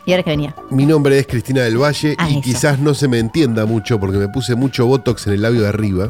Y 0.05 0.12
ahora 0.12 0.23
que 0.23 0.31
venía. 0.31 0.53
Mi 0.70 0.85
nombre 0.85 1.17
es 1.17 1.25
Cristina 1.27 1.62
del 1.62 1.77
Valle 1.77 2.16
Ah, 2.17 2.30
y 2.30 2.34
eso. 2.34 2.41
quizás 2.41 2.80
no 2.80 2.93
se 2.93 3.07
me 3.07 3.20
entienda 3.20 3.66
mucho 3.66 3.99
porque 3.99 4.17
me 4.17 4.27
puse 4.27 4.53
mucho 4.55 4.85
botox 4.85 5.27
en 5.27 5.34
el 5.34 5.41
labio 5.41 5.62
de 5.62 5.70
arriba. 5.70 6.09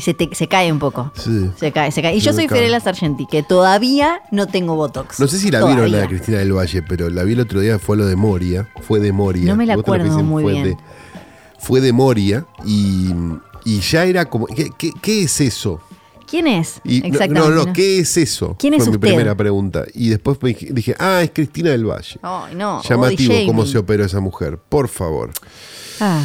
Se, 0.00 0.12
te- 0.12 0.34
se 0.34 0.46
cae 0.48 0.70
un 0.72 0.78
poco. 0.78 1.10
Sí. 1.14 1.50
Se 1.56 1.72
cae, 1.72 1.90
se 1.92 2.02
cae. 2.02 2.14
Y 2.16 2.20
Se 2.20 2.26
yo 2.26 2.32
soy 2.34 2.46
cae. 2.46 2.58
Fiorella 2.58 2.80
Sargenti, 2.80 3.26
que 3.26 3.42
todavía 3.42 4.20
no 4.30 4.46
tengo 4.46 4.74
Botox. 4.74 5.18
No 5.20 5.26
sé 5.28 5.38
si 5.38 5.50
la 5.50 5.58
vieron 5.60 5.76
Todavía. 5.76 5.96
la 5.96 6.02
de 6.02 6.08
Cristina 6.08 6.38
del 6.38 6.52
Valle, 6.52 6.82
pero 6.82 7.08
la 7.10 7.22
vi 7.22 7.32
el 7.34 7.40
otro 7.40 7.60
día, 7.60 7.78
fue 7.78 7.96
lo 7.96 8.04
de 8.06 8.16
Moria. 8.16 8.68
Fue 8.82 8.98
de 9.00 9.12
Moria. 9.12 9.46
No 9.46 9.56
me 9.56 9.66
la 9.66 9.74
acuerdo 9.74 10.22
muy 10.22 10.42
fue 10.42 10.52
bien. 10.52 10.64
De, 10.64 10.76
fue 11.60 11.80
de 11.80 11.92
Moria 11.92 12.44
y, 12.66 13.14
y 13.64 13.80
ya 13.80 14.04
era 14.04 14.26
como. 14.26 14.46
¿qué, 14.46 14.68
qué, 14.76 14.90
qué 15.00 15.22
es 15.22 15.40
eso? 15.40 15.80
¿Quién 16.28 16.46
es? 16.46 16.80
Y, 16.84 17.00
no, 17.00 17.06
Exactamente. 17.06 17.48
no, 17.56 17.64
no, 17.66 17.72
¿qué 17.72 17.98
es 18.00 18.16
eso? 18.16 18.56
¿Quién 18.58 18.74
es 18.74 18.78
Fue 18.84 18.90
mi 18.90 18.96
usted? 18.96 19.08
primera 19.08 19.36
pregunta. 19.36 19.84
Y 19.94 20.08
después 20.08 20.38
me 20.42 20.52
dije, 20.54 20.94
ah, 20.98 21.22
es 21.22 21.30
Cristina 21.32 21.70
del 21.70 21.84
Valle. 21.84 22.18
Ay, 22.22 22.54
no. 22.54 22.82
Llamativo 22.82 23.34
cómo 23.46 23.66
se 23.66 23.78
operó 23.78 24.04
esa 24.04 24.20
mujer. 24.20 24.58
Por 24.68 24.88
favor. 24.88 25.30
Ah. 26.00 26.22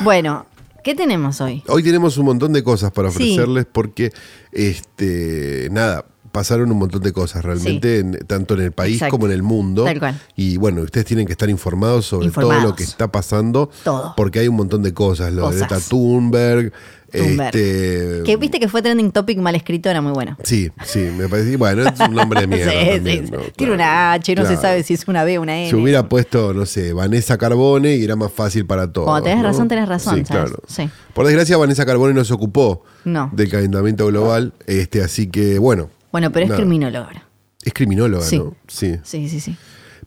Bueno, 0.00 0.46
¿qué 0.82 0.94
tenemos 0.94 1.40
hoy? 1.40 1.62
Hoy 1.68 1.82
tenemos 1.82 2.16
un 2.18 2.26
montón 2.26 2.52
de 2.52 2.62
cosas 2.62 2.92
para 2.92 3.10
Sí. 3.10 3.16
ofrecerles 3.16 3.66
porque, 3.70 4.12
este, 4.52 5.68
nada, 5.70 6.06
pasaron 6.32 6.70
un 6.72 6.78
montón 6.78 7.00
de 7.02 7.12
cosas 7.12 7.44
realmente, 7.44 8.00
en- 8.00 8.18
tanto 8.26 8.54
en 8.54 8.60
el 8.62 8.72
país 8.72 8.94
Exacto. 8.96 9.12
como 9.12 9.26
en 9.26 9.32
el 9.32 9.42
mundo. 9.44 9.84
Tal 9.84 9.98
cual. 10.00 10.20
Y 10.34 10.56
bueno, 10.56 10.82
ustedes 10.82 11.06
tienen 11.06 11.26
que 11.26 11.32
estar 11.32 11.48
informados 11.48 12.06
sobre 12.06 12.30
todo 12.30 12.52
lo 12.60 12.74
que 12.74 12.82
está 12.82 13.10
pasando. 13.12 13.70
Todo. 13.84 14.14
Porque 14.16 14.40
hay 14.40 14.48
un 14.48 14.56
montón 14.56 14.82
de 14.82 14.92
cosas. 14.92 15.32
Lo 15.32 15.50
de. 15.50 15.58
Greta 15.58 15.78
Thunberg. 15.80 16.72
Thunberg. 17.18 17.54
Este, 17.56 18.22
Que 18.24 18.36
viste 18.36 18.60
que 18.60 18.68
fue 18.68 18.82
trending 18.82 19.10
topic 19.12 19.38
mal 19.38 19.54
escrito, 19.54 19.88
era 19.90 20.00
muy 20.00 20.12
bueno. 20.12 20.36
Sí, 20.44 20.70
sí, 20.84 21.00
me 21.16 21.28
parece. 21.28 21.56
Bueno, 21.56 21.88
es 21.88 22.00
un 22.00 22.14
nombre 22.14 22.40
de 22.40 22.46
mierda. 22.48 22.70
Sí, 22.72 22.78
también, 22.96 23.26
sí, 23.26 23.32
¿no? 23.32 23.38
sí. 23.38 23.44
Claro. 23.44 23.52
Tiene 23.56 23.72
una 23.74 24.12
H, 24.12 24.34
no 24.34 24.46
se 24.46 24.56
sabe 24.56 24.82
si 24.82 24.94
es 24.94 25.06
una 25.08 25.24
B 25.24 25.38
o 25.38 25.42
una 25.42 25.56
N. 25.58 25.70
Se 25.70 25.76
hubiera 25.76 26.08
puesto, 26.08 26.52
no 26.54 26.66
sé, 26.66 26.92
Vanessa 26.92 27.38
Carbone 27.38 27.96
y 27.96 28.04
era 28.04 28.16
más 28.16 28.32
fácil 28.32 28.66
para 28.66 28.92
todos. 28.92 29.06
Cuando 29.06 29.24
tenés 29.24 29.42
¿no? 29.42 29.48
razón, 29.48 29.68
tenés 29.68 29.88
razón, 29.88 30.18
Sí, 30.18 30.24
¿sabes? 30.24 30.50
claro. 30.50 30.62
Sí. 30.66 30.88
Por 31.12 31.26
desgracia, 31.26 31.56
Vanessa 31.56 31.86
Carbone 31.86 32.14
no 32.14 32.24
se 32.24 32.32
ocupó 32.34 32.82
No. 33.04 33.30
del 33.32 33.48
calentamiento 33.50 34.06
global, 34.06 34.52
este, 34.66 35.02
así 35.02 35.28
que 35.28 35.58
bueno. 35.58 35.90
Bueno, 36.12 36.30
pero 36.32 36.44
es 36.44 36.50
nada. 36.50 36.60
criminólogo 36.60 37.04
ahora. 37.06 37.24
Es 37.62 37.72
criminóloga, 37.72 38.24
Sí. 38.24 38.38
¿no? 38.38 38.54
Sí. 38.68 38.96
Sí, 39.02 39.28
sí, 39.28 39.40
sí. 39.40 39.56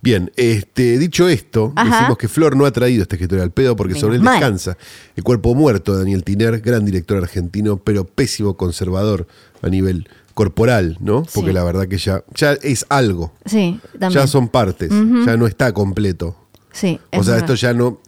Bien, 0.01 0.31
este, 0.35 0.97
dicho 0.99 1.27
esto, 1.27 1.73
Ajá. 1.75 1.95
decimos 1.97 2.17
que 2.17 2.27
Flor 2.27 2.55
no 2.55 2.65
ha 2.65 2.71
traído 2.71 3.01
este 3.03 3.15
escritorio 3.15 3.43
al 3.43 3.51
pedo 3.51 3.75
porque 3.75 3.93
Menos 3.93 4.01
sobre 4.01 4.15
él 4.17 4.21
mal. 4.21 4.35
descansa 4.39 4.77
el 5.15 5.23
cuerpo 5.23 5.55
muerto 5.55 5.93
de 5.93 5.99
Daniel 5.99 6.23
Tiner, 6.23 6.59
gran 6.61 6.85
director 6.85 7.17
argentino, 7.17 7.77
pero 7.77 8.05
pésimo 8.05 8.55
conservador 8.57 9.27
a 9.61 9.69
nivel 9.69 10.07
corporal, 10.33 10.97
¿no? 10.99 11.23
Porque 11.33 11.49
Sí. 11.49 11.53
la 11.53 11.63
verdad 11.63 11.87
que 11.87 11.97
ya, 11.97 12.23
ya 12.35 12.53
es 12.53 12.85
algo. 12.89 13.33
Sí, 13.45 13.79
también. 13.99 14.21
Ya 14.21 14.27
son 14.27 14.49
partes, 14.49 14.89
ya 14.91 15.35
no 15.35 15.47
está 15.47 15.73
completo. 15.73 16.35
Sí. 16.71 16.99
O 17.13 17.23
sea, 17.23 17.37
esto 17.37 17.55
ya 17.55 17.73
no. 17.73 17.99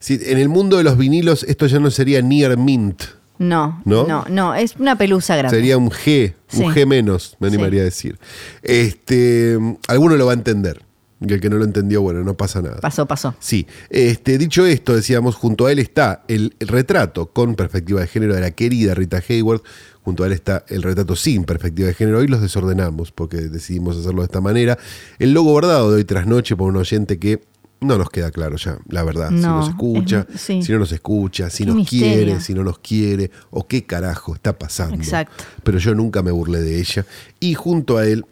si- 0.00 0.20
en 0.22 0.38
el 0.38 0.48
mundo 0.48 0.76
de 0.76 0.84
los 0.84 0.96
vinilos, 0.98 1.42
esto 1.44 1.66
ya 1.66 1.80
no 1.80 1.90
sería 1.90 2.20
near 2.22 2.56
mint. 2.58 3.02
No, 3.38 3.80
¿No? 3.84 4.06
no, 4.06 4.24
no, 4.28 4.54
es 4.54 4.74
una 4.78 4.96
pelusa 4.98 5.34
grande. 5.36 5.56
Sería 5.56 5.78
un 5.78 5.90
G, 5.90 6.34
un 6.52 6.58
Sí. 6.58 6.64
G 6.80 6.86
menos, 6.86 7.36
me 7.40 7.46
animaría 7.48 7.80
a 7.82 7.84
decir. 7.84 8.18
Este, 8.62 9.58
alguno 9.88 10.16
lo 10.16 10.26
va 10.26 10.32
a 10.32 10.34
entender. 10.34 10.82
Y 11.20 11.32
el 11.32 11.40
que 11.40 11.50
no 11.50 11.56
lo 11.56 11.64
entendió, 11.64 12.00
bueno, 12.00 12.22
no 12.22 12.36
pasa 12.36 12.62
nada. 12.62 12.78
Pasó, 12.80 13.06
pasó. 13.06 13.34
Sí, 13.40 13.66
este, 13.90 14.38
dicho 14.38 14.64
esto, 14.64 14.94
decíamos, 14.94 15.34
junto 15.34 15.66
a 15.66 15.72
él 15.72 15.80
está 15.80 16.22
el, 16.28 16.54
retrato 16.60 17.26
con 17.32 17.56
perspectiva 17.56 18.00
de 18.00 18.06
género 18.06 18.34
de 18.36 18.40
la 18.40 18.52
querida 18.52 18.94
Rita 18.94 19.20
Hayworth, 19.28 19.64
junto 20.02 20.22
a 20.22 20.28
él 20.28 20.32
está 20.32 20.64
el 20.68 20.82
retrato 20.82 21.16
sin 21.16 21.42
perspectiva 21.44 21.88
de 21.88 21.94
género. 21.94 22.18
Hoy 22.18 22.28
los 22.28 22.40
desordenamos 22.40 23.10
porque 23.10 23.38
decidimos 23.38 23.96
hacerlo 23.96 24.20
de 24.22 24.26
esta 24.26 24.40
manera. 24.40 24.78
El 25.18 25.32
logo 25.32 25.50
bordado 25.50 25.90
de 25.90 25.96
hoy 25.96 26.04
tras 26.04 26.26
noche 26.28 26.54
por 26.54 26.68
un 26.70 26.76
oyente 26.76 27.18
que 27.18 27.42
no 27.80 27.98
nos 27.98 28.10
queda 28.10 28.30
claro 28.30 28.56
ya, 28.56 28.78
la 28.88 29.02
verdad, 29.04 29.28
si 29.30 29.36
No, 29.36 29.58
nos 29.58 29.68
escucha, 29.70 30.26
es- 30.32 30.40
sí. 30.40 30.62
si 30.62 30.72
no 30.72 30.78
nos 30.80 30.92
escucha, 30.92 31.50
si 31.50 31.64
Qué 31.64 31.66
nos 31.66 31.76
misterio. 31.76 32.06
quiere, 32.24 32.40
si 32.40 32.54
no 32.54 32.62
nos 32.64 32.78
quiere, 32.78 33.30
o 33.50 33.66
qué 33.66 33.84
carajo 33.84 34.34
está 34.36 34.56
pasando. 34.56 34.96
Exacto. 34.96 35.44
Pero 35.64 35.78
yo 35.78 35.94
nunca 35.96 36.22
me 36.22 36.30
burlé 36.30 36.60
de 36.62 36.78
ella. 36.78 37.04
Y 37.40 37.54
junto 37.54 37.96
a 37.98 38.06
él 38.06 38.24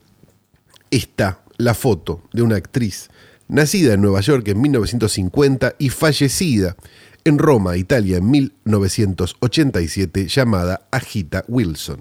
está 0.90 1.40
la 1.58 1.74
foto 1.74 2.22
de 2.32 2.42
una 2.42 2.56
actriz 2.56 3.08
nacida 3.48 3.94
en 3.94 4.00
Nueva 4.02 4.20
York 4.20 4.46
en 4.48 4.60
1950 4.60 5.74
y 5.78 5.88
fallecida 5.90 6.76
en 7.24 7.38
Roma, 7.38 7.76
Italia, 7.76 8.18
en 8.18 8.30
1987, 8.30 10.28
llamada 10.28 10.82
Agita 10.90 11.44
Wilson. 11.48 11.98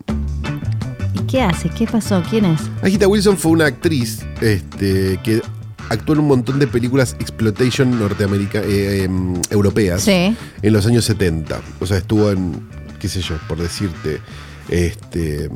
¿Y 1.13 1.19
qué 1.27 1.41
hace? 1.41 1.69
¿Qué 1.69 1.87
pasó? 1.87 2.21
¿Quién 2.29 2.45
es? 2.45 2.61
Agita 2.81 3.07
Wilson 3.07 3.37
fue 3.37 3.51
una 3.51 3.65
actriz 3.65 4.19
este, 4.41 5.19
que 5.23 5.41
actuó 5.89 6.13
en 6.13 6.21
un 6.21 6.27
montón 6.27 6.59
de 6.59 6.67
películas 6.67 7.15
exploitation 7.19 7.97
norteamerica 7.99 8.59
eh, 8.61 9.03
em, 9.03 9.33
europeas 9.49 10.01
Sí. 10.03 10.35
en 10.61 10.73
los 10.73 10.85
años 10.85 11.05
70. 11.05 11.59
O 11.79 11.85
sea, 11.85 11.97
estuvo 11.97 12.31
en, 12.31 12.67
qué 12.99 13.07
sé 13.07 13.21
yo, 13.21 13.35
por 13.47 13.57
decirte, 13.59 14.19
este, 14.69 15.49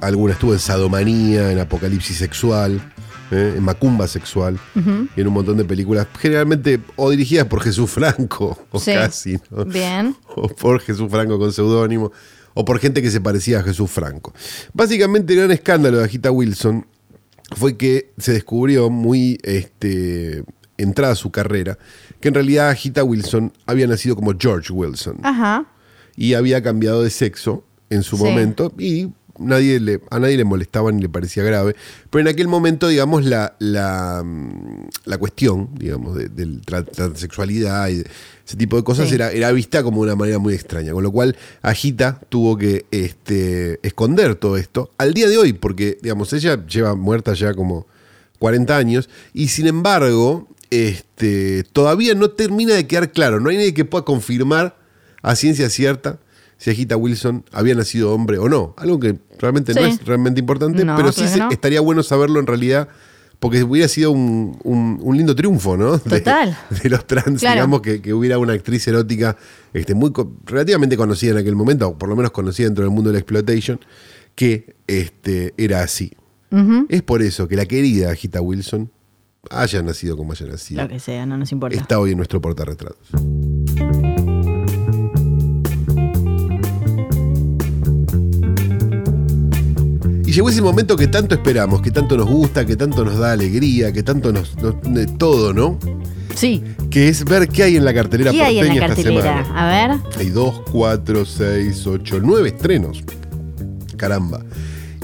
alguna 0.00 0.32
estuvo 0.34 0.52
en 0.52 0.58
Sadomanía, 0.60 1.50
en 1.52 1.58
Apocalipsis 1.58 2.16
Sexual, 2.18 2.80
¿eh? 3.30 3.54
en 3.56 3.62
Macumba 3.62 4.06
Sexual, 4.08 4.58
y 5.16 5.20
en 5.20 5.26
un 5.28 5.32
montón 5.34 5.56
de 5.56 5.64
películas, 5.64 6.06
generalmente 6.18 6.80
o 6.96 7.10
dirigidas 7.10 7.46
por 7.46 7.62
Jesús 7.62 7.90
Franco, 7.90 8.58
o 8.70 8.80
Sí. 8.80 8.92
casi, 8.92 9.38
¿no? 9.50 9.64
Bien. 9.64 10.16
o 10.36 10.48
por 10.48 10.80
Jesús 10.80 11.10
Franco 11.10 11.38
con 11.38 11.52
seudónimo, 11.52 12.12
o 12.54 12.64
por 12.64 12.78
gente 12.78 13.00
que 13.02 13.10
se 13.10 13.20
parecía 13.20 13.60
a 13.60 13.62
Jesús 13.62 13.90
Franco. 13.90 14.32
Básicamente, 14.72 15.32
el 15.32 15.38
gran 15.40 15.52
escándalo 15.52 15.98
de 15.98 16.04
Agita 16.04 16.30
Wilson 16.30 16.86
fue 17.56 17.76
que 17.76 18.12
se 18.18 18.32
descubrió 18.32 18.90
muy 18.90 19.38
este, 19.42 20.44
entrada 20.76 21.14
su 21.14 21.30
carrera, 21.30 21.78
que 22.20 22.28
en 22.28 22.34
realidad 22.34 22.68
Agita 22.70 23.04
Wilson 23.04 23.52
había 23.66 23.86
nacido 23.86 24.16
como 24.16 24.32
George 24.38 24.72
Wilson 24.72 25.18
Ajá. 25.22 25.66
y 26.16 26.34
había 26.34 26.62
cambiado 26.62 27.02
de 27.02 27.10
sexo 27.10 27.64
en 27.88 28.02
su 28.02 28.16
Sí. 28.16 28.22
momento 28.24 28.72
y 28.78 29.08
nadie 29.40 29.80
le, 29.80 30.00
a 30.10 30.18
nadie 30.20 30.36
le 30.36 30.44
molestaba 30.44 30.92
ni 30.92 31.02
le 31.02 31.08
parecía 31.08 31.42
grave. 31.42 31.74
Pero 32.10 32.20
en 32.20 32.28
aquel 32.28 32.46
momento, 32.46 32.86
digamos, 32.88 33.24
la, 33.24 33.56
la, 33.58 34.22
mm, 34.24 34.88
la 35.06 35.18
cuestión, 35.18 35.70
digamos, 35.74 36.16
de, 36.16 36.28
de 36.28 36.60
la 36.68 36.84
transexualidad 36.84 37.88
y 37.88 38.02
ese 38.46 38.56
tipo 38.56 38.76
de 38.76 38.84
cosas 38.84 39.08
Sí. 39.08 39.14
era, 39.14 39.30
era 39.32 39.50
vista 39.52 39.82
como 39.82 40.04
de 40.04 40.10
una 40.10 40.16
manera 40.16 40.38
muy 40.38 40.54
extraña. 40.54 40.92
Con 40.92 41.02
lo 41.02 41.10
cual, 41.10 41.36
Agita 41.62 42.20
tuvo 42.28 42.56
que 42.56 42.86
este, 42.90 43.80
esconder 43.82 44.34
todo 44.36 44.56
esto 44.56 44.90
al 44.98 45.14
día 45.14 45.28
de 45.28 45.38
hoy, 45.38 45.52
porque, 45.52 45.98
digamos, 46.02 46.32
ella 46.32 46.64
lleva 46.66 46.94
muerta 46.94 47.32
ya 47.34 47.54
como 47.54 47.86
40 48.38 48.76
años 48.76 49.08
y 49.32 49.48
sin 49.48 49.66
embargo, 49.66 50.48
este, 50.70 51.64
todavía 51.72 52.14
no 52.14 52.30
termina 52.30 52.74
de 52.74 52.86
quedar 52.86 53.12
claro. 53.12 53.40
No 53.40 53.50
hay 53.50 53.56
nadie 53.56 53.74
que 53.74 53.84
pueda 53.84 54.04
confirmar 54.04 54.76
a 55.22 55.36
ciencia 55.36 55.68
cierta 55.70 56.18
si 56.60 56.68
Agita 56.70 56.96
Wilson 56.96 57.42
había 57.52 57.74
nacido 57.74 58.12
hombre 58.14 58.36
o 58.36 58.46
no. 58.48 58.74
Algo 58.76 59.00
que 59.00 59.18
realmente 59.38 59.72
no 59.72 59.80
es 59.80 60.04
realmente 60.04 60.40
importante, 60.40 60.84
No, 60.84 60.94
pero 60.94 61.10
sí 61.10 61.26
se- 61.26 61.38
no. 61.38 61.50
estaría 61.50 61.80
bueno 61.80 62.02
saberlo 62.02 62.38
en 62.38 62.46
realidad. 62.46 62.88
Porque 63.38 63.62
hubiera 63.62 63.88
sido 63.88 64.10
un, 64.10 64.58
un- 64.64 64.98
un 65.00 65.16
lindo 65.16 65.34
triunfo, 65.34 65.74
¿no? 65.74 65.96
De- 65.96 66.18
Total. 66.18 66.58
De, 66.82 66.90
los 66.90 67.06
trans, 67.06 67.40
Claro. 67.40 67.54
digamos, 67.54 67.80
que, 67.80 68.02
que 68.02 68.12
hubiera 68.12 68.36
una 68.38 68.52
actriz 68.52 68.86
erótica 68.86 69.34
este, 69.72 69.94
muy 69.94 70.12
relativamente 70.44 70.94
conocida 70.98 71.30
en 71.30 71.38
aquel 71.38 71.56
momento, 71.56 71.88
o 71.88 71.96
por 71.96 72.10
lo 72.10 72.16
menos 72.16 72.32
conocida 72.32 72.66
dentro 72.66 72.84
del 72.84 72.92
mundo 72.92 73.08
de 73.08 73.14
la 73.14 73.20
exploitation, 73.20 73.80
que 74.34 74.76
este, 74.86 75.54
era 75.56 75.82
así. 75.82 76.12
Es 76.90 77.00
por 77.02 77.22
eso 77.22 77.48
que 77.48 77.56
la 77.56 77.64
querida 77.64 78.10
Agita 78.10 78.42
Wilson 78.42 78.90
haya 79.48 79.80
nacido 79.82 80.18
como 80.18 80.32
haya 80.32 80.44
nacido. 80.46 80.82
Lo 80.82 80.88
que 80.88 81.00
sea, 81.00 81.24
no 81.24 81.38
nos 81.38 81.50
importa. 81.50 81.78
Está 81.78 81.98
hoy 81.98 82.10
en 82.10 82.18
nuestro 82.18 82.42
portarretratos. 82.42 83.08
Y 90.30 90.32
llegó 90.32 90.48
ese 90.48 90.62
momento 90.62 90.96
que 90.96 91.08
tanto 91.08 91.34
esperamos, 91.34 91.82
que 91.82 91.90
tanto 91.90 92.16
nos 92.16 92.28
gusta, 92.28 92.64
que 92.64 92.76
tanto 92.76 93.04
nos 93.04 93.18
da 93.18 93.32
alegría, 93.32 93.92
que 93.92 94.04
tanto 94.04 94.32
nos. 94.32 94.56
nos- 94.62 94.76
de 94.82 95.08
todo, 95.08 95.52
¿no? 95.52 95.76
Sí. 96.36 96.62
Que 96.88 97.08
es 97.08 97.24
ver 97.24 97.48
qué 97.48 97.64
hay 97.64 97.74
en 97.76 97.84
la 97.84 97.92
cartelera 97.92 98.30
¿Qué 98.30 98.40
hay 98.40 98.60
en 98.60 98.66
porteña 98.66 98.80
la 98.86 98.86
esta 98.94 99.02
cartelera? 99.02 99.44
semana. 99.44 99.60
A 99.60 99.88
ver. 99.88 99.98
Hay 100.20 100.28
dos, 100.30 100.62
cuatro, 100.70 101.24
seis, 101.24 101.84
ocho, 101.84 102.20
nueve 102.22 102.50
estrenos. 102.50 103.02
caramba. 103.96 104.40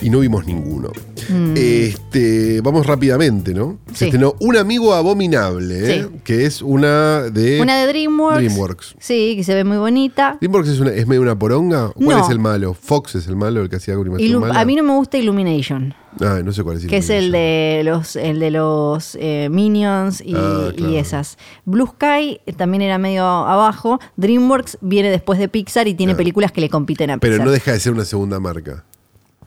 Y 0.02 0.10
no 0.10 0.20
vimos 0.20 0.46
ninguno. 0.46 0.90
Mm. 1.30 1.54
Este, 1.56 2.60
vamos 2.60 2.86
rápidamente, 2.86 3.54
¿no? 3.54 3.78
Se 3.94 4.06
estrenó 4.06 4.34
Un 4.40 4.56
Amigo 4.56 4.92
Abominable, 4.94 5.74
¿eh? 5.98 6.02
Sí. 6.02 6.20
que 6.22 6.44
es 6.44 6.60
una 6.62 7.22
de. 7.22 7.60
Una 7.60 7.78
de 7.80 7.86
DreamWorks. 7.86 8.36
DreamWorks. 8.38 8.94
Sí, 8.98 9.34
que 9.36 9.42
se 9.44 9.54
ve 9.54 9.64
muy 9.64 9.78
bonita. 9.78 10.36
¿DreamWorks 10.40 10.68
es, 10.68 10.80
una- 10.80 10.92
es 10.92 11.06
medio 11.06 11.22
una 11.22 11.38
poronga? 11.38 11.90
¿Cuál 11.94 12.18
No. 12.18 12.24
es 12.24 12.30
el 12.30 12.38
malo? 12.38 12.74
¿Fox 12.74 13.14
es 13.14 13.26
el 13.26 13.36
malo, 13.36 13.62
el 13.62 13.70
que 13.70 13.76
hacía 13.76 13.94
animación 13.94 14.40
mala? 14.40 14.60
a 14.60 14.64
mí 14.64 14.76
no 14.76 14.82
me 14.82 14.92
gusta 14.92 15.16
Illumination, 15.18 15.94
Ah, 16.20 16.40
no 16.44 16.52
sé 16.52 16.62
cuál 16.62 16.76
es. 16.76 16.86
que 16.86 16.98
es 16.98 17.10
el 17.10 17.32
de 17.32 17.80
los, 17.84 18.16
el 18.16 18.38
de 18.38 18.50
los 18.50 19.16
eh, 19.20 19.48
Minions 19.50 20.20
y, 20.20 20.34
Ah, 20.36 20.70
y 20.76 20.96
esas. 20.96 21.38
Blue 21.64 21.86
Sky 21.86 22.40
eh, 22.46 22.52
también 22.56 22.82
era 22.82 22.98
medio 22.98 23.24
abajo. 23.24 23.98
DreamWorks 24.16 24.78
viene 24.82 25.10
después 25.10 25.38
de 25.38 25.48
Pixar 25.48 25.88
y 25.88 25.94
tiene 25.94 26.12
Claro. 26.12 26.18
películas 26.18 26.52
que 26.52 26.60
le 26.60 26.68
compiten 26.68 27.10
a 27.10 27.18
Pero 27.18 27.32
Pixar. 27.34 27.46
no 27.46 27.52
deja 27.52 27.72
de 27.72 27.80
ser 27.80 27.92
una 27.92 28.04
segunda 28.04 28.38
marca. 28.40 28.84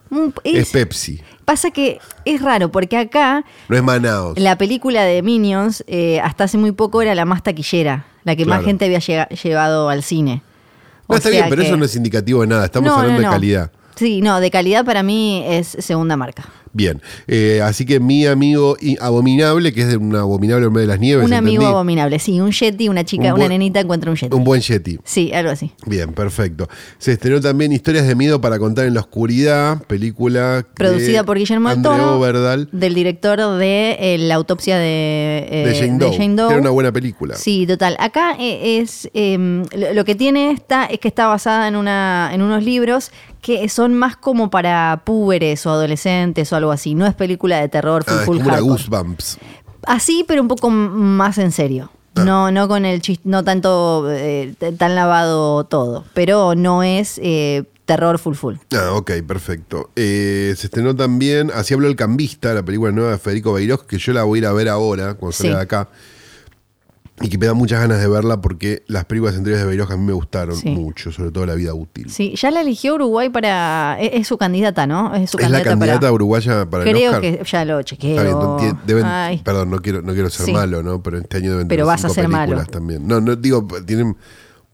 Mm, 0.09 0.27
Es, 0.43 0.55
es- 0.55 0.69
Pepsi. 0.71 1.21
pasa 1.45 1.71
que 1.71 1.99
es 2.25 2.41
raro, 2.41 2.71
porque 2.71 2.97
acá 2.97 3.43
No 3.67 3.75
es 3.77 3.83
Manaos. 3.83 4.37
la 4.39 4.57
película 4.57 5.03
de 5.03 5.21
Minions 5.21 5.83
eh, 5.87 6.19
hasta 6.21 6.45
hace 6.45 6.57
muy 6.57 6.71
poco 6.71 7.01
era 7.01 7.13
la 7.15 7.25
más 7.25 7.43
taquillera, 7.43 8.05
la 8.23 8.35
que 8.35 8.45
más 8.45 8.63
gente 8.63 8.85
había 8.85 8.99
llevado 9.29 9.89
al 9.89 10.03
cine. 10.03 10.41
No, 11.07 11.15
O 11.15 11.17
está 11.17 11.29
bien, 11.29 11.45
pero 11.49 11.61
que- 11.61 11.67
eso 11.67 11.77
no 11.77 11.85
es 11.85 11.95
indicativo 11.95 12.41
de 12.41 12.47
nada. 12.47 12.65
Estamos 12.65 12.87
No, 12.89 12.95
hablando 12.97 13.21
no. 13.21 13.27
de 13.27 13.33
calidad. 13.33 13.71
Sí, 13.95 14.21
no, 14.21 14.39
de 14.39 14.49
calidad 14.51 14.85
para 14.85 15.03
mí 15.03 15.43
es 15.47 15.67
segunda 15.79 16.15
marca. 16.15 16.45
Bien. 16.73 17.01
Eh, 17.27 17.61
así 17.63 17.85
que 17.85 17.99
mi 17.99 18.25
amigo 18.25 18.77
abominable, 18.99 19.73
que 19.73 19.81
es 19.81 19.87
de 19.89 19.97
un 19.97 20.15
abominable 20.15 20.65
hombre 20.65 20.81
de 20.81 20.87
las 20.87 20.99
nieves. 20.99 21.25
Un 21.25 21.33
amigo 21.33 21.63
¿entendí? 21.63 21.73
abominable, 21.73 22.19
sí, 22.19 22.39
un 22.39 22.51
Yeti, 22.51 22.89
una 22.89 23.03
chica, 23.03 23.33
Un 23.33 23.39
una 23.39 23.49
nenita 23.49 23.79
encuentra 23.79 24.11
un 24.11 24.17
Yeti. 24.17 24.35
Un 24.35 24.43
buen 24.43 24.61
Yeti. 24.61 24.99
Sí, 25.03 25.31
algo 25.33 25.51
así. 25.51 25.71
Bien, 25.85 26.13
perfecto. 26.13 26.67
Se 26.97 27.11
estrenó 27.11 27.39
también 27.39 27.71
Historias 27.71 28.07
de 28.07 28.15
Miedo 28.15 28.41
para 28.41 28.59
contar 28.59 28.85
en 28.85 28.93
la 28.93 29.01
oscuridad, 29.01 29.81
película 29.83 30.57
de 30.57 30.63
Producida 30.63 31.23
por 31.23 31.37
Guillermo 31.37 31.69
del 31.69 31.81
Toro, 31.81 32.19
del 32.71 32.93
director 32.93 33.39
de 33.57 33.97
eh, 33.99 34.17
La 34.17 34.35
autopsia 34.35 34.77
de, 34.77 35.47
eh, 35.49 35.65
de 35.67 35.75
Jane 35.75 35.97
Doe. 35.99 36.17
Jane 36.17 36.35
Doe. 36.35 36.47
que 36.47 36.53
Era 36.53 36.61
una 36.61 36.71
buena 36.71 36.91
película. 36.91 37.35
Sí, 37.35 37.67
total. 37.67 37.95
Acá 37.99 38.35
eh, 38.39 38.79
es 38.79 39.09
lo 39.13 39.99
lo 39.99 40.05
que 40.05 40.15
tiene 40.15 40.51
esta 40.51 40.85
es 40.85 40.99
que 40.99 41.09
está 41.09 41.27
basada 41.27 41.67
en 41.67 41.75
una 41.75 42.29
en 42.31 42.41
unos 42.41 42.63
libros 42.63 43.11
que 43.41 43.67
son 43.69 43.93
más 43.93 44.15
como 44.15 44.49
para 44.49 45.01
púberes 45.05 45.65
o 45.65 45.71
adolescentes 45.71 46.51
o 46.51 46.55
algo 46.59 46.71
así. 46.71 46.93
No 46.95 47.05
es 47.07 47.15
película 47.15 47.59
de 47.59 47.67
terror 47.69 48.03
full, 48.03 48.13
Ah, 48.13 48.19
es 48.19 48.25
full 48.25 48.37
como 48.37 48.49
hardcore. 48.51 48.69
Goosebumps. 48.71 49.37
Así, 49.87 50.23
pero 50.27 50.41
un 50.41 50.47
poco 50.47 50.69
más 50.69 51.37
en 51.39 51.51
serio. 51.51 51.89
Ah. 52.15 52.23
No, 52.23 52.51
no 52.51 52.67
con 52.67 52.85
el 52.85 53.01
chis- 53.01 53.21
no 53.23 53.43
tanto 53.43 54.05
eh, 54.11 54.53
tan 54.77 54.95
lavado 54.95 55.63
todo, 55.63 56.05
pero 56.13 56.53
no 56.55 56.83
es 56.83 57.19
eh, 57.23 57.63
terror 57.85 58.19
full 58.19 58.35
full. 58.35 58.55
Ah, 58.73 58.91
ok, 58.93 59.11
perfecto. 59.25 59.89
Eh, 59.95 60.53
se 60.57 60.67
estrenó 60.67 60.95
también, 60.95 61.49
así 61.53 61.73
habló 61.73 61.87
El 61.87 61.95
Cambista, 61.95 62.53
la 62.53 62.63
película 62.63 62.91
nueva 62.91 63.11
de 63.11 63.17
Federico 63.19 63.53
Beiros, 63.53 63.83
que 63.83 63.97
yo 63.97 64.11
la 64.13 64.23
voy 64.23 64.37
a 64.37 64.41
ir 64.41 64.45
a 64.47 64.53
ver 64.53 64.69
ahora, 64.69 65.13
cuando 65.13 65.31
Sí. 65.31 65.43
salga 65.43 65.57
de 65.57 65.63
acá. 65.63 65.89
Y 67.21 67.27
que 67.29 67.37
me 67.37 67.45
da 67.47 67.53
muchas 67.53 67.81
ganas 67.81 67.99
de 67.99 68.07
verla 68.07 68.39
porque 68.39 68.83
las 68.87 69.03
películas 69.05 69.35
anteriores 69.35 69.63
de 69.63 69.67
Beiros 69.67 69.91
a 69.91 69.97
mí 69.97 70.05
me 70.05 70.13
gustaron 70.13 70.55
Sí. 70.55 70.69
mucho, 70.69 71.11
sobre 71.11 71.31
todo 71.31 71.45
La 71.45 71.55
Vida 71.55 71.73
Útil. 71.73 72.09
Sí, 72.09 72.33
ya 72.37 72.49
la 72.49 72.61
eligió 72.61 72.95
Uruguay 72.95 73.29
para 73.29 73.97
es, 73.99 74.11
es 74.21 74.27
su 74.27 74.37
candidata, 74.37 74.87
¿no? 74.87 75.13
Es 75.15 75.29
su 75.31 75.37
es 75.37 75.43
la 75.43 75.57
candidata, 75.57 75.69
candidata 75.71 75.99
para 75.99 76.11
uruguaya 76.13 76.65
para 76.69 76.83
el 76.85 76.89
Creo 76.89 77.11
Oscar. 77.11 77.21
que 77.21 77.41
ya 77.43 77.65
lo 77.65 77.81
chequeo. 77.83 78.11
Está 78.11 78.23
bien, 78.23 78.33
no 78.39 78.57
deben- 78.87 79.43
perdón, 79.43 79.69
no 79.69 79.81
quiero, 79.81 80.01
no 80.01 80.13
quiero 80.13 80.29
ser 80.29 80.45
Sí. 80.45 80.53
malo, 80.53 80.81
¿no? 80.81 81.03
Pero 81.03 81.17
este 81.17 81.37
año 81.37 81.51
deben 81.51 81.67
Pero 81.67 81.83
tener 81.83 81.85
vas 81.87 82.05
a 82.05 82.09
ser 82.09 82.23
películas 82.25 82.49
malo. 82.49 82.65
también. 82.65 83.05
No, 83.07 83.19
no 83.19 83.35
digo, 83.35 83.67
tienen 83.85 84.15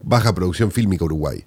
baja 0.03 0.33
producción 0.35 0.69
fílmica 0.71 1.03
Uruguay. 1.05 1.43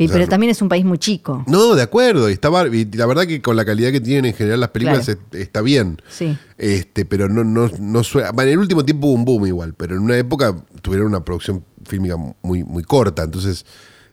Y, 0.00 0.06
O 0.06 0.08
sea, 0.08 0.16
pero 0.16 0.28
también 0.28 0.50
es 0.50 0.62
un 0.62 0.68
país 0.70 0.82
muy 0.84 0.96
chico. 0.96 1.44
No, 1.46 1.74
de 1.74 1.82
acuerdo, 1.82 2.30
y 2.30 2.32
está 2.32 2.48
bar- 2.48 2.74
y 2.74 2.86
la 2.86 3.04
verdad 3.04 3.26
que 3.26 3.42
con 3.42 3.54
la 3.54 3.66
calidad 3.66 3.92
que 3.92 4.00
tienen 4.00 4.24
en 4.24 4.34
general 4.34 4.60
las 4.60 4.70
películas 4.70 5.04
Claro. 5.04 5.20
es- 5.32 5.40
está 5.40 5.60
bien. 5.60 6.00
Sí. 6.08 6.38
Este, 6.56 7.04
pero 7.04 7.28
no, 7.28 7.44
no, 7.44 7.70
no 7.78 8.02
suena. 8.02 8.30
bueno, 8.32 8.48
en 8.48 8.54
el 8.54 8.58
último 8.60 8.82
tiempo 8.84 9.08
hubo 9.08 9.14
un 9.14 9.24
boom 9.26 9.46
igual, 9.46 9.74
pero 9.74 9.94
en 9.96 10.00
una 10.02 10.16
época 10.16 10.56
tuvieron 10.80 11.08
una 11.08 11.22
producción 11.22 11.62
fílmica 11.86 12.16
muy, 12.42 12.64
muy 12.64 12.82
corta. 12.82 13.24
Entonces, 13.24 13.66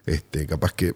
este, 0.06 0.45
capaz 0.45 0.74
que 0.74 0.94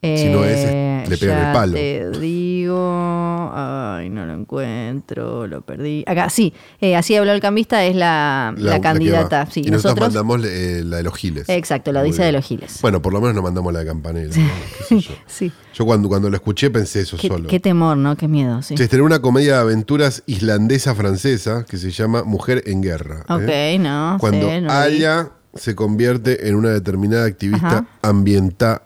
Si 0.00 0.28
no 0.28 0.44
es, 0.44 0.58
Eh, 0.60 1.04
le 1.08 1.18
pegan 1.18 1.48
el 1.48 1.52
palo. 1.52 1.72
Te 1.74 2.10
digo. 2.20 3.50
Ay, 3.52 4.10
no 4.10 4.26
lo 4.26 4.34
encuentro, 4.34 5.48
lo 5.48 5.62
perdí. 5.62 6.04
Acá, 6.06 6.30
sí. 6.30 6.52
eh, 6.80 6.94
así 6.94 7.16
habló 7.16 7.32
el 7.32 7.40
cambista, 7.40 7.84
es 7.84 7.96
la, 7.96 8.54
la, 8.56 8.80
candidata. 8.80 9.46
Sí, 9.50 9.62
y 9.64 9.70
nosotros, 9.70 9.96
nosotros. 9.96 10.24
mandamos 10.24 10.46
eh, 10.46 10.82
la 10.84 10.98
de 10.98 11.02
los 11.02 11.16
Giles. 11.16 11.48
Exacto, 11.48 11.90
la 11.90 12.02
Odisea 12.02 12.26
de 12.26 12.32
los 12.32 12.44
Giles. 12.44 12.78
Bueno, 12.80 13.02
por 13.02 13.12
lo 13.12 13.20
menos 13.20 13.34
nos 13.34 13.42
mandamos 13.42 13.72
la 13.72 13.80
de 13.80 13.86
Campanella. 13.86 14.36
¿no? 14.36 14.48
¿Qué 14.78 14.84
sé 14.84 15.00
yo? 15.00 15.14
Sí. 15.26 15.52
Yo 15.74 15.84
cuando, 15.84 16.08
cuando 16.08 16.30
lo 16.30 16.36
escuché 16.36 16.70
pensé 16.70 17.00
eso 17.00 17.16
Qué, 17.16 17.26
solo. 17.28 17.48
qué 17.48 17.58
temor, 17.58 17.96
¿no? 17.96 18.16
Qué 18.16 18.28
miedo, 18.28 18.62
sí. 18.62 18.76
Se 18.76 18.84
estrenó 18.84 19.04
una 19.04 19.20
comedia 19.20 19.54
de 19.54 19.60
aventuras 19.60 20.22
islandesa-francesa 20.26 21.64
que 21.68 21.76
se 21.76 21.90
llama 21.90 22.22
Mujer 22.22 22.62
en 22.66 22.82
Guerra. 22.82 23.24
Ok, 23.28 23.80
no. 23.80 24.16
Cuando 24.20 24.46
sé, 24.48 24.60
no. 24.60 24.70
Aya 24.72 25.30
se 25.54 25.74
convierte 25.74 26.48
en 26.48 26.54
una 26.54 26.70
determinada 26.70 27.26
activista 27.26 27.84
ambiental. 28.02 28.82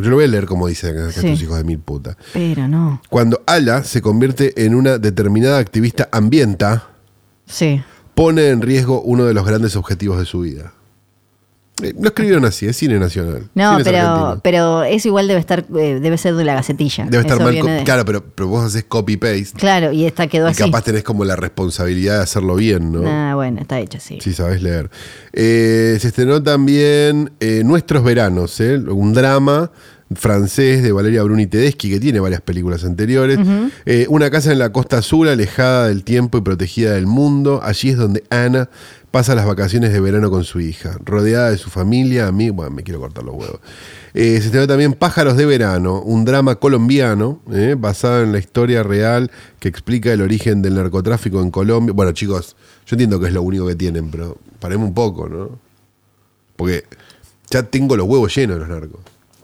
Yo 0.00 0.10
lo 0.10 0.16
voy 0.16 0.24
a 0.24 0.28
leer 0.28 0.46
como 0.46 0.66
dicen 0.68 0.96
acá 0.96 1.10
Sí. 1.12 1.20
estos 1.26 1.42
hijos 1.42 1.56
de 1.58 1.64
mil 1.64 1.78
puta. 1.78 2.16
Pero 2.32 2.68
no. 2.68 3.02
Cuando 3.08 3.42
Ala 3.46 3.82
se 3.84 4.00
convierte 4.02 4.64
en 4.64 4.74
una 4.74 4.98
determinada 4.98 5.58
activista 5.58 6.08
ambienta, 6.12 6.88
Sí. 7.46 7.82
pone 8.14 8.48
en 8.48 8.62
riesgo 8.62 9.00
uno 9.02 9.24
de 9.24 9.34
los 9.34 9.46
grandes 9.46 9.76
objetivos 9.76 10.18
de 10.18 10.24
su 10.26 10.40
vida. 10.40 10.72
Eh, 11.82 11.94
lo 12.00 12.08
escribieron 12.08 12.44
así, 12.44 12.66
es 12.66 12.76
cine 12.76 12.98
nacional. 12.98 13.48
No, 13.54 13.70
Cines 13.72 13.84
pero, 13.84 13.98
argentinos. 13.98 14.40
pero 14.42 14.82
eso 14.84 15.08
igual 15.08 15.28
debe 15.28 15.38
estar, 15.40 15.64
eh, 15.78 15.98
debe 16.02 16.18
ser 16.18 16.34
de 16.34 16.44
la 16.44 16.54
gacetilla. 16.54 17.04
Debe 17.04 17.20
estar 17.20 17.36
Eso 17.40 17.44
mal. 17.44 17.54
de- 17.78 17.84
Claro, 17.84 18.04
pero, 18.04 18.24
pero 18.34 18.48
vos 18.48 18.64
haces 18.64 18.84
copy-paste 18.84 19.52
Claro, 19.58 19.92
y 19.92 20.04
esta 20.04 20.26
quedó 20.26 20.48
y 20.48 20.50
así. 20.50 20.62
capaz 20.64 20.82
tenés 20.82 21.04
como 21.04 21.24
la 21.24 21.36
responsabilidad 21.36 22.16
de 22.16 22.22
hacerlo 22.24 22.56
bien, 22.56 22.90
¿no? 22.92 23.02
Ah, 23.06 23.34
bueno, 23.36 23.60
está 23.60 23.78
hecho, 23.78 23.98
sí. 24.00 24.18
Sí, 24.20 24.32
sabes 24.32 24.60
leer. 24.62 24.90
Eh, 25.32 25.96
se 26.00 26.08
estrenó 26.08 26.42
también 26.42 27.30
eh, 27.40 27.62
Nuestros 27.64 28.02
Veranos, 28.02 28.58
¿eh? 28.60 28.76
un 28.78 29.14
drama 29.14 29.70
francés 30.14 30.82
de 30.82 30.90
Valeria 30.90 31.22
Bruni 31.22 31.46
Tedeschi, 31.46 31.90
que 31.90 32.00
tiene 32.00 32.18
varias 32.18 32.40
películas 32.40 32.82
anteriores. 32.84 33.38
Eh, 33.84 34.06
una 34.08 34.30
casa 34.30 34.50
en 34.52 34.58
la 34.58 34.72
costa 34.72 34.98
azul, 34.98 35.28
alejada 35.28 35.88
del 35.88 36.02
tiempo 36.02 36.38
y 36.38 36.40
protegida 36.40 36.94
del 36.94 37.06
mundo. 37.06 37.60
Allí 37.62 37.90
es 37.90 37.98
donde 37.98 38.24
Ana 38.30 38.70
pasa 39.10 39.34
las 39.34 39.46
vacaciones 39.46 39.92
de 39.92 40.00
verano 40.00 40.30
con 40.30 40.44
su 40.44 40.60
hija, 40.60 40.96
rodeada 41.04 41.50
de 41.50 41.58
su 41.58 41.70
familia, 41.70 42.26
a 42.28 42.32
mí, 42.32 42.50
bueno, 42.50 42.70
me 42.70 42.82
quiero 42.82 43.00
cortar 43.00 43.24
los 43.24 43.34
huevos. 43.34 43.60
Eh, 44.14 44.38
se 44.40 44.46
estrenó 44.46 44.66
también 44.66 44.92
Pájaros 44.94 45.36
de 45.36 45.46
Verano, 45.46 46.00
un 46.00 46.24
drama 46.24 46.56
colombiano 46.56 47.40
eh, 47.52 47.74
basado 47.78 48.22
en 48.22 48.32
la 48.32 48.38
historia 48.38 48.82
real 48.82 49.30
que 49.60 49.68
explica 49.68 50.12
el 50.12 50.22
origen 50.22 50.62
del 50.62 50.74
narcotráfico 50.74 51.40
en 51.40 51.50
Colombia. 51.50 51.92
Bueno, 51.94 52.12
chicos, 52.12 52.56
yo 52.86 52.94
entiendo 52.94 53.20
que 53.20 53.26
es 53.26 53.32
lo 53.32 53.42
único 53.42 53.66
que 53.66 53.76
tienen, 53.76 54.10
pero 54.10 54.36
paremos 54.60 54.88
un 54.88 54.94
poco, 54.94 55.28
¿no? 55.28 55.50
Porque 56.56 56.84
ya 57.50 57.62
tengo 57.62 57.96
los 57.96 58.06
huevos 58.06 58.34
llenos 58.34 58.56
de 58.56 58.60
los 58.60 58.68
narcos. 58.68 59.00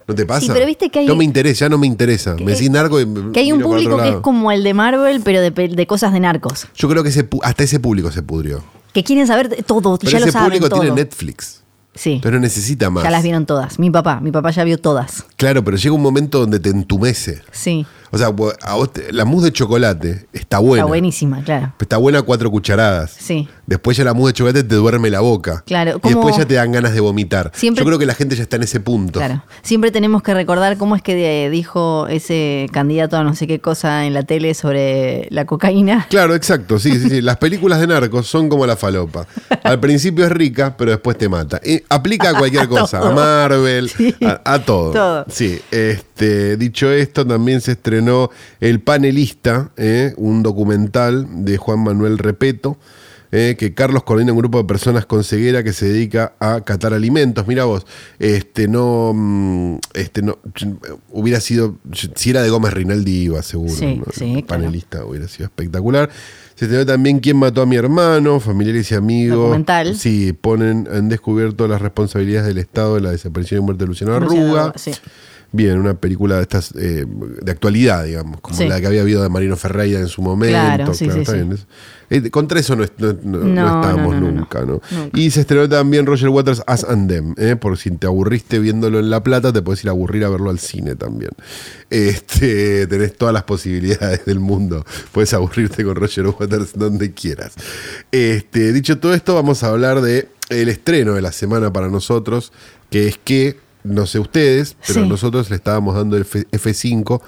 ¿No 0.06 0.14
te 0.14 0.26
pasa? 0.26 0.40
Sí, 0.40 0.50
pero 0.52 0.66
viste 0.66 0.90
que 0.90 0.98
hay- 0.98 1.06
No 1.06 1.16
me 1.16 1.24
interesa, 1.24 1.64
ya 1.64 1.68
no 1.70 1.78
me 1.78 1.86
interesa. 1.86 2.34
Me 2.34 2.52
decís 2.52 2.70
narco 2.70 3.00
y 3.00 3.06
Que 3.32 3.40
hay 3.40 3.52
un 3.52 3.62
público 3.62 3.96
que 3.96 4.08
es 4.10 4.16
como 4.16 4.52
el 4.52 4.62
de 4.62 4.74
Marvel, 4.74 5.22
pero 5.24 5.40
de, 5.40 5.86
cosas 5.86 6.12
de 6.12 6.20
narcos. 6.20 6.66
Yo 6.74 6.88
creo 6.88 7.02
que 7.02 7.08
ese 7.08 7.26
hasta 7.42 7.64
ese 7.64 7.80
público 7.80 8.10
se 8.10 8.22
pudrió. 8.22 8.62
Que 8.94 9.04
quieren 9.04 9.26
saber 9.26 9.50
de 9.50 9.62
todo, 9.62 9.98
Pero 9.98 10.10
ya 10.10 10.18
lo 10.20 10.24
ese 10.24 10.32
saben 10.32 10.48
público 10.48 10.68
todo. 10.70 10.80
tiene 10.80 10.96
Netflix. 10.96 11.60
Sí, 11.96 12.20
no 12.24 12.38
necesita 12.40 12.90
más. 12.90 13.04
ya 13.04 13.10
las 13.10 13.22
vieron 13.22 13.44
todas. 13.46 13.78
Mi 13.78 13.90
papá, 13.90 14.18
mi 14.20 14.32
papá 14.32 14.50
ya 14.50 14.64
vio 14.64 14.78
todas. 14.78 15.24
Claro, 15.36 15.62
pero 15.62 15.76
llega 15.76 15.94
un 15.94 16.02
momento 16.02 16.40
donde 16.40 16.58
te 16.58 16.70
entumece. 16.70 17.42
Sí, 17.52 17.86
O 18.14 18.18
sea, 18.18 18.28
vos- 18.28 18.54
a 18.62 18.74
vos 18.74 18.92
te- 18.92 19.12
la 19.12 19.24
mousse 19.24 19.46
de 19.46 19.52
chocolate 19.52 20.26
está 20.32 20.58
buena. 20.58 20.82
está 20.82 20.88
buenísima, 20.88 21.42
claro. 21.42 21.72
Está 21.80 21.96
buena 21.96 22.20
a 22.20 22.22
cuatro 22.22 22.50
cucharadas. 22.50 23.14
Sí. 23.18 23.48
Después 23.66 23.96
ya 23.96 24.04
la 24.04 24.14
mousse 24.14 24.28
de 24.28 24.32
chocolate 24.34 24.62
te 24.64 24.74
duerme 24.74 25.10
la 25.10 25.20
boca. 25.20 25.62
Claro, 25.66 25.98
Y 26.02 26.08
después 26.08 26.36
ya 26.36 26.44
te 26.46 26.54
dan 26.54 26.72
ganas 26.72 26.92
de 26.94 27.00
vomitar. 27.00 27.50
Siempre- 27.54 27.82
Yo 27.82 27.86
creo 27.86 27.98
que 27.98 28.06
la 28.06 28.14
gente 28.14 28.36
ya 28.36 28.42
está 28.42 28.56
en 28.56 28.62
ese 28.64 28.80
punto. 28.80 29.18
Claro. 29.20 29.42
Siempre 29.62 29.90
tenemos 29.90 30.22
que 30.22 30.34
recordar 30.34 30.76
cómo 30.76 30.96
es 30.96 31.02
que 31.02 31.46
eh, 31.46 31.50
dijo 31.50 32.06
ese 32.08 32.68
candidato 32.72 33.16
a 33.16 33.24
no 33.24 33.34
sé 33.34 33.46
qué 33.46 33.60
cosa 33.60 34.04
en 34.06 34.14
la 34.14 34.22
tele 34.22 34.54
sobre 34.54 35.26
la 35.30 35.44
cocaína. 35.46 36.06
Claro, 36.10 36.34
exacto, 36.34 36.78
sí, 36.78 36.92
sí, 36.98 37.08
sí. 37.08 37.20
Las 37.22 37.38
películas 37.38 37.80
de 37.80 37.86
narcos 37.86 38.26
son 38.26 38.48
como 38.48 38.66
la 38.66 38.76
falopa. 38.76 39.26
Al 39.62 39.80
principio 39.80 40.24
es 40.26 40.30
rica, 40.32 40.76
pero 40.76 40.90
después 40.90 41.16
te 41.18 41.28
mata. 41.28 41.60
Y 41.64 41.82
aplica 41.88 42.30
a 42.30 42.34
cualquier 42.38 42.68
cosa, 42.68 42.98
a. 42.98 43.10
Marvel, 43.12 43.88
Sí. 43.88 44.14
a, 44.24 44.40
a 44.54 44.58
todo. 44.58 44.90
Todo. 44.92 45.26
Sí, 45.30 45.58
este, 45.70 46.56
dicho 46.56 46.90
esto, 46.90 47.26
también 47.26 47.60
se 47.60 47.72
estrenó 47.72 48.03
El 48.60 48.80
Panelista, 48.80 49.70
eh, 49.76 50.12
un 50.16 50.42
documental 50.42 51.26
de 51.44 51.56
Juan 51.56 51.80
Manuel 51.80 52.18
Repeto. 52.18 52.78
eh, 53.36 53.56
que 53.58 53.74
Carlos 53.74 54.04
coordina 54.04 54.30
un 54.32 54.38
grupo 54.38 54.58
de 54.58 54.64
personas 54.64 55.06
con 55.06 55.24
ceguera 55.24 55.64
que 55.64 55.72
se 55.72 55.88
dedica 55.88 56.34
a 56.38 56.60
catar 56.60 56.94
alimentos. 56.94 57.44
Mira 57.48 57.64
vos, 57.64 57.84
este 58.20 58.68
no, 58.68 59.10
mm, 59.12 59.78
este 59.94 60.22
no, 60.22 60.38
hubiera 61.10 61.40
sido, 61.40 61.74
si 62.14 62.30
era 62.30 62.42
de 62.42 62.50
Gómez 62.50 62.72
Rinaldi 62.72 63.22
iba 63.24 63.42
seguro, 63.42 63.74
Sí, 63.74 63.96
¿no? 63.96 64.04
sí, 64.12 64.24
El 64.36 64.44
claro. 64.44 64.62
panelista 64.62 65.04
hubiera 65.04 65.26
sido 65.26 65.46
espectacular. 65.46 66.10
Se 66.54 66.66
estrenó 66.66 66.86
también 66.86 67.18
¿Quién 67.18 67.36
mató 67.38 67.62
a 67.62 67.66
mi 67.66 67.74
hermano? 67.74 68.38
Familiares 68.38 68.88
y 68.92 68.94
amigos. 68.94 69.38
Documental. 69.38 69.96
Sí, 69.96 70.32
ponen, 70.32 70.86
han 70.92 71.08
descubierto 71.08 71.66
las 71.66 71.82
responsabilidades 71.82 72.46
del 72.46 72.58
Estado 72.58 72.94
de 72.94 73.00
la 73.00 73.10
desaparición 73.10 73.62
y 73.62 73.64
muerte 73.64 73.82
de 73.82 73.88
Luciano. 73.88 74.14
Arruga, 74.14 74.72
sí. 74.76 74.92
Bien, 75.56 75.78
una 75.78 75.94
película 75.94 76.34
de 76.36 76.42
estas 76.42 76.72
eh, 76.76 77.06
de 77.06 77.52
actualidad, 77.52 78.02
digamos, 78.04 78.40
como 78.40 78.56
Sí. 78.58 78.66
la 78.66 78.80
que 78.80 78.88
había 78.88 79.02
habido 79.02 79.22
de 79.22 79.28
Marino 79.28 79.54
Ferreira 79.56 80.00
en 80.00 80.08
su 80.08 80.20
momento. 80.20 80.52
Claro, 80.58 80.94
sí, 80.94 81.08
sí, 81.08 81.20
está 81.20 81.30
sí. 81.30 81.38
bien, 81.38 81.52
es- 81.52 81.66
eh, 82.10 82.28
contra 82.30 82.58
eso 82.58 82.74
no, 82.74 82.82
es- 82.82 82.90
no- 82.98 83.12
no- 83.22 83.38
no 83.38 83.46
No, 83.46 83.66
estábamos 83.80 84.16
nunca, 84.20 84.64
¿no? 84.64 84.80
Y 85.14 85.30
se 85.30 85.42
estrenó 85.42 85.68
también 85.68 86.06
Roger 86.06 86.28
Waters 86.28 86.60
As 86.66 86.82
and 86.82 87.08
Them, 87.08 87.34
¿eh? 87.38 87.54
por 87.54 87.78
si 87.78 87.92
te 87.92 88.08
aburriste 88.08 88.58
viéndolo 88.58 88.98
en 88.98 89.10
La 89.10 89.22
Plata, 89.22 89.52
te 89.52 89.62
puedes 89.62 89.84
ir 89.84 89.90
a 89.90 89.92
aburrir 89.92 90.24
a 90.24 90.28
verlo 90.28 90.50
al 90.50 90.58
cine 90.58 90.96
también. 90.96 91.30
Este, 91.88 92.86
tenés 92.88 93.16
todas 93.16 93.32
las 93.32 93.44
posibilidades 93.44 94.24
del 94.24 94.40
mundo. 94.40 94.84
Puedes 95.12 95.32
aburrirte 95.34 95.84
con 95.84 95.94
Roger 95.94 96.26
Waters 96.26 96.72
donde 96.76 97.12
quieras. 97.12 97.52
Este, 98.10 98.72
dicho 98.72 98.98
todo 98.98 99.14
esto, 99.14 99.34
vamos 99.36 99.62
a 99.62 99.68
hablar 99.68 100.00
de 100.00 100.28
el 100.48 100.68
estreno 100.68 101.14
de 101.14 101.22
la 101.22 101.30
semana 101.32 101.72
para 101.72 101.88
nosotros, 101.88 102.52
que 102.90 103.06
es 103.08 103.18
que, 103.22 103.56
no 103.84 104.06
sé 104.06 104.18
ustedes, 104.18 104.76
pero 104.86 105.02
Sí. 105.02 105.08
nosotros 105.08 105.48
le 105.50 105.56
estábamos 105.56 105.94
dando 105.94 106.16
el 106.16 106.22
F- 106.22 106.46
F5 106.50 107.20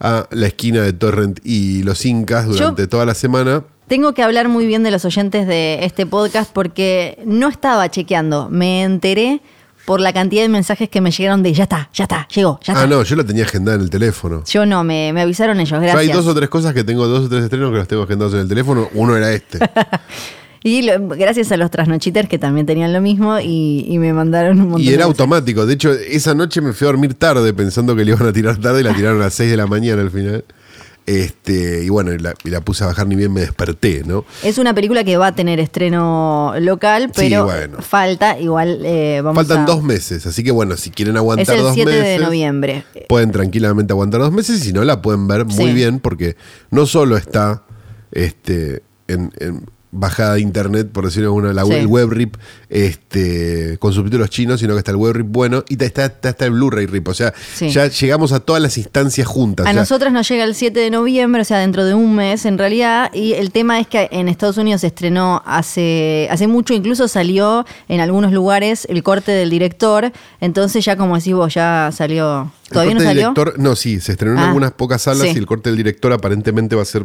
a 0.00 0.26
la 0.30 0.46
esquina 0.48 0.82
de 0.82 0.92
Torrent 0.92 1.40
y 1.44 1.82
los 1.84 2.04
Incas 2.04 2.46
durante 2.46 2.86
toda 2.86 3.06
la 3.06 3.14
semana. 3.14 3.62
Tengo 3.88 4.12
que 4.14 4.22
hablar 4.22 4.48
muy 4.48 4.66
bien 4.66 4.82
de 4.82 4.90
los 4.90 5.04
oyentes 5.04 5.46
de 5.48 5.84
este 5.84 6.06
podcast 6.06 6.52
porque 6.52 7.18
no 7.24 7.48
estaba 7.48 7.90
chequeando. 7.90 8.48
Me 8.50 8.82
enteré 8.82 9.40
por 9.86 10.00
la 10.00 10.12
cantidad 10.12 10.42
de 10.42 10.48
mensajes 10.48 10.88
que 10.88 11.00
me 11.00 11.10
llegaron 11.10 11.42
de 11.42 11.52
ya 11.52 11.64
está, 11.64 11.88
ya 11.92 12.04
está, 12.04 12.28
llegó, 12.32 12.60
ya 12.62 12.74
está. 12.74 12.84
Ah, 12.84 12.86
no, 12.86 13.02
yo 13.02 13.16
la 13.16 13.24
tenía 13.24 13.42
agendada 13.44 13.76
en 13.76 13.82
el 13.82 13.90
teléfono. 13.90 14.44
Yo 14.46 14.64
no, 14.66 14.84
me, 14.84 15.12
me 15.12 15.22
avisaron 15.22 15.58
ellos, 15.58 15.70
Yo 15.70 15.76
hay 15.78 15.82
gracias. 16.06 16.16
dos 16.16 16.26
o 16.28 16.34
tres 16.34 16.48
cosas 16.48 16.74
que 16.74 16.84
tengo, 16.84 17.08
dos 17.08 17.26
o 17.26 17.28
tres 17.28 17.42
estrenos 17.44 17.72
que 17.72 17.78
los 17.78 17.88
tengo 17.88 18.02
agendados 18.04 18.34
en 18.34 18.40
el 18.40 18.48
teléfono. 18.48 18.88
Uno 18.94 19.16
era 19.16 19.32
este. 19.32 19.58
Y 20.62 20.82
lo- 20.82 21.08
gracias 21.08 21.50
a 21.52 21.56
los 21.56 21.70
trasnochiters 21.70 22.28
que 22.28 22.38
también 22.38 22.66
tenían 22.66 22.92
lo 22.92 23.00
mismo 23.00 23.40
y, 23.40 23.86
y 23.88 23.98
me 23.98 24.12
mandaron 24.12 24.60
un 24.60 24.68
montón 24.70 24.82
y 24.82 24.90
era 24.90 25.04
automático. 25.04 25.64
De 25.66 25.74
hecho, 25.74 25.92
esa 25.92 26.34
noche 26.34 26.60
me 26.60 26.72
fui 26.74 26.86
a 26.86 26.90
dormir 26.90 27.14
tarde 27.14 27.52
pensando 27.54 27.96
que 27.96 28.04
le 28.04 28.12
iban 28.12 28.26
a 28.28 28.32
tirar 28.32 28.58
tarde 28.58 28.80
y 28.80 28.84
la 28.84 28.94
tiraron 28.94 29.20
a 29.22 29.24
las 29.24 29.34
6 29.34 29.50
de 29.50 29.56
la 29.56 29.66
mañana 29.66 30.02
al 30.02 30.10
final. 30.10 30.44
Este, 31.06 31.82
y 31.82 31.88
bueno, 31.88 32.12
y 32.12 32.18
la, 32.18 32.34
y 32.44 32.50
la 32.50 32.60
puse 32.60 32.84
a 32.84 32.88
bajar 32.88 33.06
ni 33.08 33.16
bien 33.16 33.32
me 33.32 33.40
desperté, 33.40 34.02
¿no? 34.06 34.24
Es 34.44 34.58
una 34.58 34.74
película 34.74 35.02
que 35.02 35.16
va 35.16 35.28
a 35.28 35.34
tener 35.34 35.58
estreno 35.58 36.52
local, 36.60 37.04
Sí, 37.06 37.12
pero 37.30 37.46
bueno. 37.46 37.78
falta, 37.80 38.38
igual 38.38 38.82
eh, 38.84 39.20
vamos 39.24 39.36
Faltan 39.44 39.64
a... 39.64 39.66
dos 39.66 39.82
meses, 39.82 40.26
así 40.26 40.44
que 40.44 40.52
bueno, 40.52 40.76
si 40.76 40.90
quieren 40.90 41.16
aguantar 41.16 41.54
Es 41.54 41.58
el 41.58 41.64
dos 41.66 41.74
7 41.74 41.90
meses. 41.90 42.04
de 42.06 42.18
noviembre. 42.24 42.84
Pueden 43.08 43.32
tranquilamente 43.32 43.92
aguantar 43.92 44.20
dos 44.20 44.30
meses 44.30 44.60
y 44.60 44.64
si 44.66 44.72
no 44.72 44.84
la 44.84 45.02
pueden 45.02 45.26
ver 45.26 45.46
muy 45.46 45.54
Sí. 45.70 45.72
bien 45.72 45.98
porque 46.00 46.36
no 46.70 46.86
solo 46.86 47.16
está 47.16 47.64
este, 48.12 48.82
en, 49.08 49.32
en 49.40 49.64
bajada 49.92 50.34
de 50.34 50.40
internet, 50.40 50.88
por 50.92 51.04
decirlo 51.04 51.30
de 51.30 51.36
alguna 51.48 51.52
la, 51.52 51.64
Sí. 51.64 51.72
el 51.72 51.86
web 51.88 52.10
rip 52.10 52.36
este, 52.68 53.76
con 53.78 53.92
subtítulos 53.92 54.30
chinos, 54.30 54.60
sino 54.60 54.74
que 54.74 54.78
está 54.78 54.92
el 54.92 54.96
web 54.96 55.14
rip 55.14 55.26
bueno 55.28 55.64
y 55.68 55.82
está, 55.82 56.04
está, 56.04 56.28
está 56.30 56.44
el 56.46 56.52
Blu-ray 56.52 56.86
rip. 56.86 57.08
O 57.08 57.14
sea, 57.14 57.34
Sí. 57.54 57.70
ya 57.70 57.88
llegamos 57.88 58.32
a 58.32 58.40
todas 58.40 58.62
las 58.62 58.78
instancias 58.78 59.26
juntas. 59.26 59.66
A 59.66 59.70
O 59.70 59.72
sea, 59.72 59.82
nosotros 59.82 60.12
nos 60.12 60.28
llega 60.28 60.44
el 60.44 60.54
7 60.54 60.78
de 60.80 60.90
noviembre, 60.90 61.42
o 61.42 61.44
sea, 61.44 61.58
dentro 61.58 61.84
de 61.84 61.94
un 61.94 62.14
mes 62.14 62.44
en 62.46 62.56
realidad, 62.58 63.12
y 63.12 63.32
el 63.32 63.50
tema 63.50 63.80
es 63.80 63.86
que 63.88 64.08
en 64.12 64.28
Estados 64.28 64.56
Unidos 64.58 64.82
se 64.82 64.86
estrenó 64.88 65.42
hace, 65.44 66.28
hace 66.30 66.46
mucho, 66.46 66.72
incluso 66.72 67.08
salió 67.08 67.66
en 67.88 68.00
algunos 68.00 68.32
lugares 68.32 68.86
el 68.88 69.02
corte 69.02 69.32
del 69.32 69.50
director, 69.50 70.12
entonces 70.40 70.84
ya 70.84 70.96
como 70.96 71.16
decís 71.16 71.34
vos, 71.34 71.52
ya 71.54 71.90
salió... 71.92 72.52
¿Todavía 72.70 72.94
no 72.94 73.00
salió? 73.00 73.32
director- 73.34 73.58
no, 73.58 73.74
sí, 73.74 73.98
se 73.98 74.12
estrenó 74.12 74.34
en 74.34 74.38
Ah, 74.40 74.46
algunas 74.48 74.70
pocas 74.70 75.02
salas 75.02 75.22
sí. 75.28 75.32
y 75.34 75.38
el 75.38 75.46
corte 75.46 75.70
del 75.70 75.76
director 75.76 76.12
aparentemente 76.12 76.76
va 76.76 76.82
a 76.82 76.84
ser 76.84 77.04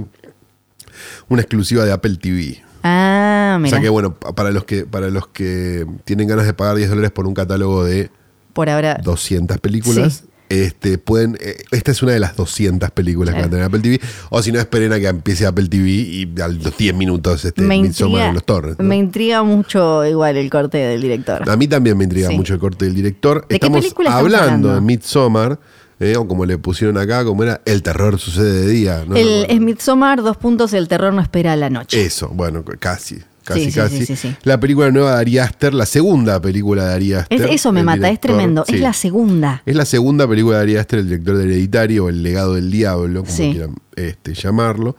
una 1.28 1.42
exclusiva 1.42 1.84
de 1.86 1.92
Apple 1.92 2.18
TV. 2.18 2.64
Ah, 2.88 3.56
O 3.58 3.60
mira, 3.60 3.72
sea 3.78 3.82
que 3.82 3.90
bueno, 3.90 4.14
pa- 4.14 4.34
para 4.36 4.52
los 4.52 4.64
que, 4.66 4.86
para 4.86 5.10
los 5.10 5.28
que 5.28 5.86
tienen 6.04 6.28
ganas 6.28 6.46
de 6.46 6.54
pagar 6.54 6.76
10 6.76 6.90
dólares 6.90 7.12
por 7.12 7.26
un 7.26 7.34
catálogo 7.34 7.84
de 7.84 8.10
por 8.54 8.70
ahora... 8.70 9.00
200 9.04 9.58
películas. 9.60 10.24
Sí. 10.24 10.30
Este, 10.48 11.00
pueden, 11.00 11.36
eh, 11.42 11.64
esta 11.72 11.90
es 11.92 12.04
una 12.04 12.12
de 12.12 12.20
las 12.20 12.36
200 12.36 12.92
películas 12.92 13.34
que 13.34 13.42
Claro. 13.42 13.50
van 13.50 13.64
a 13.64 13.70
tener 13.72 13.82
Apple 13.82 13.98
TV. 13.98 14.00
O 14.30 14.44
si 14.44 14.52
no, 14.52 14.60
esperen 14.60 14.94
a 14.94 15.00
que 15.00 15.08
empiece 15.08 15.48
Apple 15.48 15.68
TV 15.68 15.90
y 15.90 16.32
a 16.40 16.48
los 16.48 16.78
10 16.78 16.94
minutos 16.94 17.44
este, 17.44 17.64
me 17.64 17.76
intriga, 17.76 18.28
en 18.28 18.36
los 18.36 18.44
torres. 18.46 18.76
¿no? 18.78 18.86
me 18.86 18.96
intriga 18.96 19.42
mucho 19.42 20.06
igual 20.06 20.38
el 20.38 20.52
corte 20.52 20.78
del 20.78 21.02
director. 21.02 21.50
A 21.50 21.58
mí 21.58 21.68
también 21.68 21.98
me 21.98 22.04
intriga 22.04 22.30
Sí. 22.30 22.36
mucho 22.38 22.54
el 22.54 22.60
corte 22.60 22.86
del 22.86 22.94
director. 22.94 23.42
¿De 23.42 23.48
qué 23.48 23.56
estamos 23.56 23.80
película 23.82 24.10
estamos 24.10 24.26
hablando, 24.34 24.70
hablando? 24.70 24.76
de 24.76 24.82
Midsommar, 24.82 25.60
eh, 26.00 26.16
o 26.18 26.28
como 26.28 26.46
le 26.46 26.58
pusieron 26.58 26.98
acá, 26.98 27.24
como 27.24 27.44
era 27.44 27.62
El 27.66 27.82
terror 27.84 28.20
sucede 28.20 28.62
de 28.62 28.68
día. 28.70 29.06
¿no? 29.08 29.16
el 29.16 29.46
es 29.50 29.60
Midsommar, 29.62 30.22
dos 30.22 30.38
puntos, 30.38 30.74
el 30.74 30.88
terror 30.88 31.14
no 31.14 31.22
espera 31.22 31.54
a 31.54 31.56
la 31.56 31.70
noche. 31.70 32.06
Eso, 32.06 32.30
bueno, 32.30 32.64
casi. 32.80 33.20
Casi, 33.44 33.70
Sí, 33.70 33.74
casi. 33.74 33.98
sí, 34.00 34.06
sí, 34.08 34.16
sí. 34.16 34.36
La 34.44 34.60
película 34.60 34.90
nueva 34.90 35.14
de 35.14 35.22
Ari 35.22 35.38
Aster, 35.38 35.72
la 35.76 35.86
segunda 35.86 36.42
película 36.42 36.88
de 36.88 36.94
Ari 36.96 37.14
Aster. 37.14 37.42
Es- 37.44 37.52
eso 37.52 37.72
me 37.72 37.84
mata, 37.84 38.10
es 38.10 38.20
tremendo. 38.20 38.66
Es 38.68 38.80
la 38.80 38.92
segunda. 38.92 39.62
Es 39.68 39.76
la 39.76 39.86
segunda 39.86 40.28
película 40.28 40.58
de 40.58 40.64
Ari 40.64 40.78
Aster, 40.78 41.00
el 41.00 41.06
director 41.10 41.38
de 41.38 41.44
Hereditario, 41.44 42.06
o 42.06 42.10
El 42.10 42.24
legado 42.24 42.56
del 42.56 42.72
diablo, 42.72 43.24
como 43.24 43.38
quieran 43.38 43.76
este, 43.96 44.34
llamarlo. 44.34 44.96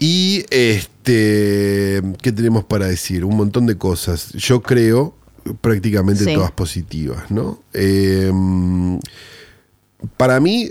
Y 0.00 0.44
este, 0.50 2.02
¿qué 2.20 2.32
tenemos 2.32 2.64
para 2.64 2.86
decir? 2.86 3.24
Un 3.24 3.36
montón 3.36 3.64
de 3.66 3.78
cosas. 3.78 4.32
Yo 4.32 4.60
creo 4.60 5.14
prácticamente 5.60 6.34
todas 6.34 6.50
positivas, 6.50 7.30
¿no? 7.30 7.60
Eh, 7.72 8.30
para 10.16 10.40
mí 10.40 10.68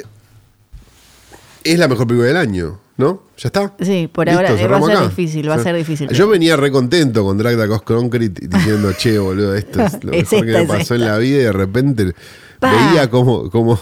es 1.63 1.79
la 1.79 1.87
mejor 1.87 2.07
película 2.07 2.27
del 2.27 2.37
año, 2.37 2.79
¿no? 2.97 3.23
¿Ya 3.37 3.47
está? 3.49 3.73
Sí, 3.81 4.07
por 4.11 4.27
¿Listo? 4.27 4.39
ahora, 4.39 4.49
eh, 4.49 4.51
va 4.53 4.57
a 4.57 4.61
¿Cerramos 4.61 4.87
ser 4.89 4.97
acá? 4.97 5.07
difícil, 5.09 5.49
va 5.49 5.55
a 5.55 5.63
ser 5.63 5.75
difícil. 5.75 6.09
Yo 6.09 6.27
venía 6.27 6.55
re 6.55 6.71
contento 6.71 7.23
con 7.23 7.37
Drag 7.37 7.67
Ghost 7.67 7.83
Concrete 7.83 8.47
diciendo, 8.47 8.93
che, 8.93 9.17
boludo, 9.17 9.55
esto 9.55 9.81
es 9.81 10.03
lo 10.03 10.11
Es 10.13 10.31
mejor 10.31 10.45
que 10.45 10.51
me 10.53 10.65
pasó 10.65 10.95
en 10.95 11.01
la 11.05 11.17
vida 11.17 11.37
y 11.37 11.43
de 11.43 11.51
repente 11.51 12.13
veía 12.61 13.09
como, 13.09 13.49
como 13.49 13.79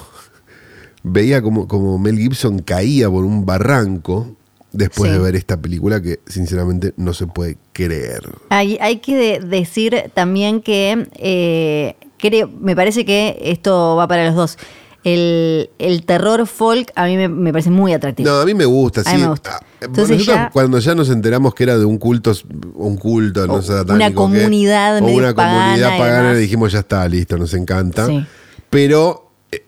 veía 1.03 1.41
como, 1.41 1.67
como 1.67 2.00
Mel 2.00 2.17
Gibson 2.17 2.60
caía 2.60 3.10
por 3.10 3.25
un 3.25 3.45
barranco 3.45 4.36
después 4.72 5.12
Sí. 5.12 5.17
de 5.17 5.22
ver 5.24 5.36
esta 5.36 5.62
película 5.62 6.01
que 6.01 6.19
sinceramente 6.25 6.93
no 6.98 7.13
se 7.13 7.27
puede 7.27 7.57
creer. 7.74 8.24
Hay, 8.50 8.77
hay 8.81 8.98
que 8.98 9.15
de- 9.15 9.39
decir 9.45 10.10
también 10.15 10.62
que 10.62 11.07
eh, 11.17 11.95
creo, 12.17 12.50
me 12.60 12.75
parece 12.75 13.05
que 13.05 13.38
esto 13.43 13.95
va 13.98 14.07
para 14.07 14.25
los 14.25 14.36
dos. 14.36 14.57
El, 15.03 15.69
el 15.79 16.05
terror 16.05 16.48
folk 16.48 16.91
a 16.95 17.05
mí 17.05 17.17
me, 17.17 17.27
me 17.27 17.51
parece 17.51 17.69
muy 17.69 17.91
atractivo. 17.93 18.29
No, 18.29 18.38
a 18.39 18.45
mí 18.45 18.53
me 18.53 18.65
gusta, 18.65 19.01
A 19.01 19.03
sí. 19.03 19.15
mí 19.17 19.22
me 19.24 19.27
gusta. 19.29 19.60
Ah, 19.62 19.65
Entonces 19.81 20.17
nosotros 20.17 20.36
ya- 20.38 20.50
cuando 20.51 20.79
ya 20.79 20.95
nos 20.95 21.10
enteramos 21.10 21.53
que 21.53 21.63
era 21.63 21.77
de 21.77 21.83
un 21.86 21.98
culto, 21.98 22.31
un 22.75 22.95
culto, 22.98 23.45
no 23.45 23.55
O 23.55 23.62
sé, 23.62 23.72
una 23.74 23.79
satánico, 23.81 24.10
que- 24.10 24.13
comunidad 24.39 24.98
o 25.01 25.05
una 25.05 25.33
pagana 25.36 25.63
comunidad 25.65 25.98
pagana, 25.98 26.33
le 26.33 26.39
dijimos 26.39 26.72
ya 26.72 26.79
está, 26.79 27.07
listo, 27.10 27.38
nos 27.38 27.53
encanta. 27.53 28.07
Sí. 28.07 28.25
Pero 28.69 29.31
eh, 29.51 29.63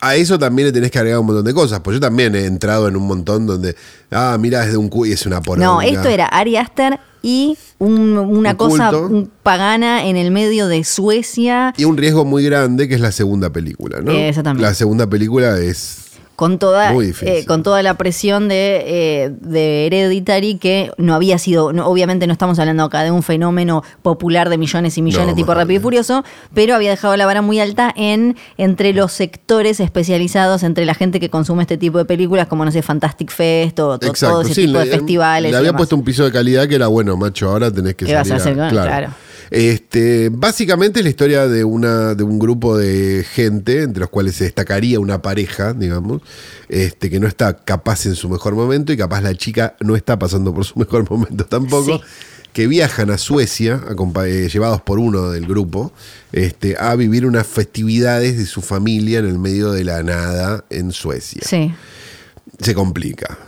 a 0.00 0.16
eso 0.16 0.38
también 0.38 0.66
le 0.68 0.72
tenés 0.72 0.90
que 0.90 0.98
agregar 0.98 1.18
un 1.20 1.26
montón 1.26 1.44
de 1.46 1.54
cosas. 1.54 1.80
Pues 1.80 1.94
yo 1.96 2.00
también 2.00 2.34
he 2.36 2.44
entrado 2.44 2.88
en 2.88 2.96
un 2.96 3.06
montón 3.06 3.46
donde, 3.46 3.74
ah, 4.10 4.36
mira, 4.38 4.64
es 4.64 4.70
de 4.72 4.76
un 4.76 4.88
cu 4.90 5.06
y 5.06 5.12
es 5.12 5.24
una 5.24 5.40
poronga. 5.40 5.66
no, 5.66 5.80
esto 5.80 6.08
era 6.08 6.26
Ari 6.26 6.56
Aster 6.56 6.98
y 7.22 7.56
un- 7.78 8.16
una 8.18 8.50
Un 8.50 8.56
cosa 8.56 8.90
un 8.96 9.30
pagana 9.42 10.06
en 10.06 10.16
el 10.16 10.30
medio 10.30 10.68
de 10.68 10.84
Suecia. 10.84 11.72
Y 11.76 11.84
un 11.84 11.96
riesgo 11.96 12.24
muy 12.24 12.44
grande 12.44 12.88
que 12.88 12.94
es 12.94 13.00
la 13.00 13.12
segunda 13.12 13.50
película, 13.50 14.00
¿no? 14.00 14.12
Exactamente. 14.12 14.62
La 14.62 14.74
segunda 14.74 15.06
película 15.08 15.58
es. 15.58 16.07
Con 16.38 16.60
toda 16.60 16.94
eh, 16.94 17.44
con 17.48 17.64
toda 17.64 17.82
la 17.82 17.94
presión 17.94 18.46
de, 18.46 18.84
eh, 18.86 19.30
de 19.40 19.86
Hereditary 19.86 20.54
que 20.54 20.92
no 20.96 21.16
había 21.16 21.36
sido 21.36 21.72
no- 21.72 21.88
obviamente 21.88 22.28
no 22.28 22.32
estamos 22.32 22.60
hablando 22.60 22.84
acá 22.84 23.02
de 23.02 23.10
un 23.10 23.24
fenómeno 23.24 23.82
popular 24.02 24.48
de 24.48 24.56
millones 24.56 24.96
y 24.98 25.02
millones 25.02 25.30
No, 25.30 25.34
tipo 25.34 25.52
Rápido 25.52 25.80
y. 25.80 25.82
Furioso 25.82 26.22
pero 26.54 26.76
había 26.76 26.90
dejado 26.90 27.16
la 27.16 27.26
vara 27.26 27.42
muy 27.42 27.58
alta 27.58 27.92
en 27.96 28.36
entre 28.56 28.92
los 28.92 29.10
sectores 29.10 29.80
especializados 29.80 30.62
entre 30.62 30.86
la 30.86 30.94
gente 30.94 31.18
que 31.18 31.28
consume 31.28 31.62
este 31.62 31.76
tipo 31.76 31.98
de 31.98 32.04
películas 32.04 32.46
como 32.46 32.64
no 32.64 32.70
sé 32.70 32.82
Fantastic 32.82 33.32
Fest 33.32 33.80
o 33.80 33.98
to- 33.98 34.12
todo 34.12 34.42
ese 34.42 34.54
sí, 34.54 34.66
tipo 34.66 34.78
de 34.78 34.84
le- 34.84 34.90
festivales 34.92 35.50
Le 35.50 35.58
había 35.58 35.72
puesto 35.72 35.96
un 35.96 36.04
piso 36.04 36.22
de 36.24 36.30
calidad 36.30 36.68
que 36.68 36.76
era 36.76 36.86
bueno, 36.86 37.16
macho, 37.16 37.50
ahora 37.50 37.68
tenés 37.72 37.96
que 37.96 38.06
¿Qué 38.06 38.14
vas 38.14 38.30
a 38.30 38.36
claro. 38.70 39.08
Este, 39.50 40.28
básicamente 40.30 41.00
es 41.00 41.04
la 41.04 41.10
historia 41.10 41.46
de 41.48 41.64
una 41.64 42.14
de 42.14 42.22
un 42.22 42.38
grupo 42.38 42.76
de 42.76 43.24
gente 43.30 43.82
entre 43.82 44.00
los 44.00 44.10
cuales 44.10 44.34
se 44.36 44.44
destacaría 44.44 45.00
una 45.00 45.22
pareja, 45.22 45.72
digamos, 45.72 46.22
este 46.68 47.08
que 47.10 47.18
no 47.20 47.26
está 47.26 47.56
capaz 47.56 48.06
en 48.06 48.14
su 48.14 48.28
mejor 48.28 48.54
momento 48.54 48.92
y 48.92 48.96
capaz 48.96 49.22
la 49.22 49.34
chica 49.34 49.74
no 49.80 49.96
está 49.96 50.18
pasando 50.18 50.52
por 50.54 50.64
su 50.64 50.78
mejor 50.78 51.10
momento 51.10 51.44
tampoco. 51.46 51.98
Sí. 51.98 52.04
Que 52.52 52.66
viajan 52.66 53.10
a 53.10 53.18
Suecia, 53.18 53.80
eh, 54.26 54.48
llevados 54.50 54.80
por 54.82 54.98
uno 54.98 55.30
del 55.30 55.46
grupo, 55.46 55.92
este, 56.32 56.76
a 56.78 56.96
vivir 56.96 57.24
unas 57.26 57.46
festividades 57.46 58.36
de 58.38 58.46
su 58.46 58.62
familia 58.62 59.18
en 59.20 59.26
el 59.26 59.38
medio 59.38 59.70
de 59.70 59.84
la 59.84 60.02
nada 60.02 60.64
en 60.70 60.90
Suecia. 60.92 61.42
sí 61.44 61.72
Se 62.60 62.74
complica. 62.74 63.38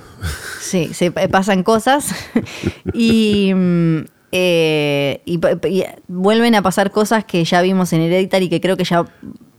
Sí, 0.61 0.90
se 0.95 1.11
pa- 1.11 1.26
pasan 1.28 1.62
cosas 1.64 2.04
y, 2.95 3.52
mm, 3.54 3.99
eh, 4.32 5.20
y 5.25 5.40
vuelven 6.08 6.54
a 6.54 6.62
pasar 6.62 6.90
cosas 6.90 7.25
que 7.25 7.44
ya 7.44 7.62
vimos 7.62 7.92
en 7.92 8.02
Hereditary 8.02 8.49
que 8.49 8.60
creo 8.60 8.76
que 8.76 8.84
ya 8.84 9.04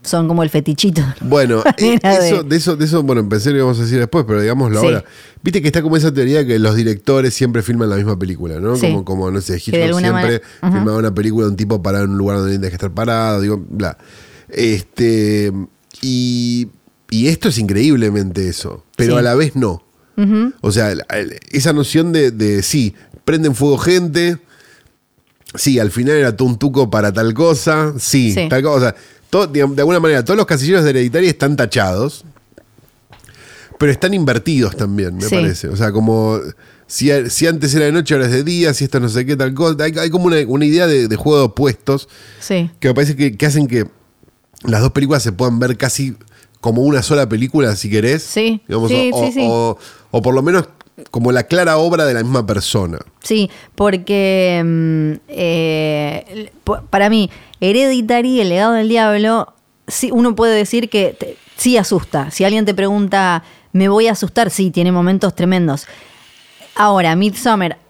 son 0.02 0.26
como 0.28 0.42
el 0.42 0.50
fetichito. 0.50 1.02
Bueno, 1.20 1.62
eh, 1.78 1.98
de- 2.02 2.28
eso, 2.28 2.42
de 2.42 2.56
eso, 2.56 2.76
de 2.76 2.84
eso, 2.86 3.02
bueno, 3.02 3.28
pensé 3.28 3.50
que 3.50 3.56
íbamos 3.56 3.78
a 3.78 3.82
decir 3.82 3.98
después, 3.98 4.24
pero 4.26 4.40
digámoslo 4.40 4.80
Sí. 4.80 4.86
ahora. 4.86 5.04
Viste 5.42 5.60
que 5.62 5.68
está 5.68 5.82
como 5.82 5.96
esa 5.96 6.12
teoría 6.12 6.46
que 6.46 6.58
los 6.58 6.74
directores 6.76 7.34
siempre 7.34 7.62
filman 7.62 7.88
la 7.90 7.96
misma 7.96 8.18
película, 8.18 8.58
¿no? 8.60 8.76
Sí. 8.76 8.86
Como, 8.88 9.04
como, 9.04 9.30
no 9.30 9.40
sé, 9.40 9.54
Hitchcock 9.56 9.72
siempre 9.74 10.10
manera- 10.10 10.40
Ajá. 10.60 10.72
filmaba 10.76 10.98
una 10.98 11.14
película 11.14 11.46
de 11.46 11.50
un 11.52 11.56
tipo 11.56 11.82
parado 11.82 12.04
en 12.04 12.10
un 12.12 12.18
lugar 12.18 12.38
donde 12.38 12.52
tiene 12.52 12.68
que 12.68 12.74
estar 12.74 12.90
parado, 12.92 13.40
digo, 13.40 13.62
bla. 13.68 13.96
Este, 14.48 15.52
y, 16.00 16.68
y 17.10 17.28
esto 17.28 17.48
es 17.48 17.58
increíblemente 17.58 18.48
eso, 18.48 18.84
pero 18.96 19.14
Sí. 19.14 19.18
a 19.18 19.22
la 19.22 19.34
vez 19.34 19.56
no. 19.56 19.82
O 20.60 20.70
sea, 20.70 20.94
esa 21.50 21.72
noción 21.72 22.12
de, 22.12 22.30
de, 22.30 22.62
sí, 22.62 22.94
prenden 23.24 23.56
fuego 23.56 23.76
gente, 23.78 24.38
sí, 25.54 25.78
al 25.78 25.90
final 25.90 26.16
era 26.16 26.36
todo 26.36 26.48
un 26.48 26.58
tuco 26.58 26.90
para 26.90 27.12
tal 27.12 27.32
cosa, 27.34 27.94
sí, 27.98 28.32
Sí. 28.32 28.48
tal 28.48 28.62
cosa. 28.62 28.94
Todo, 29.30 29.46
digamos, 29.46 29.76
de 29.76 29.82
alguna 29.82 30.00
manera, 30.00 30.24
todos 30.24 30.36
los 30.36 30.46
casilleros 30.46 30.84
de 30.84 30.90
Hereditary 30.90 31.28
están 31.28 31.56
tachados, 31.56 32.24
pero 33.78 33.90
están 33.92 34.14
invertidos 34.14 34.76
también, 34.76 35.16
me 35.16 35.22
Sí. 35.24 35.34
parece. 35.34 35.68
O 35.68 35.76
sea, 35.76 35.90
como 35.92 36.38
si, 36.86 37.10
si 37.30 37.46
antes 37.46 37.74
era 37.74 37.86
de 37.86 37.92
noche, 37.92 38.14
ahora 38.14 38.26
es 38.26 38.32
de 38.32 38.44
día, 38.44 38.74
si 38.74 38.84
esto 38.84 39.00
no 39.00 39.08
sé 39.08 39.24
qué, 39.26 39.36
tal 39.36 39.54
cosa. 39.54 39.82
Hay, 39.84 39.92
hay 39.98 40.10
como 40.10 40.26
una, 40.26 40.36
una 40.46 40.64
idea 40.64 40.86
de, 40.86 41.08
de 41.08 41.16
juego 41.16 41.38
de 41.38 41.44
opuestos 41.44 42.08
Sí. 42.40 42.70
que 42.78 42.88
me 42.88 42.94
parece 42.94 43.16
que, 43.16 43.36
que 43.36 43.46
hacen 43.46 43.66
que 43.66 43.86
las 44.64 44.80
dos 44.82 44.92
películas 44.92 45.22
se 45.22 45.32
puedan 45.32 45.58
ver 45.58 45.76
casi 45.76 46.14
como 46.60 46.82
una 46.82 47.02
sola 47.02 47.28
película, 47.28 47.74
si 47.74 47.90
querés. 47.90 48.22
Sí, 48.22 48.62
Digamos, 48.68 48.90
sí, 48.90 49.10
o, 49.12 49.26
sí, 49.26 49.32
sí. 49.32 49.40
o- 49.48 49.76
o 50.12 50.22
por 50.22 50.34
lo 50.34 50.42
menos 50.42 50.68
como 51.10 51.32
la 51.32 51.44
clara 51.44 51.78
obra 51.78 52.04
de 52.04 52.14
la 52.14 52.22
misma 52.22 52.46
persona. 52.46 52.98
Sí, 53.22 53.50
porque 53.74 54.62
mm, 54.64 55.12
eh, 55.28 56.50
para 56.90 57.08
mí, 57.10 57.30
Hereditary, 57.60 58.40
El 58.40 58.48
legado 58.50 58.72
del 58.72 58.88
diablo, 58.88 59.54
sí, 59.86 60.10
uno 60.12 60.34
puede 60.34 60.54
decir 60.54 60.88
que 60.90 61.36
sí 61.56 61.76
asusta. 61.76 62.30
Si 62.30 62.44
alguien 62.44 62.64
te 62.64 62.74
pregunta, 62.74 63.42
¿me 63.72 63.88
voy 63.88 64.08
a 64.08 64.12
asustar? 64.12 64.50
Sí, 64.50 64.70
tiene 64.70 64.92
momentos 64.92 65.34
tremendos. 65.34 65.86
Ahora, 66.74 67.14
Midsommar, 67.16 67.76
mm, 67.76 67.76
¿a- 67.76 67.81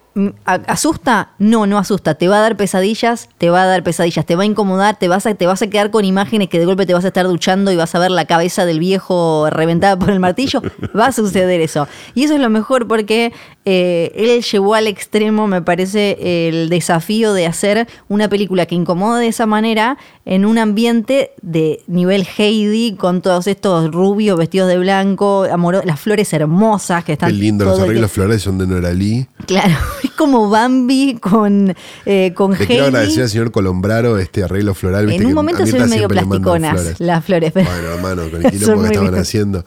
¿asusta? 0.44 1.30
No, 1.38 1.66
no 1.66 1.78
asusta. 1.78 2.14
Te 2.14 2.28
va 2.28 2.38
a 2.38 2.40
dar 2.40 2.56
pesadillas, 2.56 3.28
te 3.38 3.50
va 3.50 3.62
a 3.62 3.66
dar 3.66 3.82
pesadillas, 3.82 4.26
te 4.26 4.36
va 4.36 4.42
a 4.42 4.46
incomodar, 4.46 4.98
te 4.98 5.08
vas 5.08 5.26
a, 5.26 5.34
te 5.34 5.46
vas 5.46 5.62
a 5.62 5.68
quedar 5.68 5.90
con 5.90 6.04
imágenes 6.04 6.48
que 6.48 6.58
de 6.58 6.66
golpe 6.66 6.86
te 6.86 6.94
vas 6.94 7.04
a 7.04 7.08
estar 7.08 7.26
duchando 7.26 7.72
y 7.72 7.76
vas 7.76 7.94
a 7.94 7.98
ver 7.98 8.10
la 8.10 8.24
cabeza 8.24 8.66
del 8.66 8.78
viejo 8.78 9.48
reventada 9.50 9.98
por 9.98 10.10
el 10.10 10.20
martillo. 10.20 10.62
Va 10.98 11.06
a 11.06 11.12
suceder 11.12 11.60
eso. 11.60 11.88
Y 12.14 12.24
eso 12.24 12.34
es 12.34 12.40
lo 12.40 12.50
mejor 12.50 12.86
porque 12.86 13.32
eh, 13.64 14.12
él 14.14 14.42
llevó 14.42 14.74
al 14.74 14.86
extremo, 14.86 15.46
me 15.46 15.62
parece, 15.62 16.48
el 16.48 16.68
desafío 16.68 17.32
de 17.32 17.46
hacer 17.46 17.86
una 18.08 18.28
película 18.28 18.66
que 18.66 18.74
incomoda 18.74 19.18
de 19.18 19.28
esa 19.28 19.46
manera 19.46 19.98
en 20.24 20.44
un 20.44 20.58
ambiente 20.58 21.32
de 21.42 21.82
nivel 21.86 22.26
Heidi, 22.36 22.94
con 22.94 23.22
todos 23.22 23.46
estos 23.46 23.90
rubios 23.92 24.36
vestidos 24.36 24.68
de 24.68 24.78
blanco, 24.78 25.46
las 25.84 26.00
flores 26.00 26.32
hermosas 26.32 27.04
que 27.04 27.12
están. 27.12 27.30
Qué 27.30 27.36
lindo, 27.36 27.64
los 27.64 27.80
arreglos 27.80 28.10
florales 28.10 28.42
son 28.42 28.58
de 28.58 28.66
Noralí. 28.66 29.26
Claro, 29.46 29.74
es 30.04 30.10
como 30.12 30.48
Bambi 30.50 31.18
con, 31.20 31.74
eh, 32.06 32.32
con 32.34 32.52
Le 32.52 32.66
quiero 32.66 32.86
agradecer 32.86 33.22
al 33.24 33.28
señor 33.28 33.50
Colombraro 33.52 34.18
este 34.18 34.42
arreglo 34.44 34.74
floral. 34.74 35.10
En 35.10 35.26
un 35.26 35.34
momento 35.34 35.64
se 35.66 35.72
ven 35.78 35.88
medio 35.90 36.08
plasticonas 36.08 36.72
flores. 36.80 37.00
las 37.00 37.24
flores. 37.24 37.52
pero- 37.52 37.68
Bueno, 37.70 37.88
hermano, 37.94 38.30
con 38.30 38.44
el 38.46 38.50
quilombo 38.52 38.82
que 38.82 38.88
estaban 38.88 39.14
haciendo. 39.16 39.64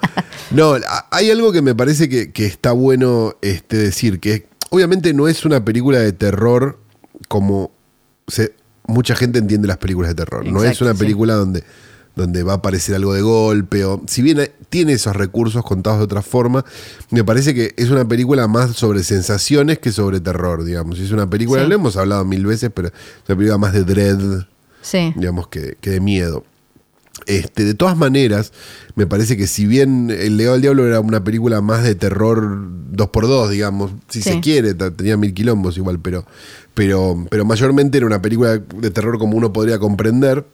No, 0.52 0.76
hay 1.12 1.32
algo 1.32 1.52
que 1.52 1.62
me 1.62 1.74
parece 1.76 2.08
que, 2.10 2.32
que 2.32 2.46
está 2.46 2.72
bueno 2.72 3.36
este, 3.42 3.78
decir, 3.78 4.20
que 4.20 4.48
obviamente 4.70 5.14
no 5.14 5.28
es 5.28 5.46
una 5.46 5.64
película 5.64 6.00
de 6.00 6.12
terror 6.14 6.80
como 7.28 7.72
se- 8.28 8.54
mucha 8.88 9.16
gente 9.16 9.40
entiende 9.40 9.68
las 9.68 9.78
películas 9.78 10.10
de 10.12 10.16
terror. 10.16 10.46
no 10.46 10.64
es 10.64 10.82
una 10.82 10.94
sí. 10.94 11.00
película 11.00 11.34
donde, 11.36 11.64
donde 12.16 12.44
va 12.44 12.54
a 12.54 12.56
aparecer 12.58 12.96
algo 12.96 13.14
de 13.14 13.22
golpe, 13.22 13.84
o 13.86 14.02
si 14.08 14.22
bien 14.22 14.50
tiene 14.70 14.94
esos 14.94 15.16
recursos 15.16 15.64
contados 15.64 16.00
de 16.00 16.06
otra 16.06 16.22
forma, 16.22 16.64
me 17.12 17.24
parece 17.24 17.54
que 17.54 17.74
es 17.78 17.90
una 17.90 18.08
película 18.08 18.48
más 18.48 18.72
sobre 18.72 19.04
sensaciones 19.04 19.80
que 19.80 19.92
sobre 19.92 20.20
terror, 20.20 20.64
digamos. 20.64 21.00
Es 21.00 21.12
una 21.12 21.30
película, 21.30 21.64
Sí. 21.64 21.70
lo 21.70 21.76
hemos 21.76 21.98
hablado 21.98 22.24
mil 22.26 22.46
veces, 22.46 22.72
pero 22.74 22.88
es 22.90 22.94
una 23.28 23.36
película 23.38 23.58
más 23.58 23.74
de 23.74 23.84
dread, 23.84 24.46
Sí, 24.82 25.14
digamos, 25.16 25.48
que, 25.48 25.78
que 25.82 25.90
de 25.90 26.00
miedo. 26.00 26.44
Este, 27.28 27.64
de 27.64 27.74
todas 27.74 27.98
maneras, 27.98 28.52
me 28.96 29.08
parece 29.08 29.36
que 29.38 29.48
si 29.48 29.66
bien 29.66 30.12
El 30.12 30.38
Legado 30.38 30.54
del 30.56 30.62
Diablo 30.62 30.86
era 30.86 31.00
una 31.00 31.24
película 31.24 31.62
más 31.62 31.82
de 31.84 31.96
terror 31.96 32.68
2x2, 32.92 33.50
digamos, 33.50 33.92
si 34.10 34.22
Sí. 34.22 34.32
se 34.34 34.40
quiere, 34.42 34.74
tenía 34.74 35.16
mil 35.18 35.34
quilombos 35.34 35.78
igual, 35.78 36.00
pero, 36.00 36.26
pero, 36.74 37.26
pero 37.30 37.46
mayormente 37.46 37.98
era 37.98 38.06
una 38.06 38.22
película 38.22 38.58
de 38.58 38.92
terror 38.92 39.18
como 39.18 39.38
uno 39.38 39.52
podría 39.54 39.80
comprender 39.80 40.46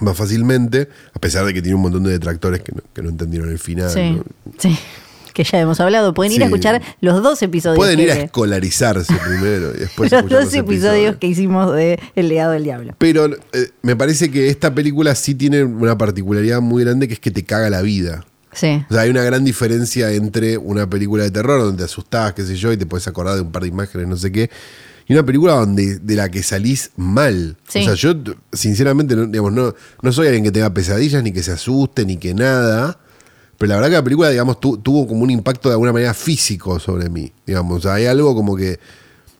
más 0.00 0.16
fácilmente, 0.16 0.88
a 1.14 1.18
pesar 1.18 1.44
de 1.44 1.54
que 1.54 1.62
tiene 1.62 1.76
un 1.76 1.82
montón 1.82 2.04
de 2.04 2.10
detractores 2.10 2.60
que 2.62 2.72
no, 2.72 2.82
que 2.92 3.02
no 3.02 3.08
entendieron 3.08 3.48
el 3.50 3.58
final. 3.58 3.90
sí, 3.90 4.10
¿no? 4.12 4.24
sí. 4.58 4.78
Que 5.36 5.44
ya 5.44 5.60
hemos 5.60 5.78
hablado. 5.80 6.14
Pueden 6.14 6.32
ir 6.32 6.42
a 6.42 6.46
escuchar 6.46 6.80
los 7.02 7.22
dos 7.22 7.42
episodios. 7.42 7.76
Pueden 7.76 8.00
ir 8.00 8.10
a 8.10 8.14
escolarizarse 8.14 9.12
primero 9.26 9.74
y 9.74 9.80
después 9.80 10.10
los 10.10 10.26
dos 10.30 10.54
episodios 10.54 11.16
que 11.16 11.26
hicimos 11.26 11.74
de 11.74 12.00
El 12.14 12.28
legado 12.28 12.52
del 12.52 12.64
diablo. 12.64 12.94
Pero 12.96 13.26
eh, 13.26 13.68
me 13.82 13.96
parece 13.96 14.30
que 14.30 14.48
esta 14.48 14.74
película 14.74 15.14
sí 15.14 15.34
tiene 15.34 15.62
una 15.62 15.98
particularidad 15.98 16.62
muy 16.62 16.84
grande 16.84 17.06
que 17.06 17.12
es 17.12 17.20
que 17.20 17.30
te 17.30 17.44
caga 17.44 17.68
la 17.68 17.82
vida. 17.82 18.24
Sí, 18.54 18.82
O 18.88 18.94
sea, 18.94 19.02
hay 19.02 19.10
una 19.10 19.22
gran 19.24 19.44
diferencia 19.44 20.10
entre 20.10 20.56
una 20.56 20.88
película 20.88 21.24
de 21.24 21.30
terror 21.30 21.60
donde 21.60 21.76
te 21.76 21.84
asustás, 21.84 22.32
qué 22.32 22.42
sé 22.42 22.56
yo, 22.56 22.72
y 22.72 22.78
te 22.78 22.86
puedes 22.86 23.06
acordar 23.06 23.34
de 23.34 23.42
un 23.42 23.52
par 23.52 23.60
de 23.60 23.68
imágenes, 23.68 24.08
no 24.08 24.16
sé 24.16 24.32
qué, 24.32 24.48
y 25.08 25.12
una 25.12 25.24
película 25.24 25.54
donde 25.54 25.98
de 25.98 26.14
la 26.16 26.28
que 26.30 26.42
salís 26.42 26.90
mal. 26.96 27.56
Sí. 27.68 27.80
O 27.80 27.82
sea, 27.84 27.94
yo 27.94 28.14
sinceramente 28.52 29.14
no, 29.16 29.26
digamos, 29.26 29.52
no, 29.52 29.74
no 30.02 30.12
soy 30.12 30.26
alguien 30.26 30.44
que 30.44 30.52
tenga 30.52 30.72
pesadillas, 30.74 31.22
ni 31.22 31.32
que 31.32 31.42
se 31.42 31.52
asuste, 31.52 32.04
ni 32.04 32.16
que 32.16 32.34
nada. 32.34 32.98
Pero 33.58 33.68
la 33.70 33.74
verdad 33.76 33.88
que 33.90 33.94
la 33.96 34.04
película, 34.04 34.28
digamos, 34.30 34.60
tu- 34.60 34.78
tuvo 34.78 35.06
como 35.06 35.22
un 35.22 35.30
impacto 35.30 35.68
de 35.68 35.74
alguna 35.74 35.92
manera 35.92 36.12
físico 36.12 36.78
sobre 36.78 37.08
mí. 37.08 37.32
Digamos, 37.46 37.78
o 37.78 37.80
sea, 37.82 37.94
hay 37.94 38.06
algo 38.06 38.34
como 38.34 38.54
que 38.56 38.78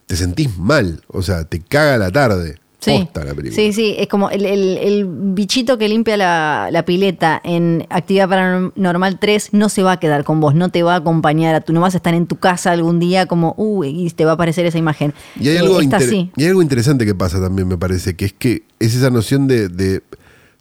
te 0.07 0.17
sentís 0.17 0.57
mal. 0.57 1.03
O 1.09 1.21
sea, 1.23 1.45
te 1.45 1.61
caga 1.61 1.99
la 1.99 2.11
tarde. 2.11 2.59
Sí. 2.79 3.09
La 3.15 3.35
sí, 3.53 3.73
sí, 3.73 3.95
es 3.99 4.07
como 4.07 4.29
el, 4.31 4.45
el- 4.45 4.77
el 4.79 5.07
bichito 5.09 5.79
que 5.79 5.89
limpia 5.89 6.17
la, 6.17 6.69
la 6.71 6.85
pileta 6.85 7.41
en 7.43 7.87
Actividad 7.91 8.29
Paranormal 8.29 9.19
3 9.19 9.49
no 9.55 9.69
se 9.71 9.83
va 9.83 9.93
a 9.93 9.97
quedar 9.99 10.25
con 10.25 10.41
vos, 10.41 10.55
no 10.55 10.69
te 10.69 10.83
va 10.83 10.93
a 10.95 10.97
acompañar, 10.99 11.55
a 11.55 11.63
tu, 11.63 11.73
no 11.73 11.81
vas 11.81 11.95
a 11.95 11.97
estar 11.97 12.15
en 12.15 12.27
tu 12.27 12.37
casa 12.37 12.71
algún 12.73 13.01
día 13.01 13.27
como, 13.27 13.55
uy, 13.57 13.89
y 14.07 14.11
te 14.11 14.25
va 14.25 14.33
a 14.33 14.35
aparecer 14.35 14.67
esa 14.67 14.79
imagen. 14.79 15.15
Y 15.41 15.49
hay, 15.49 15.57
Eh, 15.57 15.59
algo 15.61 15.81
esta 15.81 15.97
inter- 15.97 16.09
sí. 16.11 16.31
y 16.37 16.43
hay 16.43 16.49
algo 16.51 16.63
interesante 16.63 17.07
que 17.07 17.15
pasa 17.15 17.41
también, 17.41 17.67
me 17.67 17.79
parece, 17.79 18.15
que 18.15 18.27
es 18.27 18.33
que 18.35 18.63
es 18.79 18.95
esa 18.95 19.11
noción 19.11 19.49
de. 19.49 19.69
de- 19.69 20.03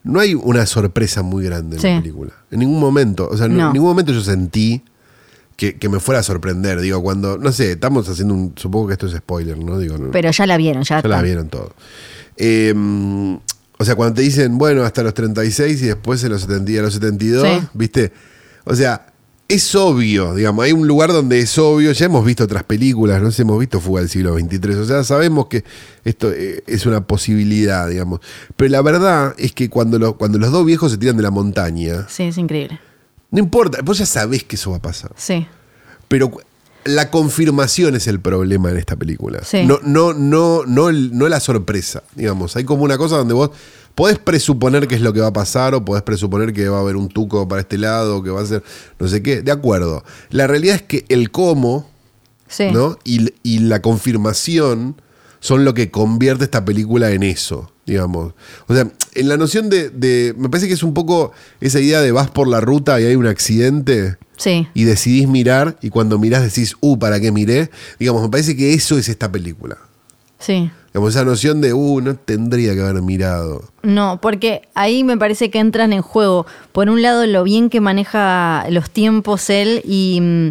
no 0.04 0.20
hay 0.20 0.36
una 0.36 0.66
sorpresa 0.68 1.22
muy 1.22 1.44
grande 1.44 1.76
en 1.78 1.82
Sí. 1.82 1.88
la 1.90 2.00
película. 2.00 2.32
En 2.52 2.60
ningún 2.60 2.80
momento. 2.80 3.28
O 3.30 3.36
sea, 3.38 3.48
No. 3.48 3.68
en 3.68 3.74
ningún 3.74 3.90
momento 3.90 4.14
yo 4.14 4.22
sentí 4.22 4.84
que, 5.56 5.76
que 5.78 5.90
me 5.90 6.00
fuera 6.00 6.20
a 6.20 6.24
sorprender. 6.24 6.80
Digo, 6.82 7.02
cuando. 7.02 7.38
No 7.38 7.52
sé, 7.52 7.74
estamos 7.74 8.08
haciendo 8.10 8.34
un. 8.34 8.54
Supongo 8.56 8.88
que 8.88 8.94
esto 8.94 9.08
es 9.08 9.14
spoiler, 9.14 9.58
¿no? 9.58 9.78
Digo, 9.80 9.98
no, 9.98 10.12
Pero 10.12 10.32
ya 10.32 10.46
la 10.46 10.58
vieron, 10.58 10.84
ya, 10.84 11.02
ya 11.02 11.08
la 11.10 11.22
vieron 11.22 11.50
todo. 11.50 11.74
Eh, 12.38 12.74
o 13.78 13.84
sea, 13.86 13.96
cuando 13.96 14.16
te 14.16 14.22
dicen, 14.22 14.58
bueno, 14.58 14.84
hasta 14.84 15.04
los 15.04 15.14
36 15.14 15.82
y 15.82 15.86
después 15.88 16.24
en 16.24 16.32
los 16.32 16.42
70 16.42 16.72
y 16.72 16.78
a 16.78 16.82
los 16.82 16.94
72, 16.94 17.44
Sí. 17.48 17.68
¿viste? 17.74 18.12
O 18.64 18.74
sea, 18.76 19.08
es 19.48 19.76
obvio, 19.76 20.34
digamos, 20.34 20.66
hay 20.66 20.72
un 20.72 20.88
lugar 20.88 21.12
donde 21.12 21.40
es 21.40 21.58
obvio, 21.60 21.92
ya 21.92 22.06
hemos 22.06 22.26
visto 22.26 22.46
otras 22.46 22.64
películas, 22.64 23.22
no 23.22 23.30
sé, 23.32 23.44
hemos 23.44 23.60
visto 23.60 23.80
Fuga 23.80 24.00
del 24.02 24.10
siglo 24.10 24.34
XXIII, 24.40 24.76
o 24.76 24.86
sea, 24.86 25.04
sabemos 25.04 25.48
que 25.48 25.64
esto 26.04 26.32
eh, 26.32 26.64
es 26.66 26.86
una 26.88 27.06
posibilidad, 27.06 27.88
digamos. 27.88 28.22
Pero 28.56 28.72
la 28.72 28.82
verdad 28.82 29.36
es 29.38 29.52
que 29.52 29.70
cuando, 29.70 30.00
lo- 30.00 30.18
cuando 30.18 30.40
los 30.40 30.52
dos 30.52 30.66
viejos 30.66 30.92
se 30.92 30.98
tiran 30.98 31.18
de 31.18 31.24
la 31.24 31.32
montaña, 31.32 32.08
Sí, 32.10 32.24
es 32.24 32.38
increíble. 32.40 32.80
No 33.32 33.40
importa, 33.40 33.80
vos 33.84 33.98
ya 33.98 34.06
sabés 34.06 34.44
que 34.44 34.56
eso 34.56 34.72
va 34.72 34.78
a 34.78 34.82
pasar. 34.82 35.12
Sí, 35.18 35.48
Pero 36.08 36.32
la 36.86 37.10
confirmación 37.10 37.96
es 37.96 38.08
el 38.08 38.20
problema 38.20 38.70
en 38.70 38.78
esta 38.78 38.96
película. 38.96 39.44
Sí. 39.44 39.66
No, 39.66 39.80
no, 39.84 40.14
no, 40.14 40.64
no, 40.66 40.92
no 40.92 41.28
la 41.28 41.40
sorpresa. 41.40 42.04
Digamos, 42.16 42.56
hay 42.56 42.64
como 42.64 42.84
una 42.84 42.98
cosa 42.98 43.18
donde 43.18 43.34
vos 43.34 43.52
podés 43.96 44.20
presuponer 44.20 44.88
qué 44.88 44.96
es 44.96 45.02
lo 45.02 45.12
que 45.14 45.22
va 45.22 45.28
a 45.28 45.34
pasar, 45.34 45.74
o 45.74 45.84
podés 45.84 46.04
presuponer 46.04 46.54
que 46.54 46.70
va 46.70 46.78
a 46.78 46.82
haber 46.82 46.96
un 46.96 47.10
tuco 47.10 47.48
para 47.48 47.62
este 47.62 47.78
lado, 47.78 48.22
que 48.22 48.30
va 48.30 48.42
a 48.42 48.46
ser 48.46 48.64
no 49.00 49.08
sé 49.08 49.24
qué. 49.24 49.42
De 49.42 49.52
acuerdo. 49.52 50.04
La 50.30 50.48
realidad 50.48 50.76
es 50.76 50.82
que 50.84 51.06
el 51.10 51.32
cómo, 51.32 51.90
sí. 52.48 52.70
¿no? 52.72 53.00
Y, 53.04 53.34
y 53.42 53.60
la 53.60 53.82
confirmación 53.82 55.02
son 55.46 55.64
lo 55.64 55.74
que 55.76 55.92
convierte 55.92 56.44
esta 56.46 56.66
película 56.66 57.12
en 57.12 57.22
eso, 57.22 57.72
digamos. 57.86 58.34
O 58.68 58.74
sea, 58.74 58.88
en 59.14 59.30
la 59.30 59.38
noción 59.38 59.70
de, 59.70 59.90
de- 59.92 60.34
Me 60.38 60.50
parece 60.50 60.68
que 60.68 60.74
es 60.74 60.82
un 60.82 60.94
poco 60.96 61.32
esa 61.62 61.80
idea 61.80 62.02
de 62.02 62.12
vas 62.12 62.30
por 62.32 62.48
la 62.48 62.62
ruta 62.62 63.00
y 63.00 63.06
hay 63.06 63.16
un 63.16 63.28
accidente 63.28 64.18
Sí, 64.38 64.68
y 64.74 64.84
decidís 64.86 65.28
mirar 65.28 65.78
y 65.82 65.90
cuando 65.92 66.18
mirás 66.18 66.42
decís, 66.44 66.76
uh, 66.82 66.98
¿para 66.98 67.20
qué 67.20 67.32
miré? 67.32 67.70
Digamos, 68.00 68.24
me 68.24 68.30
parece 68.30 68.56
que 68.58 68.74
eso 68.74 68.98
es 68.98 69.08
esta 69.08 69.32
película. 69.32 69.78
sí. 70.40 70.72
Digamos, 70.94 71.14
esa 71.14 71.26
noción 71.26 71.60
de, 71.60 71.74
uh, 71.74 72.00
no 72.00 72.16
tendría 72.16 72.74
que 72.74 72.80
haber 72.80 73.02
mirado. 73.02 73.66
No, 73.84 74.20
porque 74.22 74.62
ahí 74.76 75.04
me 75.04 75.18
parece 75.18 75.50
que 75.52 75.60
entran 75.60 75.92
en 75.92 76.02
juego, 76.02 76.46
por 76.72 76.90
un 76.90 77.02
lado, 77.02 77.26
lo 77.28 77.44
bien 77.44 77.70
que 77.70 77.82
maneja 77.82 78.66
los 78.70 78.90
tiempos 78.90 79.50
él 79.50 79.82
y 79.84 80.20
mm, 80.22 80.50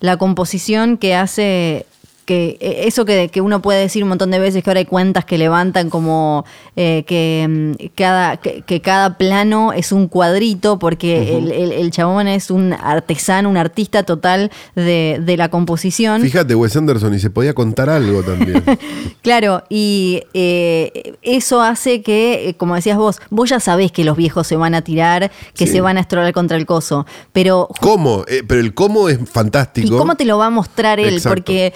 la 0.00 0.18
composición 0.18 0.98
que 0.98 1.14
hace 1.14 1.86
que 2.26 2.58
eh, 2.60 2.82
eso 2.86 3.06
que, 3.06 3.28
que 3.30 3.40
uno 3.40 3.62
puede 3.62 3.80
decir 3.80 4.02
un 4.02 4.10
montón 4.10 4.30
de 4.30 4.38
veces, 4.38 4.62
que 4.62 4.68
ahora 4.68 4.80
hay 4.80 4.84
cuentas 4.84 5.24
que 5.24 5.38
levantan 5.38 5.88
como 5.88 6.44
eh, 6.76 7.04
que, 7.06 7.46
mm, 7.48 7.86
cada, 7.94 8.36
que, 8.36 8.60
que 8.62 8.82
cada 8.82 9.16
plano 9.16 9.72
es 9.72 9.92
un 9.92 10.08
cuadrito, 10.08 10.78
porque 10.78 11.38
el, 11.38 11.50
el- 11.52 11.72
el 11.72 11.90
chabón 11.90 12.28
es 12.28 12.50
un 12.50 12.72
artesano, 12.74 13.48
un 13.48 13.56
artista 13.56 14.02
total 14.02 14.50
de, 14.74 15.18
de 15.24 15.36
la 15.38 15.48
composición. 15.48 16.20
Fíjate, 16.20 16.54
Wes 16.54 16.76
Anderson, 16.76 17.14
y 17.14 17.18
se 17.20 17.30
podía 17.30 17.54
contar 17.54 17.88
algo 17.88 18.22
también. 18.22 18.62
Claro, 19.22 19.64
y 19.68 20.22
eh, 20.34 21.14
eso 21.22 21.60
hace 21.60 22.00
que, 22.02 22.54
como 22.58 22.76
decías 22.76 22.96
vos, 22.96 23.20
vos 23.30 23.50
ya 23.50 23.58
sabés 23.58 23.90
que 23.90 24.04
los 24.04 24.16
viejos 24.16 24.46
se 24.46 24.54
van 24.56 24.74
a 24.74 24.82
tirar, 24.82 25.32
que 25.54 25.66
Sí. 25.66 25.72
se 25.72 25.80
van 25.80 25.96
a 25.96 26.00
estrolar 26.00 26.32
contra 26.32 26.56
el 26.56 26.64
coso, 26.64 27.06
pero 27.32 27.68
¿Cómo? 27.80 28.24
Eh, 28.28 28.42
pero 28.46 28.60
el 28.60 28.72
cómo 28.74 29.08
es 29.08 29.18
¿Y 29.20 29.26
fantástico. 29.26 29.98
cómo 29.98 30.14
te 30.14 30.24
lo 30.24 30.38
va 30.38 30.46
a 30.46 30.50
mostrar 30.50 31.00
él? 31.00 31.14
Exacto. 31.14 31.34
Porque 31.36 31.72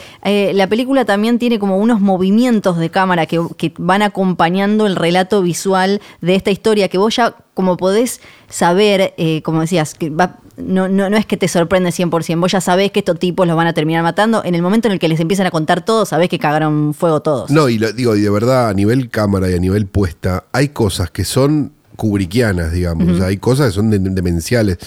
eh, 0.48 0.52
la 0.54 0.66
película 0.68 1.04
también 1.04 1.38
tiene 1.38 1.58
como 1.58 1.76
unos 1.78 2.00
movimientos 2.00 2.78
de 2.78 2.90
cámara 2.90 3.26
que, 3.26 3.40
que 3.56 3.72
van 3.78 4.02
acompañando 4.02 4.86
el 4.86 4.96
relato 4.96 5.42
visual 5.42 6.00
de 6.20 6.34
esta 6.34 6.50
historia, 6.50 6.88
que 6.88 6.98
vos 6.98 7.14
ya 7.16 7.34
como 7.54 7.76
podés 7.76 8.20
saber, 8.48 9.12
eh, 9.16 9.42
como 9.42 9.60
decías, 9.60 9.94
que 9.94 10.10
va- 10.10 10.38
no, 10.56 10.88
no, 10.88 11.08
no 11.08 11.16
es 11.16 11.24
que 11.26 11.36
te 11.38 11.48
sorprende 11.48 11.90
100%, 11.90 12.38
vos 12.40 12.52
ya 12.52 12.60
sabés 12.60 12.90
que 12.92 12.98
estos 13.00 13.18
tipos 13.18 13.46
los 13.46 13.56
van 13.56 13.66
a 13.66 13.72
terminar 13.72 14.02
matando. 14.02 14.42
En 14.44 14.54
el 14.54 14.60
momento 14.62 14.88
en 14.88 14.92
el 14.92 14.98
que 14.98 15.08
les 15.08 15.18
empiezan 15.20 15.46
a 15.46 15.50
contar 15.50 15.84
todo, 15.84 16.04
sabés 16.04 16.28
que 16.28 16.38
cagaron 16.38 16.92
fuego 16.94 17.20
todos. 17.20 17.50
No, 17.50 17.68
y 17.68 17.78
lo, 17.78 17.92
digo, 17.92 18.14
y 18.16 18.20
de 18.20 18.30
verdad, 18.30 18.68
a 18.68 18.74
nivel 18.74 19.08
cámara 19.08 19.50
y 19.50 19.54
a 19.54 19.58
nivel 19.58 19.86
puesta, 19.86 20.44
hay 20.52 20.68
cosas 20.68 21.10
que 21.10 21.24
son 21.24 21.72
kubrickianas, 21.96 22.72
digamos. 22.72 23.08
O 23.08 23.16
sea, 23.16 23.26
hay 23.26 23.36
cosas 23.38 23.68
que 23.68 23.72
son 23.72 23.90
de- 23.90 23.98
demenciales. 23.98 24.78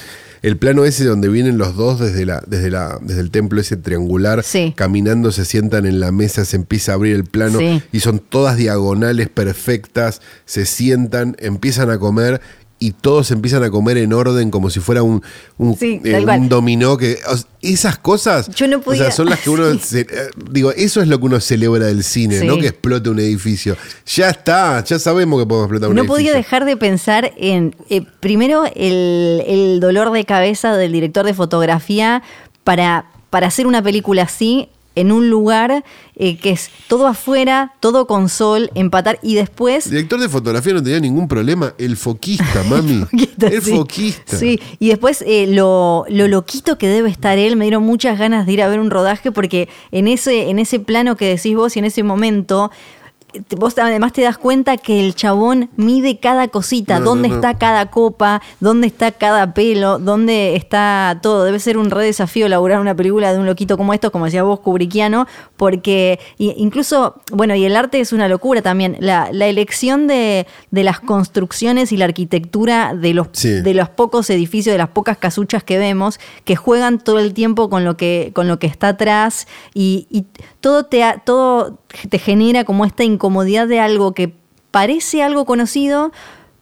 El 0.43 0.57
plano 0.57 0.83
ese 0.85 1.05
donde 1.05 1.29
vienen 1.29 1.57
los 1.57 1.75
dos 1.75 1.99
desde, 1.99 2.25
la, 2.25 2.43
desde, 2.45 2.69
la, 2.69 2.99
desde 3.01 3.21
el 3.21 3.31
templo 3.31 3.59
ese 3.61 3.77
triangular, 3.77 4.43
Sí. 4.43 4.73
caminando, 4.75 5.31
se 5.31 5.45
sientan 5.45 5.85
en 5.85 5.99
la 6.01 6.11
mesa, 6.11 6.43
se 6.45 6.57
empieza 6.57 6.91
a 6.91 6.95
abrir 6.95 7.15
el 7.15 7.23
plano 7.23 7.59
Sí. 7.59 7.81
y 7.93 8.01
son 8.01 8.19
todas 8.19 8.57
diagonales 8.57 9.29
perfectas, 9.29 10.21
se 10.45 10.65
sientan, 10.65 11.35
empiezan 11.39 11.89
a 11.89 11.97
comer 11.97 12.41
y 12.87 12.91
todos 12.91 13.31
empiezan 13.31 13.63
a 13.63 13.69
comer 13.69 13.97
en 13.97 14.13
orden 14.13 14.51
como 14.51 14.69
si 14.69 14.79
fuera 14.79 15.03
un, 15.03 15.23
un, 15.57 15.77
Sí, 15.77 16.01
eh, 16.03 16.25
un 16.25 16.49
dominó 16.49 16.97
que 16.97 17.17
o 17.27 17.37
sea, 17.37 17.47
esas 17.61 17.97
cosas 17.97 18.49
Yo 18.55 18.67
no 18.67 18.77
o 18.77 18.81
podía- 18.81 19.03
sea, 19.03 19.11
son 19.11 19.29
las 19.29 19.39
que 19.39 19.49
uno 19.49 19.71
Sí. 19.73 19.79
se- 19.79 20.01
eh, 20.01 20.05
digo 20.51 20.71
eso 20.71 21.01
es 21.01 21.07
lo 21.07 21.19
que 21.19 21.25
uno 21.25 21.39
celebra 21.39 21.85
del 21.87 22.03
cine 22.03 22.39
Sí. 22.39 22.45
no 22.47 22.57
que 22.57 22.67
explote 22.67 23.09
un 23.09 23.19
edificio 23.19 23.77
ya 24.05 24.29
está 24.29 24.83
ya 24.83 24.99
sabemos 24.99 25.39
que 25.39 25.45
podemos 25.47 25.65
explotar 25.67 25.89
un 25.89 25.95
No 25.95 26.01
edificio 26.01 26.13
podía 26.15 26.33
dejar 26.33 26.65
de 26.65 26.77
pensar 26.77 27.31
en, 27.37 27.75
eh, 27.89 28.01
primero, 28.19 28.65
el, 28.75 29.43
el 29.47 29.79
dolor 29.79 30.11
de 30.11 30.25
cabeza 30.25 30.75
del 30.75 30.91
director 30.91 31.25
de 31.25 31.33
fotografía 31.33 32.21
para, 32.63 33.05
para 33.29 33.47
hacer 33.47 33.65
una 33.67 33.81
película 33.81 34.23
así 34.23 34.69
en 34.95 35.11
un 35.11 35.29
lugar 35.29 35.83
eh, 36.15 36.37
que 36.37 36.51
es 36.51 36.69
todo 36.87 37.07
afuera, 37.07 37.73
todo 37.79 38.07
con 38.07 38.29
sol, 38.29 38.69
empatar 38.75 39.19
y 39.21 39.35
después... 39.35 39.85
el 39.87 39.93
director 39.93 40.19
de 40.19 40.29
fotografía 40.29 40.73
no 40.73 40.83
tenía 40.83 40.99
ningún 40.99 41.27
problema 41.27 41.73
el 41.77 41.97
foquista 41.97 42.63
mami 42.69 42.99
Foquista, 42.99 43.47
el 43.47 43.61
sí. 43.61 43.71
foquista 43.71 44.37
Sí, 44.37 44.59
y 44.79 44.89
después 44.89 45.23
eh, 45.25 45.47
lo, 45.47 46.05
lo 46.09 46.27
loquito 46.27 46.77
que 46.77 46.87
debe 46.87 47.09
estar 47.09 47.37
él, 47.37 47.55
me 47.55 47.65
dieron 47.65 47.83
muchas 47.83 48.17
ganas 48.19 48.45
de 48.45 48.53
ir 48.53 48.61
a 48.61 48.67
ver 48.67 48.79
un 48.79 48.91
rodaje 48.91 49.31
porque 49.31 49.69
en 49.91 50.07
ese, 50.07 50.49
en 50.49 50.59
ese 50.59 50.79
plano 50.79 51.15
que 51.15 51.27
decís 51.27 51.55
vos 51.55 51.75
y 51.75 51.79
en 51.79 51.85
ese 51.85 52.03
momento, 52.03 52.71
vos 53.57 53.77
además 53.77 54.13
te 54.13 54.21
das 54.21 54.37
cuenta 54.37 54.77
que 54.77 54.99
el 55.05 55.15
chabón 55.15 55.69
mide 55.75 56.19
cada 56.19 56.47
cosita, 56.47 56.99
No, 56.99 57.05
dónde 57.05 57.29
no, 57.29 57.35
no. 57.35 57.41
está 57.41 57.57
cada 57.57 57.87
copa, 57.89 58.41
dónde 58.59 58.87
está 58.87 59.11
cada 59.11 59.53
pelo, 59.53 59.99
dónde 59.99 60.55
está 60.55 61.19
todo. 61.21 61.43
Debe 61.43 61.59
ser 61.59 61.77
un 61.77 61.89
re 61.91 62.05
desafío 62.05 62.45
elaborar 62.45 62.79
una 62.79 62.95
película 62.95 63.33
de 63.33 63.39
un 63.39 63.45
loquito 63.45 63.77
como 63.77 63.93
esto, 63.93 64.11
como 64.11 64.25
decía 64.25 64.43
vos, 64.43 64.59
Kubrickiano, 64.59 65.27
porque 65.57 66.19
incluso, 66.37 67.15
bueno, 67.31 67.55
y 67.55 67.65
el 67.65 67.75
arte 67.75 67.99
es 67.99 68.13
una 68.13 68.27
locura 68.27 68.61
también. 68.61 68.97
La, 68.99 69.29
la 69.31 69.47
elección 69.47 70.07
de, 70.07 70.45
de 70.71 70.83
las 70.83 70.99
construcciones 70.99 71.91
y 71.91 71.97
la 71.97 72.05
arquitectura 72.05 72.93
de 72.95 73.13
los, 73.13 73.27
Sí. 73.33 73.49
de 73.61 73.73
los 73.73 73.89
pocos 73.89 74.29
edificios, 74.29 74.73
de 74.73 74.77
las 74.77 74.89
pocas 74.89 75.17
casuchas 75.17 75.63
que 75.63 75.77
vemos, 75.77 76.19
que 76.45 76.55
juegan 76.55 76.99
todo 76.99 77.19
el 77.19 77.33
tiempo 77.33 77.69
con 77.69 77.83
lo 77.83 77.97
que, 77.97 78.31
con 78.33 78.47
lo 78.47 78.59
que 78.59 78.67
está 78.67 78.89
atrás 78.89 79.47
y, 79.73 80.07
y 80.09 80.25
todo, 80.61 80.85
te, 80.85 81.03
ha- 81.03 81.17
todo 81.19 81.79
te 82.09 82.19
genera 82.19 82.63
como 82.63 82.85
esta 82.85 83.03
incomodidad 83.03 83.67
de 83.67 83.79
algo 83.79 84.13
que 84.13 84.35
parece 84.71 85.21
algo 85.23 85.45
conocido, 85.45 86.11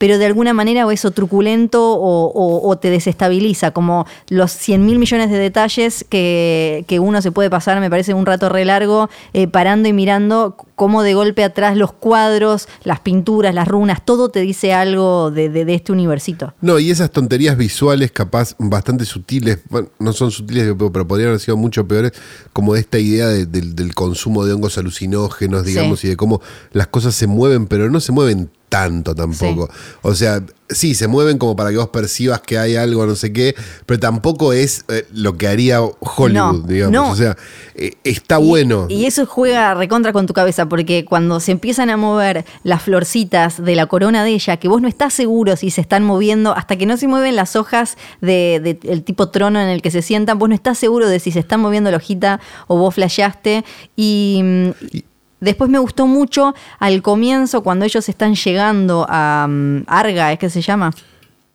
pero 0.02 0.18
de 0.18 0.26
alguna 0.26 0.52
manera 0.54 0.88
o 0.88 0.92
eso 0.92 1.12
truculento 1.12 1.94
o, 1.94 2.26
o- 2.32 2.68
o 2.68 2.78
te 2.80 2.90
desestabiliza, 2.90 3.70
como 3.70 4.08
los 4.30 4.52
100 4.52 4.84
mil 4.84 4.98
millones 4.98 5.30
de 5.30 5.38
detalles 5.38 6.04
que, 6.10 6.86
que 6.88 7.00
uno 7.00 7.22
se 7.22 7.32
puede 7.32 7.52
pasar, 7.52 7.80
me 7.80 7.88
parece 7.92 8.16
un 8.16 8.26
rato 8.26 8.50
re 8.50 8.66
largo, 8.66 9.12
eh, 9.34 9.48
parando 9.48 9.88
y 9.88 9.94
mirando 9.94 10.58
cómo 10.76 11.04
de 11.04 11.14
golpe 11.14 11.44
atrás 11.44 11.78
los 11.78 11.94
cuadros, 11.94 12.68
las 12.84 13.00
pinturas, 13.02 13.54
las 13.54 13.68
runas, 13.68 14.04
todo 14.04 14.30
te 14.30 14.40
dice 14.42 14.74
algo 14.74 15.30
de, 15.30 15.50
de- 15.50 15.66
de 15.66 15.76
este 15.76 15.92
universito. 15.92 16.56
No, 16.62 16.80
y 16.80 16.90
esas 16.90 17.12
tonterías 17.12 17.56
visuales, 17.56 18.12
capaz 18.12 18.56
bastante 18.58 19.06
sutiles, 19.06 19.60
bueno, 19.70 19.90
no 20.00 20.14
son 20.14 20.32
sutiles, 20.32 20.74
pero 20.92 21.08
podrían 21.08 21.28
haber 21.30 21.40
sido 21.42 21.58
mucho 21.58 21.88
peores, 21.88 22.14
como 22.54 22.76
esta 22.76 22.98
idea 22.98 23.28
de- 23.28 23.46
del, 23.46 23.76
del 23.76 23.94
consumo 23.94 24.46
de 24.46 24.54
hongos 24.54 24.80
alucinógenos, 24.80 25.64
digamos, 25.64 26.00
Sí. 26.00 26.08
y 26.08 26.10
de 26.10 26.18
cómo 26.18 26.42
las 26.72 26.88
cosas 26.88 27.14
se 27.14 27.28
mueven, 27.28 27.68
pero 27.68 27.92
no 27.92 28.00
se 28.00 28.12
mueven 28.12 28.50
tanto 28.72 29.14
tampoco. 29.14 29.70
O 30.02 30.16
sea, 30.16 30.42
sí, 30.70 30.96
se 30.96 31.10
mueven 31.10 31.38
como 31.38 31.58
para 31.58 31.72
que 31.72 31.76
vos 31.78 31.90
percibas 31.90 32.40
que 32.40 32.58
hay 32.58 32.78
algo, 32.78 33.06
no 33.06 33.18
sé 33.18 33.34
qué, 33.34 33.54
pero 33.86 34.00
tampoco 34.00 34.54
es 34.54 34.86
eh, 34.88 35.06
lo 35.12 35.36
que 35.38 35.50
haría 35.50 35.82
Hollywood, 35.82 36.62
No, 36.62 36.68
digamos. 36.68 36.94
no. 36.94 37.12
O 37.12 37.16
sea, 37.18 37.36
eh, 37.76 37.96
está 38.06 38.40
Y- 38.40 38.48
bueno. 38.48 38.86
Y, 38.88 39.06
eso 39.08 39.26
juega 39.26 39.74
recontra 39.74 40.14
con 40.14 40.26
tu 40.26 40.34
cabeza, 40.34 40.70
porque 40.70 41.04
cuando 41.04 41.42
se 41.42 41.52
empiezan 41.52 41.90
a 41.90 41.98
mover 41.98 42.46
las 42.64 42.82
florcitas 42.84 43.62
de 43.62 43.76
la 43.76 43.88
corona 43.88 44.24
de 44.24 44.30
ella, 44.32 44.56
que 44.56 44.70
vos 44.70 44.82
no 44.82 44.88
estás 44.88 45.14
seguro 45.14 45.58
si 45.58 45.70
se 45.70 45.82
están 45.82 46.06
moviendo, 46.06 46.56
hasta 46.56 46.78
que 46.78 46.86
no 46.86 46.96
se 46.96 47.10
mueven 47.10 47.36
las 47.36 47.58
hojas 47.58 47.98
del 48.22 48.64
de, 48.64 48.80
el 48.84 49.04
tipo 49.04 49.28
trono 49.32 49.60
en 49.62 49.68
el 49.68 49.82
que 49.82 49.92
se 49.92 50.02
sientan, 50.02 50.40
vos 50.40 50.48
no 50.48 50.56
estás 50.56 50.78
seguro 50.78 51.10
de 51.10 51.20
si 51.20 51.34
se 51.34 51.40
están 51.40 51.60
moviendo 51.60 51.92
la 51.92 51.98
hojita 51.98 52.40
o 52.68 52.78
vos 52.78 52.96
flasheaste. 52.96 53.66
Y. 53.98 54.40
mm, 54.42 54.70
Y- 54.94 55.04
Después 55.42 55.70
me 55.70 55.80
gustó 55.80 56.08
mucho 56.08 56.56
al 56.80 57.02
comienzo, 57.02 57.62
cuando 57.64 57.84
ellos 57.84 58.08
están 58.08 58.36
llegando 58.36 59.06
a 59.10 59.46
mm, 59.50 59.84
Arga, 59.88 60.32
¿es 60.32 60.40
que 60.40 60.50
se 60.50 60.62
llama? 60.62 60.92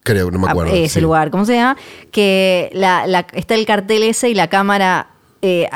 Creo, 0.03 0.31
no 0.31 0.39
me 0.39 0.47
a 0.49 0.51
acuerdo. 0.51 0.75
ese 0.75 0.95
sí. 0.95 1.01
lugar, 1.01 1.31
como 1.31 1.45
sea, 1.47 1.77
que 2.13 2.71
la, 2.75 3.07
la- 3.07 3.27
está 3.33 3.55
el 3.55 3.65
cartel 3.65 4.03
ese 4.03 4.29
y 4.29 4.35
la 4.35 4.49
cámara 4.49 5.09
eh, 5.65 5.69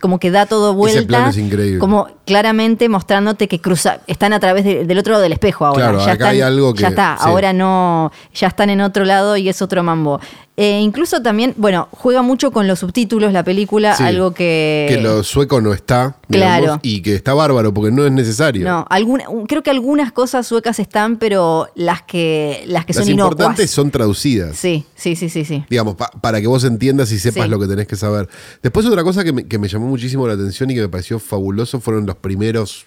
como 0.00 0.18
que 0.18 0.30
da 0.30 0.46
todo 0.46 0.74
vuelta. 0.74 1.06
plano 1.06 1.28
es 1.30 1.36
increíble. 1.38 1.78
Como 1.78 2.08
claramente 2.26 2.88
mostrándote 2.88 3.48
que 3.48 3.60
cruza, 3.60 4.00
están 4.06 4.32
a 4.32 4.40
través 4.40 4.64
de- 4.64 4.84
del 4.84 4.98
otro 4.98 5.12
lado 5.12 5.22
del 5.22 5.32
espejo 5.32 5.64
ahora. 5.66 5.90
Claro, 5.90 6.04
ya 6.04 6.12
acá 6.12 6.28
hay 6.30 6.40
algo 6.40 6.74
que- 6.74 6.82
Ya 6.82 6.88
está, 6.88 7.16
sí. 7.18 7.24
ahora 7.28 7.52
no, 7.52 8.12
ya 8.34 8.48
están 8.48 8.70
en 8.70 8.80
otro 8.80 9.04
lado 9.04 9.36
y 9.36 9.48
es 9.48 9.62
otro 9.62 9.82
mambo. 9.82 10.20
Eh, 10.60 10.80
incluso 10.80 11.22
también, 11.22 11.54
bueno, 11.56 11.86
juega 11.92 12.20
mucho 12.22 12.50
con 12.50 12.66
los 12.66 12.80
subtítulos 12.80 13.32
la 13.32 13.44
película, 13.44 13.94
Sí, 13.94 14.02
algo 14.02 14.32
que... 14.34 14.86
Que 14.88 15.00
lo 15.00 15.22
sueco 15.22 15.60
no 15.60 15.72
está, 15.72 16.16
digamos, 16.26 16.58
Claro. 16.64 16.80
y 16.82 17.00
que 17.00 17.14
está 17.14 17.32
bárbaro 17.32 17.72
porque 17.72 17.92
no 17.92 18.04
es 18.04 18.10
necesario. 18.10 18.64
No, 18.64 18.84
alguna, 18.90 19.24
creo 19.46 19.62
que 19.62 19.70
algunas 19.70 20.10
cosas 20.10 20.48
suecas 20.48 20.80
están, 20.80 21.16
pero 21.18 21.68
las 21.76 22.02
que, 22.02 22.64
las 22.66 22.84
que 22.86 22.92
Las 22.92 23.04
son 23.04 23.12
inocuas. 23.12 23.32
importantes 23.34 23.70
son 23.70 23.92
traducidas. 23.92 24.56
Sí, 24.56 24.84
sí, 24.96 25.14
sí, 25.14 25.28
sí, 25.28 25.44
sí. 25.44 25.64
digamos, 25.70 25.94
pa- 25.94 26.10
para 26.20 26.40
que 26.40 26.48
vos 26.48 26.64
entiendas 26.64 27.12
y 27.12 27.20
sepas 27.20 27.44
Sí. 27.44 27.48
lo 27.50 27.60
que 27.60 27.68
tenés 27.68 27.86
que 27.86 27.94
saber. 27.94 28.28
Después 28.60 28.84
otra 28.84 29.04
cosa 29.04 29.17
que 29.24 29.32
me, 29.32 29.46
que 29.46 29.58
me 29.58 29.68
llamó 29.68 29.86
muchísimo 29.88 30.26
la 30.26 30.34
atención 30.34 30.70
y 30.70 30.74
que 30.74 30.80
me 30.82 30.88
pareció 30.88 31.18
fabuloso 31.18 31.80
fueron 31.80 32.06
los 32.06 32.16
primeros 32.16 32.86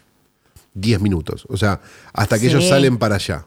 10 0.73 1.01
minutos. 1.01 1.45
O 1.49 1.57
sea, 1.57 1.81
hasta 2.13 2.37
que 2.39 2.49
Sí. 2.49 2.55
ellos 2.55 2.67
salen 2.69 2.97
para 2.97 3.15
allá. 3.15 3.45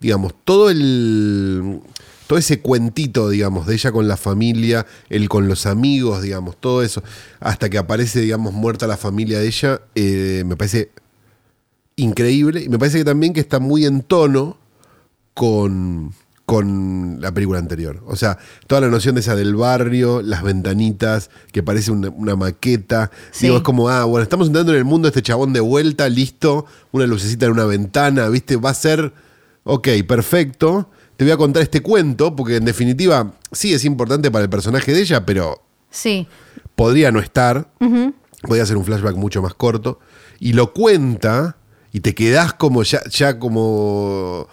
Digamos, 0.00 0.34
todo 0.44 0.70
el... 0.70 1.80
Todo 2.26 2.38
ese 2.38 2.60
cuentito, 2.60 3.28
digamos, 3.28 3.66
de 3.66 3.74
ella 3.74 3.92
con 3.92 4.08
la 4.08 4.16
familia, 4.16 4.86
él 5.10 5.28
con 5.28 5.48
los 5.48 5.66
amigos, 5.66 6.22
digamos, 6.22 6.56
todo 6.58 6.82
eso, 6.82 7.02
hasta 7.40 7.68
que 7.68 7.76
aparece, 7.76 8.20
digamos, 8.20 8.54
muerta 8.54 8.86
la 8.86 8.96
familia 8.96 9.38
de 9.38 9.46
ella, 9.48 9.82
eh, 9.94 10.42
me 10.46 10.56
parece 10.56 10.90
increíble. 11.96 12.62
Y 12.62 12.68
me 12.70 12.78
parece 12.78 12.98
que 12.98 13.04
también 13.04 13.34
que 13.34 13.40
está 13.40 13.58
muy 13.58 13.84
en 13.84 14.00
tono 14.02 14.56
con, 15.34 16.14
con 16.52 17.16
la 17.18 17.32
película 17.32 17.58
anterior. 17.58 18.02
O 18.06 18.14
sea, 18.14 18.36
toda 18.66 18.82
la 18.82 18.88
noción 18.88 19.14
de 19.14 19.22
esa 19.22 19.34
del 19.34 19.56
barrio, 19.56 20.20
las 20.20 20.42
ventanitas, 20.42 21.30
que 21.50 21.62
parece 21.62 21.90
una, 21.90 22.10
una 22.10 22.36
maqueta. 22.36 23.10
Sí. 23.30 23.46
Digo, 23.46 23.56
es 23.56 23.62
como, 23.62 23.88
ah, 23.88 24.04
bueno, 24.04 24.22
estamos 24.22 24.48
entrando 24.48 24.72
en 24.72 24.76
el 24.76 24.84
mundo 24.84 25.06
de 25.06 25.12
este 25.12 25.22
chabón 25.22 25.54
de 25.54 25.60
vuelta, 25.60 26.10
listo, 26.10 26.66
una 26.90 27.06
lucecita 27.06 27.46
en 27.46 27.52
una 27.52 27.64
ventana, 27.64 28.28
¿viste? 28.28 28.56
Va 28.56 28.68
a 28.68 28.74
ser, 28.74 29.14
ok, 29.64 29.88
perfecto. 30.06 30.90
Te 31.16 31.24
voy 31.24 31.32
a 31.32 31.38
contar 31.38 31.62
este 31.62 31.80
cuento, 31.80 32.36
porque 32.36 32.56
en 32.56 32.66
definitiva 32.66 33.32
sí 33.50 33.72
es 33.72 33.86
importante 33.86 34.30
para 34.30 34.44
el 34.44 34.50
personaje 34.50 34.92
de 34.92 35.00
ella, 35.00 35.24
pero 35.24 35.62
Sí, 35.88 36.28
podría 36.74 37.10
no 37.12 37.18
estar, 37.20 37.70
podría 38.42 38.66
ser 38.66 38.76
un 38.76 38.84
flashback 38.84 39.16
mucho 39.16 39.40
más 39.40 39.54
corto, 39.54 40.00
y 40.38 40.52
lo 40.52 40.74
cuenta 40.74 41.56
y 41.92 42.00
te 42.00 42.14
quedás 42.14 42.52
como 42.52 42.82
ya, 42.82 43.00
ya 43.08 43.38
como 43.38 44.48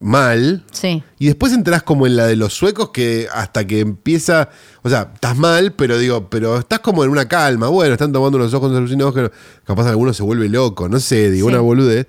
mal. 0.00 0.64
Sí. 0.70 1.02
Y 1.18 1.26
después 1.26 1.52
entras 1.52 1.82
como 1.82 2.06
en 2.06 2.16
la 2.16 2.26
de 2.26 2.36
los 2.36 2.54
suecos 2.54 2.90
que 2.90 3.26
hasta 3.32 3.66
que 3.66 3.80
empieza, 3.80 4.48
o 4.82 4.88
sea, 4.88 5.10
estás 5.14 5.36
mal, 5.36 5.72
pero 5.72 5.98
digo, 5.98 6.28
pero 6.30 6.58
estás 6.58 6.78
como 6.80 7.02
en 7.04 7.10
una 7.10 7.26
calma. 7.28 7.68
Bueno, 7.68 7.94
están 7.94 8.12
tomando 8.12 8.38
unos 8.38 8.54
ojos 8.54 8.74
alucinógenos, 8.76 9.30
capaz 9.64 9.88
alguno 9.88 10.12
se 10.14 10.22
vuelve 10.22 10.48
loco, 10.48 10.88
no 10.88 11.00
sé, 11.00 11.30
digo 11.30 11.48
Sí. 11.48 11.54
una 11.54 11.62
boludez. 11.62 12.06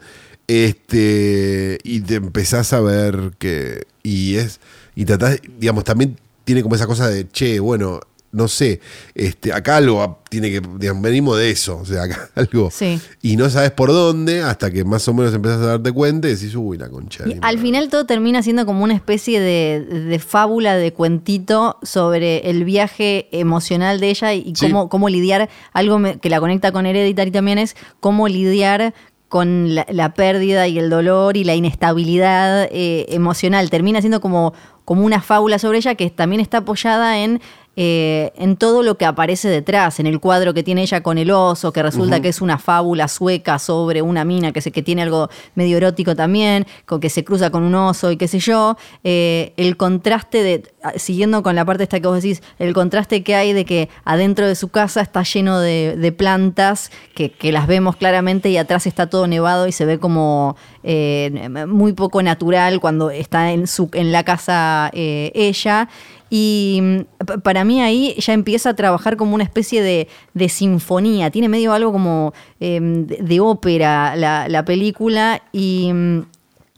Este, 0.48 1.78
y 1.84 2.02
te 2.02 2.16
empezás 2.16 2.74
a 2.74 2.82
ver 2.82 3.32
que 3.38 3.84
y 4.04 4.36
es 4.36 4.60
y 4.96 5.06
tratás, 5.06 5.40
digamos, 5.60 5.84
también 5.84 6.18
tiene 6.44 6.62
como 6.64 6.76
esa 6.76 6.88
cosa 6.88 7.08
de, 7.08 7.28
che, 7.30 7.60
bueno, 7.60 8.02
no 8.32 8.48
sé, 8.48 8.80
este, 9.16 9.52
acá 9.52 9.78
algo 9.78 10.20
tiene 10.30 10.52
que, 10.52 10.62
digamos, 10.78 11.02
venimos 11.02 11.38
de 11.38 11.50
eso, 11.50 11.78
o 11.80 11.86
sea, 11.86 12.04
acá 12.06 12.30
algo. 12.36 12.70
Sí. 12.72 13.00
Y 13.22 13.36
no 13.38 13.50
sabes 13.50 13.72
por 13.72 13.90
dónde 13.92 14.42
hasta 14.42 14.70
que 14.70 14.84
más 14.84 15.08
o 15.08 15.14
menos 15.14 15.34
empezás 15.34 15.62
a 15.62 15.66
darte 15.66 15.92
cuenta 15.92 16.28
y 16.28 16.36
decís, 16.36 16.54
uy, 16.56 16.78
la 16.78 16.90
concha. 16.90 17.24
Y 17.28 17.34
al 17.34 17.40
madre". 17.40 17.58
final 17.58 17.90
todo 17.90 18.06
termina 18.06 18.44
siendo 18.44 18.66
como 18.66 18.84
una 18.84 18.94
especie 18.94 19.40
de, 19.40 19.84
de 19.84 20.20
fábula, 20.20 20.76
de 20.76 20.94
cuentito 20.94 21.78
sobre 21.82 22.50
el 22.50 22.64
viaje 22.66 23.28
emocional 23.32 24.00
de 24.00 24.10
ella 24.10 24.34
y 24.34 24.54
Sí. 24.56 24.68
cómo, 24.68 24.90
cómo 24.90 25.10
lidiar, 25.10 25.50
algo 25.74 26.00
que 26.22 26.30
la 26.30 26.40
conecta 26.40 26.72
con 26.72 26.86
Hereditary 26.86 27.32
también 27.32 27.58
es 27.58 27.76
cómo 28.00 28.28
lidiar 28.28 28.94
con 29.28 29.76
la, 29.76 29.86
la 29.90 30.14
pérdida 30.16 30.68
y 30.68 30.80
el 30.80 30.90
dolor 30.90 31.38
y 31.38 31.44
la 31.44 31.54
inestabilidad 31.56 32.68
eh, 32.72 33.06
emocional. 33.10 33.70
Termina 33.70 34.02
siendo 34.02 34.22
como, 34.22 34.54
como 34.86 35.06
una 35.06 35.22
fábula 35.22 35.60
sobre 35.60 35.78
ella 35.80 35.96
que 35.96 36.10
también 36.10 36.40
está 36.42 36.60
apoyada 36.60 37.20
en, 37.20 37.42
eh, 37.82 38.34
en 38.36 38.58
todo 38.58 38.84
lo 38.84 38.98
que 38.98 39.06
aparece 39.06 39.48
detrás, 39.48 40.02
en 40.02 40.06
el 40.06 40.20
cuadro 40.20 40.54
que 40.54 40.64
tiene 40.64 40.82
ella 40.82 41.02
con 41.02 41.18
el 41.18 41.32
oso, 41.32 41.72
que 41.72 41.82
resulta 41.82 42.20
que 42.20 42.28
es 42.28 42.42
una 42.42 42.58
fábula 42.58 43.08
sueca 43.08 43.58
sobre 43.58 44.02
una 44.02 44.26
mina 44.26 44.52
que, 44.52 44.60
se, 44.60 44.74
que 44.74 44.84
tiene 44.84 45.02
algo 45.02 45.30
medio 45.56 45.78
erótico 45.78 46.14
también, 46.14 46.68
con 46.86 47.00
que 47.00 47.10
se 47.10 47.24
cruza 47.24 47.52
con 47.52 47.64
un 47.64 47.74
oso 47.76 48.12
y 48.12 48.18
qué 48.18 48.28
sé 48.28 48.40
yo. 48.40 48.76
Eh, 49.06 49.54
el 49.56 49.78
contraste 49.78 50.44
de, 50.44 50.64
siguiendo 50.98 51.42
con 51.42 51.56
la 51.56 51.64
parte 51.64 51.84
esta 51.84 52.02
que 52.02 52.08
vos 52.10 52.22
decís, 52.22 52.44
el 52.58 52.74
contraste 52.74 53.24
que 53.24 53.36
hay 53.36 53.54
de 53.54 53.64
que 53.64 53.88
adentro 54.04 54.46
de 54.46 54.56
su 54.56 54.68
casa 54.68 55.00
está 55.00 55.24
lleno 55.24 55.62
de, 55.62 55.96
de 55.96 56.12
plantas 56.12 56.92
que, 57.16 57.32
que 57.32 57.54
las 57.54 57.66
vemos 57.66 57.96
claramente 57.96 58.50
y 58.50 58.58
atrás 58.58 58.88
está 58.88 59.08
todo 59.10 59.26
nevado 59.26 59.68
y 59.68 59.72
se 59.72 59.86
ve 59.86 60.00
como 60.00 60.58
eh, 60.84 61.48
muy 61.66 61.94
poco 61.94 62.22
natural 62.24 62.82
cuando 62.82 63.10
está 63.10 63.54
en, 63.54 63.68
su, 63.68 63.90
en 63.94 64.12
la 64.12 64.26
casa 64.26 64.92
ella. 64.94 65.88
Y 66.30 66.80
mm, 66.82 67.42
para 67.44 67.64
mí 67.64 67.82
ahí 67.82 68.16
ya 68.20 68.34
empieza 68.34 68.72
a 68.72 68.76
trabajar 68.76 69.18
como 69.18 69.36
una 69.36 69.44
especie 69.44 69.82
de, 69.82 70.08
de 70.34 70.50
sinfonía. 70.50 71.32
Tiene 71.32 71.50
medio 71.50 71.74
algo 71.74 71.92
como 71.92 72.34
eh, 72.60 72.80
de, 72.82 73.40
ópera 73.40 74.16
la, 74.16 74.48
la 74.48 74.66
película. 74.66 75.42
Mm, 75.54 76.20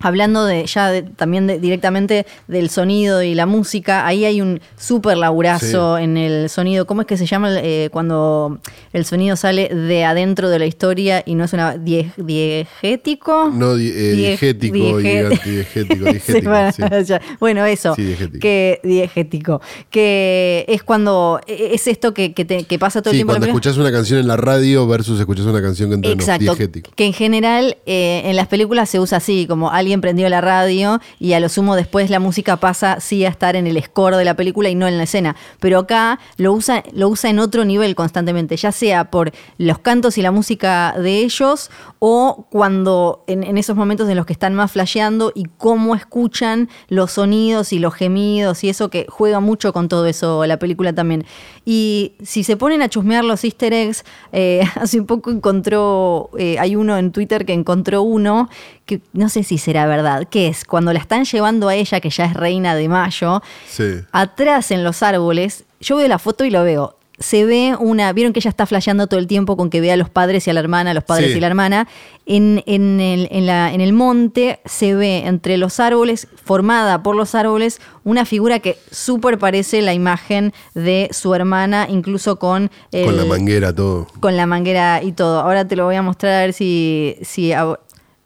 hablando 0.01 0.45
de 0.45 0.65
ya 0.65 0.89
de- 0.89 1.03
también 1.03 1.47
de- 1.47 1.59
directamente 1.59 2.25
del 2.47 2.69
sonido 2.69 3.21
y 3.23 3.35
la 3.35 3.45
música, 3.45 4.05
ahí 4.05 4.25
hay 4.25 4.41
un 4.41 4.59
súper 4.77 5.17
laburazo 5.17 5.97
en 5.97 6.17
el 6.17 6.49
sonido. 6.49 6.85
¿Cómo 6.85 7.01
es 7.01 7.07
que 7.07 7.17
se 7.17 7.25
llama 7.25 7.49
eh, 7.59 7.89
cuando 7.91 8.59
el 8.93 9.05
sonido 9.05 9.35
sale 9.35 9.69
de 9.69 10.03
adentro 10.05 10.49
de 10.49 10.59
la 10.59 10.65
historia 10.65 11.23
y 11.25 11.35
no 11.35 11.43
es 11.45 11.53
una 11.53 11.77
die- 11.77 12.11
diegético? 12.17 13.51
No, 13.53 13.75
di- 13.75 13.89
eh, 13.89 14.13
Die- 14.13 14.21
diegético. 14.37 14.99
Sí, 15.01 15.49
diegético, 15.51 16.03
bueno, 16.49 16.71
sí. 16.71 17.13
Bueno, 17.39 17.65
eso. 17.65 17.95
Sí, 17.95 18.03
diegético. 18.03 18.39
Que, 18.39 18.79
diegético. 18.83 19.61
Que 19.89 20.65
es 20.67 20.83
cuando. 20.83 21.39
Es 21.47 21.87
esto 21.87 22.13
que, 22.13 22.33
que 22.33 22.45
te- 22.45 22.63
que 22.63 22.79
pasa 22.79 23.01
todo 23.01 23.11
el 23.11 23.15
Sí, 23.15 23.17
tiempo. 23.19 23.33
cuando 23.33 23.47
escuchás 23.47 23.77
una 23.77 23.91
canción 23.91 24.19
en 24.19 24.27
la 24.27 24.37
radio 24.37 24.87
versus 24.87 25.19
escuchás 25.19 25.45
una 25.45 25.61
canción 25.61 25.89
que 25.89 25.95
entra 26.11 26.35
en 26.35 26.39
diegéticos. 26.39 26.93
Que 26.95 27.05
en 27.05 27.13
general 27.13 27.77
eh, 27.85 28.21
en 28.25 28.35
las 28.35 28.47
películas 28.47 28.89
se 28.89 28.99
usa 28.99 29.17
así, 29.17 29.45
como 29.47 29.69
alguien 29.71 29.90
prendió 29.99 30.29
la 30.29 30.39
radio 30.39 31.01
y 31.19 31.33
a 31.33 31.39
lo 31.41 31.49
sumo 31.49 31.75
después 31.75 32.09
la 32.09 32.19
música 32.19 32.57
pasa 32.57 32.99
sí 33.01 33.25
a 33.25 33.29
estar 33.29 33.55
en 33.55 33.67
el 33.67 33.81
score 33.83 34.15
de 34.15 34.23
la 34.23 34.35
película 34.35 34.69
y 34.69 34.75
no 34.75 34.87
en 34.87 34.97
la 34.97 35.03
escena. 35.03 35.35
Pero 35.59 35.79
acá 35.79 36.19
lo 36.37 36.53
usa, 36.53 36.83
lo 36.93 37.09
usa 37.09 37.29
en 37.29 37.39
otro 37.39 37.65
nivel 37.65 37.95
constantemente, 37.95 38.55
ya 38.55 38.71
sea 38.71 39.11
por 39.11 39.31
los 39.57 39.79
cantos 39.79 40.17
y 40.17 40.21
la 40.21 40.31
música 40.31 40.93
de 40.97 41.17
ellos 41.17 41.69
o 41.99 42.47
cuando 42.49 43.23
en, 43.27 43.57
esos 43.57 43.75
momentos 43.75 44.09
en 44.09 44.15
los 44.15 44.25
que 44.25 44.33
están 44.33 44.55
más 44.55 44.71
flasheando 44.71 45.31
y 45.35 45.45
cómo 45.57 45.95
escuchan 45.95 46.69
los 46.87 47.11
sonidos 47.13 47.73
y 47.73 47.79
los 47.79 47.93
gemidos 47.93 48.63
y 48.63 48.69
eso 48.69 48.89
que 48.89 49.05
juega 49.09 49.39
mucho 49.39 49.73
con 49.73 49.87
todo 49.87 50.05
eso 50.05 50.45
la 50.45 50.57
película 50.57 50.93
también. 50.93 51.25
Y 51.65 52.13
si 52.23 52.43
se 52.43 52.57
ponen 52.57 52.81
a 52.81 52.89
chusmear 52.89 53.23
los 53.23 53.43
easter 53.43 53.73
eggs, 53.73 54.03
eh, 54.31 54.63
hace 54.75 55.01
poco 55.03 55.31
encontró, 55.31 56.29
eh, 56.37 56.57
hay 56.59 56.75
uno 56.75 56.97
en 56.97 57.11
Twitter 57.11 57.45
que 57.45 57.53
encontró 57.53 58.01
uno 58.01 58.49
que 58.85 59.01
no 59.13 59.29
sé 59.29 59.43
si 59.43 59.57
será 59.57 59.80
verdad, 59.85 60.27
que 60.29 60.47
es 60.47 60.65
cuando 60.65 60.93
la 60.93 60.99
están 60.99 61.25
llevando 61.25 61.67
a 61.69 61.75
ella, 61.75 61.99
que 61.99 62.09
ya 62.09 62.25
es 62.25 62.33
reina 62.33 62.75
de 62.75 62.87
mayo, 62.89 63.41
Sí. 63.69 64.01
atrás 64.11 64.71
en 64.71 64.83
los 64.83 65.03
árboles, 65.03 65.65
yo 65.79 65.95
veo 65.97 66.07
la 66.07 66.19
foto 66.19 66.45
y 66.45 66.49
lo 66.49 66.63
veo. 66.63 66.97
Se 67.19 67.45
ve 67.45 67.75
una. 67.79 68.11
Vieron 68.13 68.33
que 68.33 68.39
ella 68.39 68.49
está 68.49 68.65
flasheando 68.65 69.05
todo 69.05 69.19
el 69.19 69.27
tiempo 69.27 69.55
con 69.55 69.69
que 69.69 69.79
ve 69.79 69.91
a 69.91 69.95
los 69.95 70.09
padres 70.09 70.47
y 70.47 70.49
a 70.49 70.53
la 70.53 70.59
hermana, 70.59 70.89
a 70.89 70.93
los 70.95 71.03
padres 71.03 71.31
Sí. 71.31 71.37
y 71.37 71.39
la 71.39 71.45
hermana. 71.45 71.87
En, 72.25 72.63
en 72.65 72.99
el, 72.99 73.27
en, 73.29 73.45
la- 73.45 73.71
en 73.71 73.79
el 73.79 73.93
monte 73.93 74.59
se 74.65 74.95
ve 74.95 75.27
entre 75.27 75.57
los 75.57 75.79
árboles, 75.79 76.27
formada 76.43 77.03
por 77.03 77.15
los 77.15 77.35
árboles, 77.35 77.79
una 78.03 78.25
figura 78.25 78.57
que 78.57 78.75
súper 78.89 79.37
parece 79.37 79.83
la 79.83 79.93
imagen 79.93 80.51
de 80.73 81.09
su 81.11 81.35
hermana, 81.35 81.85
incluso 81.87 82.37
con. 82.39 82.71
el- 82.91 83.05
Con 83.05 83.17
la 83.17 83.25
manguera, 83.25 83.75
todo. 83.75 84.07
con 84.19 84.35
la 84.35 84.47
manguera 84.47 85.03
y 85.03 85.11
todo. 85.11 85.41
Ahora 85.41 85.67
te 85.67 85.75
lo 85.75 85.85
voy 85.85 85.97
a 85.97 86.01
mostrar 86.01 86.33
a 86.33 86.39
ver 86.39 86.53
si. 86.53 87.17
si 87.21 87.53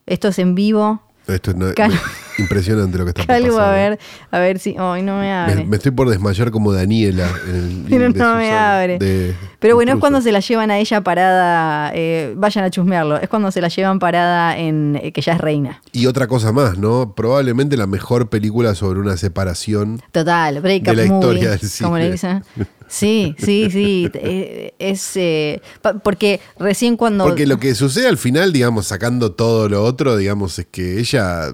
esto 0.05 0.27
es 0.29 0.39
en 0.39 0.55
vivo. 0.55 1.01
Esto 1.27 1.51
es 1.51 1.57
no- 1.57 1.73
Calvo. 1.73 1.97
Impresionante 2.37 2.97
lo 2.97 3.05
que 3.05 3.09
está 3.11 3.25
Calvo, 3.25 3.57
pasando. 3.57 3.63
a 3.65 3.71
ver, 3.71 3.99
a 4.31 4.39
ver 4.39 4.59
si. 4.59 4.75
Ay, 4.77 5.01
no 5.01 5.19
me 5.19 5.31
abre. 5.31 5.55
Me, 5.55 5.65
me 5.65 5.75
estoy 5.77 5.91
por 5.91 6.09
desmayar 6.09 6.51
como 6.51 6.73
Daniela 6.73 7.27
en 7.47 7.55
el 7.55 7.85
Pero 7.89 8.11
de 8.13 8.19
no 8.19 8.35
me 8.35 8.51
abre. 8.51 8.97
de 8.99 9.33
Pero 9.59 9.75
bueno, 9.75 9.93
es 9.93 9.99
cuando 9.99 10.21
se 10.21 10.31
la 10.31 10.39
llevan 10.39 10.71
a 10.71 10.77
ella 10.77 11.01
parada, 11.01 11.91
eh, 11.95 12.33
vayan 12.37 12.65
a 12.65 12.69
chusmearlo, 12.69 13.17
es 13.17 13.29
cuando 13.29 13.51
se 13.51 13.61
la 13.61 13.67
llevan 13.69 13.99
parada 13.99 14.57
en 14.57 14.99
eh, 15.01 15.11
que 15.11 15.21
ya 15.21 15.33
es 15.33 15.39
reina. 15.41 15.81
Y 15.91 16.05
otra 16.07 16.27
cosa 16.27 16.51
más, 16.51 16.77
¿no? 16.77 17.13
Probablemente 17.15 17.77
la 17.77 17.87
mejor 17.87 18.29
película 18.29 18.75
sobre 18.75 18.99
una 18.99 19.17
separación. 19.17 20.01
Total, 20.11 20.61
break 20.61 20.83
De 20.83 20.91
up 20.91 20.95
la 20.97 21.05
movie, 21.05 21.15
historia 21.39 21.49
del 21.51 21.59
como 21.81 21.97
le 21.97 22.03
cine. 22.03 22.11
dicen. 22.11 22.43
Sí, 22.87 23.35
sí, 23.39 23.69
sí. 23.71 24.09
eh, 24.13 24.73
Es 24.77 25.13
eh, 25.15 25.61
porque 26.03 26.39
recién 26.59 26.97
cuando. 26.97 27.23
Porque 27.23 27.47
lo 27.47 27.57
que 27.59 27.73
sucede 27.73 28.07
al 28.07 28.17
final, 28.17 28.53
digamos, 28.53 28.85
sacando 28.87 29.31
todo 29.31 29.67
lo 29.69 29.83
otro, 29.83 30.15
digamos, 30.17 30.59
es 30.59 30.67
que 30.69 30.99
ella 30.99 31.51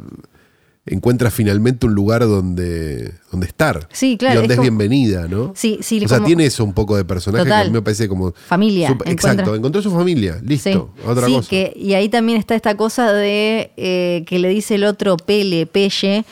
encuentra 0.86 1.30
finalmente 1.30 1.86
un 1.86 1.94
lugar 1.94 2.22
donde, 2.22 3.13
donde 3.32 3.46
estar. 3.48 3.88
Sí, 3.91 4.17
claro, 4.17 4.36
Y 4.36 4.38
donde 4.39 4.56
es 4.56 4.60
bienvenida, 4.62 5.28
¿no? 5.28 5.54
Sí, 5.56 5.80
sí, 5.82 6.04
O 6.04 6.08
sea, 6.08 6.17
como- 6.17 6.28
tiene 6.28 6.46
eso 6.46 6.63
un 6.63 6.74
poco 6.74 6.98
de 6.98 7.06
personaje 7.06 7.44
Total. 7.44 7.62
que 7.63 7.67
a 7.67 7.70
mí 7.70 7.74
me 7.74 7.82
parece 7.84 8.08
como. 8.10 8.32
Familia, 8.48 8.98
exacto, 9.06 9.54
encontró 9.56 9.82
su 9.82 9.91
familia, 9.91 10.39
listo, 10.44 10.70
Sí, 10.96 11.08
otra 11.08 11.28
sí, 11.28 11.34
cosa. 11.34 11.50
que- 11.50 11.74
y 11.76 11.94
ahí 11.94 12.10
también 12.10 12.39
está 12.39 12.56
esta 12.56 12.76
cosa 12.76 13.13
de 13.13 13.72
eh, 13.78 14.24
que 14.26 14.39
le 14.39 14.50
dice 14.50 14.76
el 14.76 14.84
otro 14.86 15.17
Pele, 15.17 15.67
Pelle, 15.67 16.26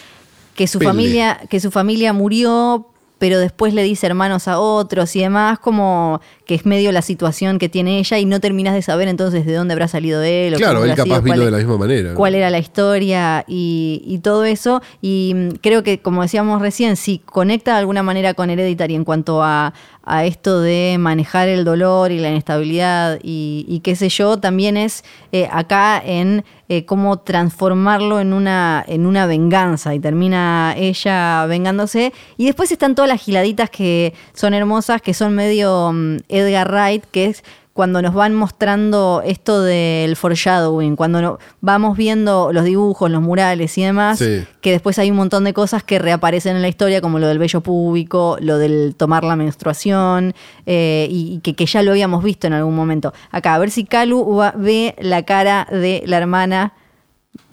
que 0.56 0.68
su 0.68 0.80
Pele. 0.80 0.90
familia, 0.90 1.40
que 1.50 1.60
su 1.60 1.70
familia 1.70 2.12
murió, 2.12 2.88
pero 3.20 3.38
después 3.38 3.74
le 3.74 3.84
dice 3.84 4.08
hermanos 4.08 4.48
a 4.48 4.60
otros 4.60 5.16
y 5.16 5.20
demás, 5.20 5.60
como 5.60 6.22
que 6.50 6.56
es 6.56 6.66
medio 6.66 6.92
la 6.92 7.04
situación 7.04 7.60
que 7.60 7.70
tiene 7.70 8.00
ella 8.00 8.18
y 8.18 8.26
no 8.26 8.40
terminas 8.40 8.74
de 8.74 8.82
saber 8.82 9.08
entonces 9.08 9.46
de 9.46 9.54
dónde 9.54 9.74
habrá 9.74 9.88
salido 9.88 10.24
él. 10.24 10.56
o 10.56 10.58
Claro, 10.58 10.84
él 10.84 10.96
capaz 10.96 11.04
sido, 11.04 11.22
vino 11.22 11.46
de 11.46 11.52
la 11.52 11.58
misma 11.60 11.78
manera. 11.78 12.10
¿no? 12.10 12.16
cuál 12.16 12.34
era 12.34 12.50
la 12.50 12.58
historia 12.58 13.46
y, 13.48 14.02
y 14.04 14.18
todo 14.18 14.46
eso. 14.46 14.82
Y 15.00 15.34
mm, 15.36 15.50
creo 15.62 15.84
que, 15.84 16.00
como 16.00 16.24
decíamos 16.24 16.60
recién, 16.60 16.96
si 16.96 17.20
conecta 17.20 17.74
de 17.74 17.82
alguna 17.82 18.02
manera 18.02 18.34
con 18.34 18.50
Hereditary 18.50 18.96
en 18.96 19.04
cuanto 19.04 19.44
a, 19.44 19.76
a 20.10 20.26
esto 20.26 20.60
de 20.60 20.98
manejar 21.00 21.50
el 21.50 21.64
dolor 21.64 22.12
y 22.12 22.18
la 22.18 22.30
inestabilidad 22.30 23.20
y, 23.22 23.66
y 23.68 23.82
qué 23.82 23.96
sé 23.96 24.10
yo, 24.10 24.38
también 24.38 24.76
es 24.76 25.04
eh, 25.32 25.48
acá 25.52 26.02
en 26.04 26.44
eh, 26.68 26.86
cómo 26.86 27.18
transformarlo 27.18 28.20
en 28.20 28.34
una, 28.34 28.84
en 28.88 29.06
una 29.06 29.26
venganza 29.26 29.94
y 29.96 30.00
termina 30.00 30.74
ella 30.78 31.46
vengándose. 31.48 32.14
Y 32.38 32.46
después 32.46 32.72
están 32.72 32.96
todas 32.96 33.10
las 33.10 33.22
giladitas 33.22 33.70
que 33.70 34.14
son 34.34 34.54
hermosas, 34.54 35.02
que 35.02 35.14
son 35.14 35.34
medio 35.34 35.92
mm, 35.92 36.18
Edgar 36.40 36.70
Wright, 36.72 37.04
que 37.12 37.26
es 37.28 37.44
cuando 37.74 38.02
nos 38.02 38.14
van 38.14 38.36
mostrando 38.36 39.22
esto 39.24 39.62
del 39.62 40.18
foreshadowing, 40.18 40.98
cuando 40.98 41.22
no- 41.22 41.38
vamos 41.62 41.96
viendo 41.96 42.52
los 42.52 42.66
dibujos, 42.66 43.10
los 43.10 43.22
murales 43.22 43.78
y 43.78 43.84
demás, 43.84 44.20
Sí. 44.20 44.44
que 44.60 44.72
después 44.72 45.00
hay 45.00 45.12
un 45.12 45.16
montón 45.18 45.46
de 45.46 45.54
cosas 45.54 45.82
que 45.84 45.98
reaparecen 45.98 46.58
en 46.58 46.62
la 46.62 46.68
historia, 46.68 47.00
como 47.00 47.20
lo 47.20 47.28
del 47.28 47.40
vello 47.40 47.62
púbico, 47.62 48.36
lo 48.42 48.58
del 48.58 48.96
tomar 48.98 49.24
la 49.24 49.38
menstruación, 49.38 50.34
eh, 50.66 51.08
y, 51.10 51.36
y 51.36 51.40
que, 51.40 51.56
que 51.56 51.66
ya 51.68 51.82
lo 51.82 51.92
habíamos 51.92 52.22
visto 52.22 52.48
en 52.48 52.54
algún 52.54 52.76
momento. 52.76 53.14
Acá, 53.32 53.56
a 53.56 53.60
ver 53.60 53.72
si 53.72 53.86
Calu 53.86 54.36
va- 54.36 54.54
ve 54.58 54.96
la 55.00 55.24
cara 55.24 55.66
de 55.72 56.04
la 56.06 56.18
hermana. 56.18 56.74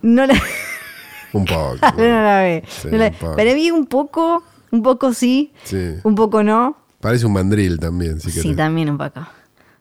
No 0.02 0.26
la, 0.26 0.34
Un 1.34 1.44
poco. 1.44 1.76
no 1.98 2.04
la 2.04 2.40
ve. 2.42 2.64
Sí, 2.66 2.88
No 2.90 2.98
la- 2.98 3.06
un 3.08 3.12
poco. 3.14 3.34
pero 3.36 3.54
vi 3.54 3.70
un 3.70 3.86
poco, 3.86 4.42
un 4.72 4.82
poco 4.82 5.12
sí, 5.12 5.52
Sí. 5.62 5.76
un 6.02 6.16
poco 6.16 6.42
no. 6.42 6.76
Parece 7.00 7.26
un 7.26 7.32
mandril 7.32 7.78
también, 7.78 8.20
si 8.20 8.30
Sí, 8.30 8.40
querés. 8.42 8.56
también 8.56 8.90
un 8.90 8.98
poco. 8.98 9.26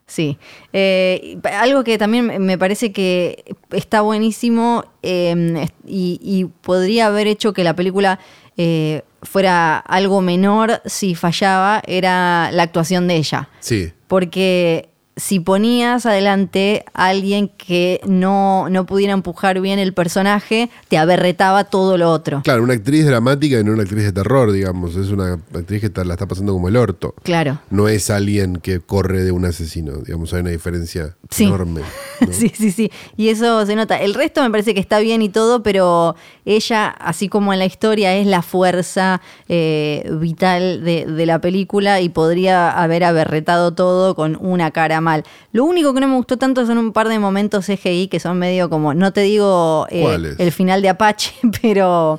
Sí. 0.06 0.38
Eh, 0.72 1.38
algo 1.58 1.82
que 1.82 1.98
también 1.98 2.40
me 2.44 2.56
parece 2.58 2.92
que 2.92 3.42
está 3.72 4.02
buenísimo 4.02 4.84
eh, 5.02 5.66
y, 5.84 6.20
y 6.22 6.44
podría 6.44 7.06
haber 7.08 7.26
hecho 7.26 7.52
que 7.52 7.64
la 7.64 7.74
película 7.74 8.20
eh, 8.56 9.02
fuera 9.22 9.78
algo 9.78 10.20
menor 10.20 10.80
si 10.84 11.14
fallaba 11.16 11.82
era 11.86 12.50
la 12.52 12.62
actuación 12.62 13.08
de 13.08 13.16
ella. 13.16 13.48
Sí. 13.58 13.92
Porque 14.06 14.90
si 15.16 15.40
ponías 15.40 16.04
adelante 16.04 16.84
a 16.92 17.06
alguien 17.06 17.48
que 17.48 18.00
no, 18.06 18.68
no 18.68 18.84
pudiera 18.84 19.14
empujar 19.14 19.60
bien 19.60 19.78
el 19.78 19.94
personaje, 19.94 20.68
te 20.88 20.98
aberretaba 20.98 21.64
todo 21.64 21.96
lo 21.96 22.10
otro. 22.12 22.42
Claro, 22.44 22.62
una 22.62 22.74
actriz 22.74 23.06
dramática 23.06 23.58
y 23.58 23.64
no 23.64 23.72
una 23.72 23.84
actriz 23.84 24.04
de 24.04 24.12
terror, 24.12 24.52
digamos. 24.52 24.94
Es 24.96 25.08
una 25.08 25.34
actriz 25.54 25.80
que 25.80 25.86
está- 25.86 26.04
la 26.04 26.14
está 26.14 26.26
pasando 26.26 26.52
como 26.52 26.68
el 26.68 26.76
orto. 26.76 27.14
Claro. 27.22 27.58
No 27.70 27.88
es 27.88 28.10
alguien 28.10 28.56
que 28.56 28.80
corre 28.80 29.22
de 29.22 29.32
un 29.32 29.46
asesino. 29.46 29.92
Digamos, 30.04 30.34
hay 30.34 30.40
una 30.42 30.50
diferencia 30.50 31.16
Sí. 31.30 31.44
enorme. 31.44 31.80
¿no? 32.20 32.32
Sí, 32.32 32.52
sí, 32.54 32.70
sí. 32.70 32.90
Y 33.16 33.28
eso 33.30 33.64
se 33.64 33.74
nota. 33.74 33.96
El 33.96 34.12
resto 34.14 34.42
me 34.42 34.50
parece 34.50 34.74
que 34.74 34.80
está 34.80 34.98
bien 34.98 35.22
y 35.22 35.28
todo, 35.30 35.62
pero 35.62 36.14
ella, 36.44 36.88
así 36.88 37.28
como 37.28 37.52
en 37.54 37.58
la 37.58 37.64
historia, 37.66 38.14
es 38.16 38.26
la 38.26 38.42
fuerza 38.42 39.20
eh, 39.48 40.08
vital 40.20 40.84
de, 40.84 41.06
de 41.06 41.26
la 41.26 41.40
película 41.40 42.00
y 42.02 42.08
podría 42.10 42.70
haber 42.70 43.02
aberretado 43.04 43.72
todo 43.74 44.14
con 44.14 44.36
una 44.40 44.70
cara 44.70 45.00
mal. 45.06 45.24
Lo 45.52 45.64
único 45.64 45.94
que 45.94 46.00
no 46.00 46.08
me 46.08 46.16
gustó 46.16 46.36
tanto 46.36 46.66
son 46.66 46.78
un 46.78 46.92
par 46.92 47.08
de 47.08 47.18
momentos 47.18 47.66
CGI 47.66 48.08
que 48.08 48.20
son 48.20 48.38
medio 48.38 48.68
como, 48.68 48.92
no 48.94 49.12
te 49.12 49.20
digo 49.22 49.86
eh, 49.90 50.34
el 50.38 50.52
final 50.52 50.82
de 50.82 50.88
Apache, 50.90 51.32
pero 51.62 52.18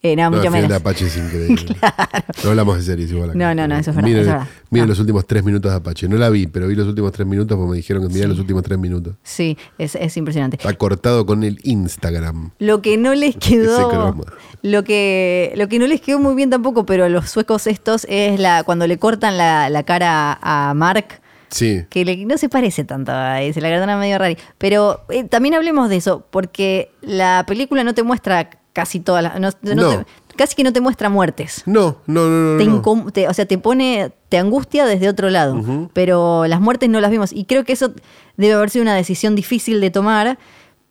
eh, 0.00 0.14
nada, 0.14 0.30
No, 0.30 0.36
mucho 0.36 0.48
el 0.48 0.52
final 0.54 0.62
de 0.62 0.68
menos. 0.68 0.80
Apache 0.80 1.06
es 1.06 1.16
increíble. 1.16 1.76
No 2.44 2.50
hablamos 2.50 2.76
de 2.76 2.82
series 2.84 3.10
igual. 3.10 3.30
acá. 3.30 3.38
No, 3.38 3.52
no, 3.54 3.66
no, 3.66 3.76
eso 3.76 3.90
es 3.90 3.96
verdad, 3.96 4.08
Miren, 4.08 4.22
eso 4.22 4.30
es 4.30 4.36
verdad. 4.38 4.48
miren 4.70 4.86
No. 4.86 4.90
los 4.92 5.00
últimos 5.00 5.26
tres 5.26 5.42
minutos 5.44 5.72
de 5.72 5.76
Apache. 5.76 6.08
No 6.08 6.16
la 6.18 6.30
vi, 6.30 6.46
pero 6.46 6.68
vi 6.68 6.76
los 6.76 6.86
últimos 6.86 7.10
tres 7.10 7.26
minutos 7.26 7.56
porque 7.56 7.70
me 7.72 7.76
dijeron 7.78 8.06
que 8.06 8.14
mirá 8.14 8.28
los 8.28 8.38
últimos 8.38 8.62
tres 8.62 8.78
minutos. 8.78 9.14
Sí, 9.24 9.58
es, 9.76 9.96
es 9.96 10.16
impresionante. 10.16 10.56
Está 10.56 10.72
cortado 10.74 11.26
con 11.26 11.42
el 11.42 11.58
Instagram. 11.64 12.50
Lo 12.60 12.80
que 12.80 12.96
no 12.96 13.12
les 13.14 13.34
quedó. 13.40 14.14
Lo 14.62 14.84
que, 14.84 15.52
lo 15.56 15.68
que 15.68 15.78
no 15.80 15.86
les 15.88 16.00
quedó 16.00 16.18
muy 16.20 16.34
bien 16.36 16.50
tampoco, 16.50 16.86
pero 16.86 17.08
los 17.08 17.28
suecos 17.30 17.66
estos, 17.66 18.06
es 18.08 18.38
la 18.38 18.62
cuando 18.62 18.86
le 18.86 18.98
cortan 18.98 19.36
la, 19.36 19.68
la 19.68 19.82
cara 19.82 20.38
a 20.40 20.74
Mark. 20.74 21.20
Sí. 21.50 21.84
Que 21.88 22.04
le- 22.04 22.24
no 22.26 22.36
se 22.38 22.48
parece 22.48 22.84
tanto 22.84 23.12
a 23.12 23.42
ese, 23.42 23.60
la 23.60 23.68
verdad 23.68 23.98
medio 23.98 24.18
rara. 24.18 24.34
Pero 24.58 25.00
eh, 25.08 25.24
también 25.24 25.54
hablemos 25.54 25.88
de 25.88 25.96
eso, 25.96 26.24
porque 26.30 26.90
la 27.00 27.44
película 27.46 27.84
no 27.84 27.94
te 27.94 28.02
muestra 28.02 28.50
casi 28.72 29.00
todas 29.00 29.22
las. 29.22 29.40
no- 29.40 29.50
no 29.62 29.74
No. 29.74 29.90
te- 29.98 30.06
casi 30.36 30.54
que 30.54 30.62
no 30.62 30.72
te 30.72 30.80
muestra 30.80 31.08
muertes. 31.08 31.62
No, 31.66 31.96
no, 32.06 32.28
no, 32.28 32.62
no. 32.64 32.82
Te 33.08 33.22
te- 33.22 33.28
o 33.28 33.34
sea, 33.34 33.44
te 33.46 33.58
pone, 33.58 34.12
te 34.28 34.38
angustia 34.38 34.86
desde 34.86 35.08
otro 35.08 35.30
lado. 35.30 35.88
Pero 35.92 36.46
las 36.46 36.60
muertes 36.60 36.88
no 36.88 37.00
las 37.00 37.10
vimos. 37.10 37.32
Y 37.32 37.44
creo 37.44 37.64
que 37.64 37.72
eso 37.72 37.92
debe 38.36 38.52
haber 38.54 38.70
sido 38.70 38.82
una 38.82 38.94
decisión 38.94 39.34
difícil 39.34 39.80
de 39.80 39.90
tomar, 39.90 40.38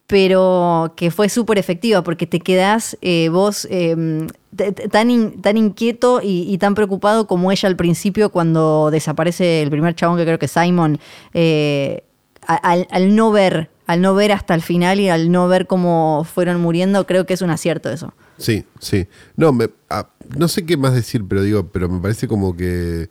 pero 0.07 0.93
que 0.95 1.11
fue 1.11 1.29
súper 1.29 1.57
efectiva, 1.57 2.01
porque 2.01 2.25
te 2.25 2.39
quedás 2.39 2.97
eh, 3.01 3.29
vos 3.29 3.67
t- 3.69 4.71
tan, 4.89 5.41
tan 5.41 5.57
inquieto 5.57 6.21
y, 6.23 6.57
tan 6.57 6.75
preocupado 6.75 7.27
como 7.27 7.51
ella 7.51 7.67
al 7.67 7.75
principio 7.75 8.29
cuando 8.29 8.89
desaparece 8.91 9.61
el 9.61 9.69
primer 9.69 9.95
chabón, 9.95 10.17
que 10.17 10.23
creo 10.23 10.39
que 10.39 10.45
es 10.45 10.51
Simon, 10.51 10.99
eh, 11.33 12.03
al 12.47 13.15
no 13.15 13.31
ver, 13.31 13.69
al 13.85 14.01
no 14.01 14.15
ver 14.15 14.31
hasta 14.31 14.55
el 14.55 14.61
final 14.61 14.99
y 14.99 15.09
al 15.09 15.31
no 15.31 15.47
ver 15.49 15.67
cómo 15.67 16.25
fueron 16.25 16.61
muriendo, 16.61 17.05
creo 17.05 17.25
que 17.25 17.33
es 17.33 17.41
un 17.41 17.49
acierto 17.49 17.89
eso. 17.89 18.13
Sí, 18.37 18.65
sí. 18.79 19.07
No, 19.35 19.51
me, 19.51 19.69
ah, 19.89 20.09
no 20.37 20.47
sé 20.47 20.65
qué 20.65 20.77
más 20.77 20.93
decir, 20.93 21.25
pero 21.27 21.41
digo, 21.41 21.67
pero 21.67 21.89
me 21.89 21.99
parece 21.99 22.27
como 22.27 22.55
que. 22.55 23.09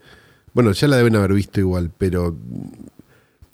Bueno, 0.55 0.73
ya 0.73 0.89
la 0.89 0.97
deben 0.97 1.17
haber 1.17 1.35
visto 1.35 1.61
igual, 1.61 1.91
pero 1.99 2.35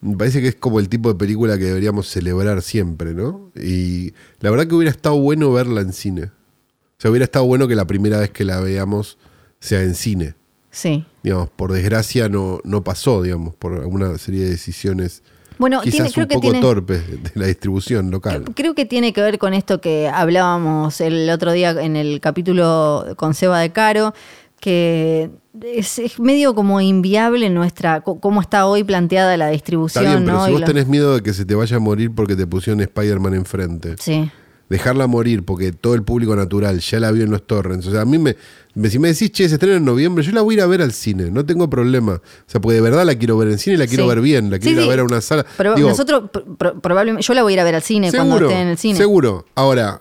me 0.02 0.16
parece 0.16 0.42
que 0.42 0.48
es 0.48 0.56
como 0.56 0.80
el 0.80 0.88
tipo 0.88 1.10
de 1.10 1.14
película 1.14 1.56
que 1.56 1.64
deberíamos 1.64 2.08
celebrar 2.08 2.60
siempre, 2.60 3.14
¿no? 3.14 3.52
Y 3.54 4.12
la 4.40 4.50
verdad 4.50 4.66
que 4.66 4.74
hubiera 4.74 4.90
estado 4.90 5.16
bueno 5.16 5.52
verla 5.52 5.80
en 5.80 5.92
cine. 5.92 6.24
O 6.24 6.98
sea, 6.98 7.10
hubiera 7.10 7.24
estado 7.24 7.46
bueno 7.46 7.68
que 7.68 7.76
la 7.76 7.86
primera 7.86 8.18
vez 8.18 8.30
que 8.30 8.44
la 8.44 8.60
veamos 8.60 9.16
sea 9.60 9.80
en 9.82 9.94
cine. 9.94 10.34
Sí. 10.72 11.04
Digamos, 11.22 11.50
por 11.50 11.72
desgracia 11.72 12.28
no, 12.28 12.60
no 12.64 12.82
pasó, 12.82 13.22
digamos, 13.22 13.54
por 13.54 13.74
alguna 13.74 14.18
serie 14.18 14.42
de 14.42 14.50
decisiones 14.50 15.22
Bueno, 15.58 15.80
quizás 15.82 15.94
tiene, 15.94 16.10
creo 16.10 16.24
un 16.24 16.28
que 16.28 16.34
poco 16.34 16.50
tiene, 16.50 16.60
torpes 16.60 17.22
de 17.22 17.30
la 17.34 17.46
distribución 17.46 18.10
local. 18.10 18.44
Creo 18.56 18.74
que 18.74 18.86
tiene 18.86 19.12
que 19.12 19.20
ver 19.20 19.38
con 19.38 19.54
esto 19.54 19.80
que 19.80 20.08
hablábamos 20.08 21.00
el 21.00 21.30
otro 21.30 21.52
día 21.52 21.70
en 21.70 21.94
el 21.94 22.20
capítulo 22.20 23.14
con 23.16 23.34
Seba 23.34 23.60
de 23.60 23.70
Caro, 23.70 24.14
que 24.62 25.28
es, 25.60 25.98
es 25.98 26.20
medio 26.20 26.54
como 26.54 26.80
inviable 26.80 27.50
nuestra, 27.50 28.00
cómo 28.02 28.40
está 28.40 28.66
hoy 28.66 28.84
planteada 28.84 29.36
la 29.36 29.48
distribución. 29.48 30.04
Está 30.04 30.14
bien, 30.16 30.24
pero 30.24 30.38
¿no? 30.38 30.46
si 30.46 30.52
vos 30.52 30.60
lo- 30.60 30.66
tenés 30.68 30.86
miedo 30.86 31.16
de 31.16 31.20
que 31.22 31.32
se 31.34 31.44
te 31.44 31.56
vaya 31.56 31.78
a 31.78 31.80
morir 31.80 32.12
porque 32.14 32.36
te 32.36 32.46
pusieron 32.46 32.80
Spider-Man 32.80 33.34
enfrente, 33.34 33.96
Sí, 33.98 34.30
dejarla 34.68 35.08
morir 35.08 35.44
porque 35.44 35.72
todo 35.72 35.94
el 35.94 36.04
público 36.04 36.36
natural 36.36 36.78
ya 36.78 37.00
la 37.00 37.10
vio 37.10 37.24
en 37.24 37.32
los 37.32 37.44
torrents. 37.44 37.88
O 37.88 37.90
sea, 37.90 38.02
a 38.02 38.04
mí 38.04 38.18
me, 38.18 38.36
me- 38.74 38.88
si 38.88 39.00
me 39.00 39.08
decís, 39.08 39.32
che, 39.32 39.48
se 39.48 39.56
estrena 39.56 39.78
en 39.78 39.84
noviembre, 39.84 40.22
yo 40.22 40.30
la 40.30 40.42
voy 40.42 40.54
a 40.54 40.58
ir 40.58 40.62
a 40.62 40.66
ver 40.66 40.80
al 40.80 40.92
cine, 40.92 41.28
no 41.32 41.44
tengo 41.44 41.68
problema. 41.68 42.12
O 42.12 42.22
sea, 42.46 42.60
porque 42.60 42.76
de 42.76 42.80
verdad 42.82 43.04
la 43.04 43.16
quiero 43.16 43.36
ver 43.36 43.48
en 43.48 43.58
cine 43.58 43.74
y 43.74 43.78
la 43.80 43.88
quiero 43.88 44.04
Sí. 44.04 44.08
ver 44.10 44.20
bien, 44.20 44.48
la 44.48 44.60
quiero 44.60 44.70
Sí, 44.70 44.74
ir 44.76 44.78
a 44.78 44.82
sí. 44.84 44.88
ver 44.90 45.00
a 45.00 45.04
una 45.04 45.20
sala. 45.20 45.44
pero 45.56 45.74
Digo, 45.74 45.88
nosotros 45.88 46.22
pr- 46.32 46.44
pr- 46.56 46.80
probablemente, 46.80 47.26
yo 47.26 47.34
la 47.34 47.42
voy 47.42 47.52
a 47.52 47.54
ir 47.54 47.60
a 47.60 47.64
ver 47.64 47.74
al 47.74 47.82
cine 47.82 48.12
cuando 48.12 48.36
seguro, 48.36 48.48
esté 48.48 48.62
en 48.62 48.68
el 48.68 48.78
cine. 48.78 48.96
seguro. 48.96 49.44
Ahora, 49.56 50.00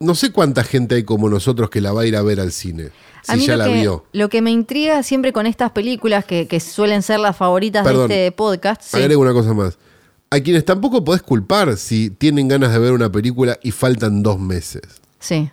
no 0.00 0.14
sé 0.14 0.32
cuánta 0.32 0.64
gente 0.64 0.94
hay 0.94 1.02
como 1.04 1.28
nosotros 1.28 1.68
que 1.68 1.80
la 1.82 1.92
va 1.92 2.02
a 2.02 2.06
ir 2.06 2.16
a 2.16 2.22
ver 2.22 2.40
al 2.40 2.52
cine, 2.52 2.88
A 3.28 3.34
si 3.34 3.40
mí 3.40 3.46
ya 3.46 3.56
la 3.56 3.66
que, 3.66 3.74
vio. 3.74 4.06
lo 4.12 4.30
que 4.30 4.40
me 4.40 4.50
intriga 4.50 5.02
siempre 5.02 5.32
con 5.32 5.46
estas 5.46 5.72
películas 5.72 6.24
que, 6.24 6.48
que 6.48 6.58
suelen 6.58 7.02
ser 7.02 7.20
las 7.20 7.36
favoritas 7.36 7.84
Perdón. 7.84 8.08
de 8.08 8.26
este 8.28 8.32
podcast. 8.36 8.80
sí. 8.82 8.96
Agrego 8.96 9.20
una 9.20 9.34
cosa 9.34 9.52
más. 9.52 9.78
A 10.30 10.40
quienes 10.40 10.64
tampoco 10.64 11.04
podés 11.04 11.20
culpar 11.22 11.76
si 11.76 12.08
tienen 12.08 12.48
ganas 12.48 12.72
de 12.72 12.78
ver 12.78 12.92
una 12.92 13.12
película 13.12 13.58
y 13.62 13.72
faltan 13.72 14.22
dos 14.22 14.38
meses. 14.38 14.82
Sí, 15.18 15.50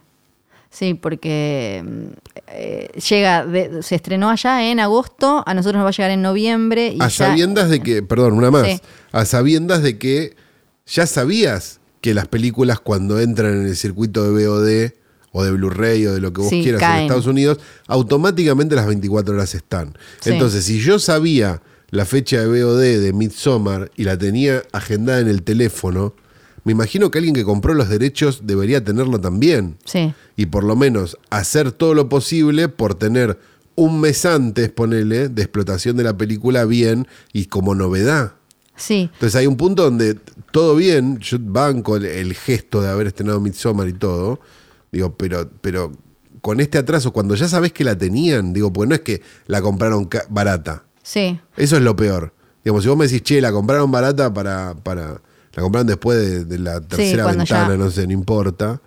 sí, 0.69 0.93
porque 0.93 1.83
mm, 1.86 2.05
eh, 2.47 2.89
llega, 3.10 3.45
de- 3.45 3.83
se 3.83 3.95
estrenó 3.95 4.29
allá 4.29 4.69
en 4.71 4.79
agosto, 4.79 5.43
a 5.45 5.53
nosotros 5.55 5.79
nos 5.79 5.86
va 5.86 5.89
a 5.89 5.91
llegar 5.91 6.12
en 6.12 6.21
noviembre. 6.21 6.93
Y 6.93 7.01
a 7.01 7.07
ya- 7.10 7.27
sabiendas 7.27 7.69
de 7.69 7.81
que, 7.81 8.01
perdón, 8.01 8.33
una 8.33 8.49
más, 8.51 8.65
Sí. 8.67 8.79
a 9.12 9.25
sabiendas 9.25 9.81
de 9.83 9.97
que 9.97 10.38
ya 10.86 11.05
sabías 11.05 11.81
que 12.07 12.13
las 12.13 12.29
películas 12.29 12.79
cuando 12.79 13.19
entran 13.19 13.53
en 13.53 13.65
el 13.65 13.75
circuito 13.75 14.23
de 14.31 14.47
VOD 14.47 14.91
o 15.33 15.43
de 15.43 15.51
Blu-ray 15.51 16.05
o 16.05 16.13
de 16.13 16.21
lo 16.21 16.31
que 16.31 16.39
vos 16.39 16.49
Sí, 16.49 16.63
quieras 16.63 16.81
en. 16.81 17.01
Estados 17.01 17.25
Unidos, 17.27 17.59
automáticamente 17.85 18.75
las 18.77 18.87
24 18.87 19.33
horas 19.35 19.53
están. 19.53 19.97
Sí. 20.21 20.29
Entonces, 20.29 20.63
si 20.63 20.79
yo 20.79 20.99
sabía 20.99 21.61
la 21.89 22.05
fecha 22.05 22.39
de 22.39 22.47
VOD 22.63 22.79
de 23.01 23.11
Midsommar 23.11 23.91
y 23.97 24.05
la 24.05 24.17
tenía 24.17 24.63
agendada 24.71 25.19
en 25.19 25.27
el 25.27 25.43
teléfono, 25.43 26.13
me 26.63 26.71
imagino 26.71 27.11
que 27.11 27.17
alguien 27.17 27.35
que 27.35 27.43
compró 27.43 27.73
los 27.73 27.89
derechos 27.89 28.43
debería 28.43 28.81
tenerlo 28.81 29.19
también 29.19 29.75
Sí, 29.83 30.13
y 30.37 30.45
por 30.45 30.63
lo 30.63 30.77
menos 30.77 31.17
hacer 31.29 31.73
todo 31.73 31.93
lo 31.93 32.07
posible 32.07 32.69
por 32.69 32.95
tener 32.95 33.37
un 33.75 33.99
mes 33.99 34.25
antes, 34.25 34.69
ponele, 34.69 35.27
de 35.27 35.41
explotación 35.41 35.97
de 35.97 36.05
la 36.05 36.15
película 36.17 36.63
bien 36.63 37.05
y 37.33 37.47
como 37.47 37.75
novedad. 37.75 38.31
sí, 38.77 39.09
Entonces 39.13 39.35
hay 39.35 39.45
un 39.47 39.57
punto 39.57 39.83
donde 39.83 40.17
todo 40.57 40.75
bien, 40.75 41.19
yo 41.19 41.37
banco 41.39 41.97
el, 41.97 42.05
el 42.05 42.33
gesto 42.33 42.81
de 42.81 42.89
haber 42.89 43.07
estrenado 43.07 43.39
Midsommar 43.39 43.87
y 43.87 43.93
todo, 43.93 44.39
digo, 44.91 45.15
pero, 45.15 45.49
pero 45.61 45.91
con 46.41 46.59
este 46.59 46.77
atraso, 46.77 47.13
cuando 47.13 47.35
ya 47.35 47.47
sabés 47.47 47.73
que 47.73 47.83
la 47.83 47.95
tenían, 47.97 48.53
digo, 48.53 48.73
porque 48.73 48.89
no 48.89 48.95
es 48.95 49.01
que 49.01 49.21
la 49.47 49.61
compraron 49.61 50.09
barata, 50.29 50.83
sí, 51.03 51.39
eso 51.57 51.77
es 51.77 51.83
lo 51.83 51.95
peor. 51.95 52.33
Digamos, 52.63 52.83
si 52.83 52.89
vos 52.89 52.97
me 52.97 53.05
decís, 53.05 53.21
che, 53.23 53.39
la 53.39 53.51
compraron 53.51 53.91
barata 53.91 54.33
para. 54.33 54.73
para 54.75 55.21
la 55.53 55.61
compraron 55.63 55.87
después 55.87 56.17
de, 56.19 56.45
de 56.45 56.59
la 56.59 56.81
tercera 56.81 57.23
ventana, 57.37 57.73
ya- 57.73 57.77
no 57.77 57.89
sé, 57.91 58.05
no 58.07 58.13
importa. 58.13 58.81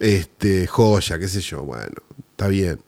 Este, 0.00 0.66
joya, 0.66 1.18
qué 1.18 1.28
sé 1.28 1.40
yo, 1.40 1.62
bueno, 1.62 1.94
está 2.30 2.48
bien. 2.48 2.80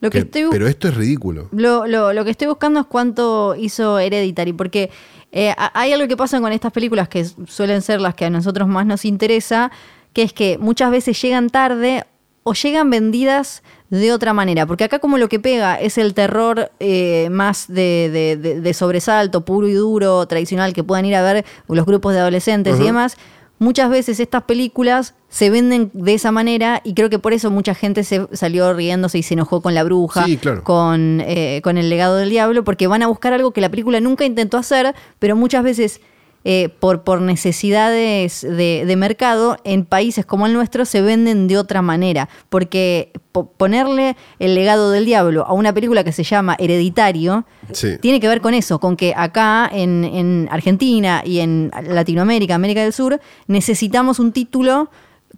Lo 0.00 0.10
que 0.10 0.18
Que- 0.18 0.24
estoy 0.24 0.46
pero 0.50 0.66
esto 0.68 0.88
es 0.88 0.94
ridículo. 0.94 1.48
Lo, 1.52 1.86
lo- 1.86 2.12
lo 2.12 2.24
que 2.24 2.30
estoy 2.30 2.46
buscando 2.48 2.80
es 2.80 2.86
cuánto 2.86 3.54
hizo 3.56 3.98
Hereditary, 3.98 4.52
porque 4.52 4.90
eh, 5.32 5.54
hay 5.74 5.92
algo 5.92 6.06
que 6.08 6.16
pasa 6.16 6.40
con 6.40 6.52
estas 6.52 6.72
películas 6.72 7.08
que 7.08 7.24
suelen 7.46 7.82
ser 7.82 8.00
las 8.00 8.14
que 8.14 8.26
a 8.26 8.30
nosotros 8.30 8.68
más 8.68 8.86
nos 8.86 9.04
interesa, 9.04 9.70
que 10.12 10.22
es 10.22 10.32
que 10.32 10.58
muchas 10.58 10.90
veces 10.90 11.20
llegan 11.20 11.50
tarde 11.50 12.04
o 12.42 12.52
llegan 12.54 12.90
vendidas 12.90 13.62
de 13.90 14.12
otra 14.12 14.32
manera, 14.32 14.66
porque 14.66 14.84
acá 14.84 14.98
como 14.98 15.18
lo 15.18 15.28
que 15.28 15.40
pega 15.40 15.74
es 15.80 15.98
el 15.98 16.14
terror 16.14 16.70
eh, 16.80 17.28
más 17.30 17.66
de, 17.68 18.08
de- 18.12 18.36
de- 18.36 18.60
de 18.60 18.74
sobresalto, 18.74 19.44
puro 19.44 19.66
y 19.68 19.72
duro, 19.74 20.26
tradicional, 20.26 20.72
que 20.72 20.84
puedan 20.84 21.04
ir 21.06 21.16
a 21.16 21.22
ver 21.22 21.44
los 21.68 21.84
grupos 21.86 22.12
de 22.14 22.20
adolescentes 22.20 22.78
y 22.80 22.84
demás, 22.84 23.16
muchas 23.58 23.90
veces 23.90 24.20
estas 24.20 24.42
películas 24.44 25.14
se 25.28 25.50
venden 25.50 25.90
de 25.94 26.14
esa 26.14 26.30
manera 26.32 26.80
y 26.84 26.94
creo 26.94 27.10
que 27.10 27.18
por 27.18 27.32
eso 27.32 27.50
mucha 27.50 27.74
gente 27.74 28.04
se 28.04 28.26
salió 28.32 28.72
riéndose 28.74 29.18
y 29.18 29.22
se 29.22 29.34
enojó 29.34 29.60
con 29.60 29.74
la 29.74 29.82
bruja, 29.84 30.24
Sí, 30.24 30.36
claro. 30.36 30.62
con, 30.64 31.20
eh, 31.26 31.60
con 31.62 31.78
el 31.78 31.88
legado 31.90 32.16
del 32.16 32.30
diablo, 32.30 32.64
porque 32.64 32.86
van 32.86 33.02
a 33.02 33.06
buscar 33.06 33.32
algo 33.32 33.52
que 33.52 33.60
la 33.60 33.68
película 33.70 34.00
nunca 34.00 34.24
intentó 34.24 34.56
hacer, 34.58 34.94
pero 35.18 35.36
muchas 35.36 35.62
veces 35.64 36.00
eh, 36.44 36.68
por, 36.80 37.02
por 37.02 37.20
necesidades 37.20 38.42
de, 38.42 38.84
de 38.86 38.96
mercado, 38.96 39.56
en 39.64 39.84
países 39.84 40.24
como 40.24 40.46
el 40.46 40.52
nuestro 40.52 40.84
se 40.84 41.02
venden 41.02 41.48
de 41.48 41.58
otra 41.58 41.82
manera. 41.82 42.28
Porque 42.48 43.12
po- 43.32 43.50
ponerle 43.50 44.16
el 44.38 44.54
legado 44.54 44.90
del 44.90 45.04
diablo 45.04 45.44
a 45.46 45.52
una 45.52 45.72
película 45.72 46.04
que 46.04 46.12
se 46.12 46.22
llama 46.22 46.56
Hereditario 46.58 47.44
Sí. 47.72 47.98
tiene 48.00 48.20
que 48.20 48.28
ver 48.28 48.40
con 48.40 48.54
eso, 48.54 48.78
con 48.78 48.96
que 48.96 49.12
acá 49.16 49.68
en, 49.72 50.04
en 50.04 50.48
Argentina 50.52 51.22
y 51.24 51.40
en 51.40 51.72
Latinoamérica, 51.88 52.54
América 52.54 52.82
del 52.82 52.92
Sur, 52.92 53.20
necesitamos 53.48 54.20
un 54.20 54.30
título 54.32 54.88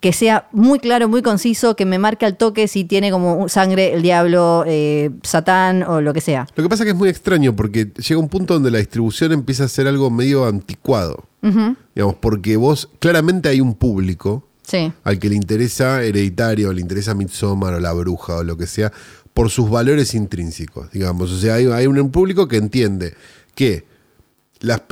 que 0.00 0.12
sea 0.12 0.48
muy 0.52 0.78
claro, 0.78 1.08
muy 1.08 1.22
conciso, 1.22 1.76
que 1.76 1.84
me 1.84 1.98
marque 1.98 2.26
al 2.26 2.36
toque 2.36 2.68
si 2.68 2.84
tiene 2.84 3.10
como 3.10 3.48
sangre 3.48 3.94
el 3.94 4.02
diablo, 4.02 4.64
eh, 4.66 5.10
Satán 5.22 5.82
o 5.82 6.00
lo 6.00 6.12
que 6.14 6.20
sea. 6.20 6.46
Lo 6.54 6.62
que 6.62 6.68
pasa 6.68 6.82
es 6.82 6.86
que 6.86 6.90
es 6.92 6.96
muy 6.96 7.08
extraño 7.08 7.54
porque 7.54 7.92
llega 7.96 8.20
un 8.20 8.28
punto 8.28 8.54
donde 8.54 8.70
la 8.70 8.78
distribución 8.78 9.32
empieza 9.32 9.64
a 9.64 9.68
ser 9.68 9.86
algo 9.86 10.10
medio 10.10 10.46
anticuado. 10.46 11.24
Digamos, 11.94 12.16
porque 12.16 12.56
vos, 12.56 12.90
claramente 12.98 13.48
hay 13.48 13.60
un 13.60 13.74
público 13.74 14.44
Sí, 14.62 14.92
al 15.02 15.18
que 15.18 15.30
le 15.30 15.36
interesa 15.36 16.02
Hereditario, 16.02 16.72
le 16.74 16.82
interesa 16.82 17.14
Midsommar 17.14 17.72
o 17.72 17.80
La 17.80 17.94
Bruja 17.94 18.36
o 18.36 18.44
lo 18.44 18.58
que 18.58 18.66
sea, 18.66 18.92
por 19.32 19.48
sus 19.48 19.70
valores 19.70 20.12
intrínsecos, 20.14 20.90
digamos. 20.90 21.30
O 21.32 21.38
sea, 21.38 21.54
hay, 21.54 21.66
hay 21.66 21.86
un 21.86 22.10
público 22.10 22.48
que 22.48 22.58
entiende 22.58 23.14
que 23.54 23.86
la 24.60 24.84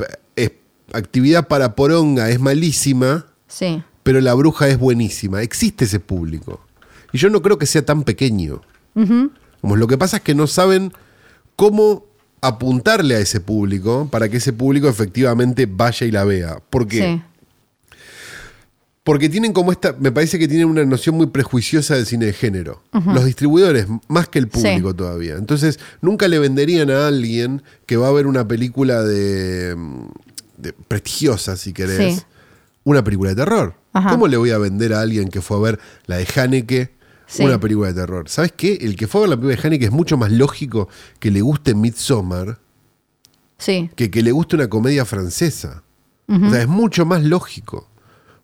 actividad 0.93 1.47
para 1.47 1.75
poronga 1.75 2.29
es 2.29 2.39
malísima, 2.39 3.27
sí. 3.47 3.83
Pero 4.07 4.21
La 4.21 4.33
Bruja 4.35 4.69
es 4.69 4.79
buenísima. 4.79 5.41
Existe 5.41 5.83
ese 5.83 5.99
público. 5.99 6.61
Y 7.11 7.17
yo 7.17 7.29
no 7.29 7.41
creo 7.41 7.57
que 7.57 7.65
sea 7.65 7.83
tan 7.85 8.03
pequeño. 8.03 8.61
Como 9.61 9.75
lo 9.75 9.85
que 9.85 9.97
pasa 9.97 10.17
es 10.17 10.23
que 10.23 10.33
no 10.33 10.47
saben 10.47 10.93
cómo 11.57 12.05
apuntarle 12.39 13.15
a 13.15 13.19
ese 13.19 13.41
público 13.41 14.07
para 14.09 14.29
que 14.29 14.37
ese 14.37 14.53
público 14.53 14.87
efectivamente 14.87 15.65
vaya 15.69 16.07
y 16.07 16.11
la 16.11 16.23
vea. 16.23 16.59
¿Por 16.69 16.87
qué? 16.87 17.01
sí. 17.01 17.21
Porque 19.03 19.29
tienen 19.29 19.53
como 19.53 19.71
esta, 19.71 19.93
me 19.99 20.11
parece 20.11 20.37
que 20.37 20.47
tienen 20.49 20.67
una 20.67 20.83
noción 20.85 21.15
muy 21.15 21.27
prejuiciosa 21.27 21.95
del 21.95 22.05
cine 22.05 22.25
de 22.27 22.33
género. 22.33 22.83
Los 23.13 23.23
distribuidores, 23.25 23.87
más 24.09 24.27
que 24.27 24.39
el 24.39 24.47
público 24.49 24.91
Sí. 24.91 24.95
todavía. 24.97 25.35
Entonces, 25.35 25.79
nunca 26.01 26.27
le 26.27 26.39
venderían 26.39 26.89
a 26.91 27.07
alguien 27.07 27.61
que 27.85 27.95
va 27.97 28.07
a 28.09 28.11
ver 28.11 28.27
una 28.27 28.45
película 28.47 29.03
de, 29.03 29.75
mm, 29.77 30.07
de 30.57 30.73
prestigiosa, 30.73 31.55
si 31.55 31.71
querés, 31.73 32.15
Sí. 32.15 32.21
Una 32.89 33.03
película 33.03 33.29
de 33.31 33.35
terror. 33.35 33.75
Ajá. 33.93 34.09
¿Cómo 34.11 34.27
le 34.27 34.37
voy 34.37 34.51
a 34.51 34.57
vender 34.57 34.93
a 34.93 35.01
alguien 35.01 35.27
que 35.29 35.41
fue 35.41 35.57
a 35.57 35.59
ver 35.59 35.79
la 36.05 36.17
de 36.17 36.27
Haneke, 36.35 36.91
Sí. 37.25 37.43
una 37.43 37.59
película 37.59 37.89
de 37.89 37.93
terror? 37.95 38.29
¿Sabes 38.29 38.53
qué? 38.55 38.75
El 38.81 38.95
que 38.95 39.07
fue 39.07 39.19
a 39.19 39.21
ver 39.23 39.29
la 39.31 39.35
película 39.35 39.61
de 39.61 39.67
Haneke 39.67 39.85
es 39.85 39.91
mucho 39.91 40.15
más 40.17 40.31
lógico 40.31 40.87
que 41.19 41.29
le 41.31 41.41
guste 41.41 41.75
Midsommar 41.75 42.59
Sí, 43.57 43.89
que 43.95 44.11
que 44.11 44.21
le 44.21 44.31
guste 44.31 44.55
una 44.55 44.67
comedia 44.69 45.03
francesa. 45.05 45.83
O 46.29 46.49
sea, 46.49 46.61
es 46.61 46.67
mucho 46.67 47.05
más 47.05 47.23
lógico. 47.23 47.87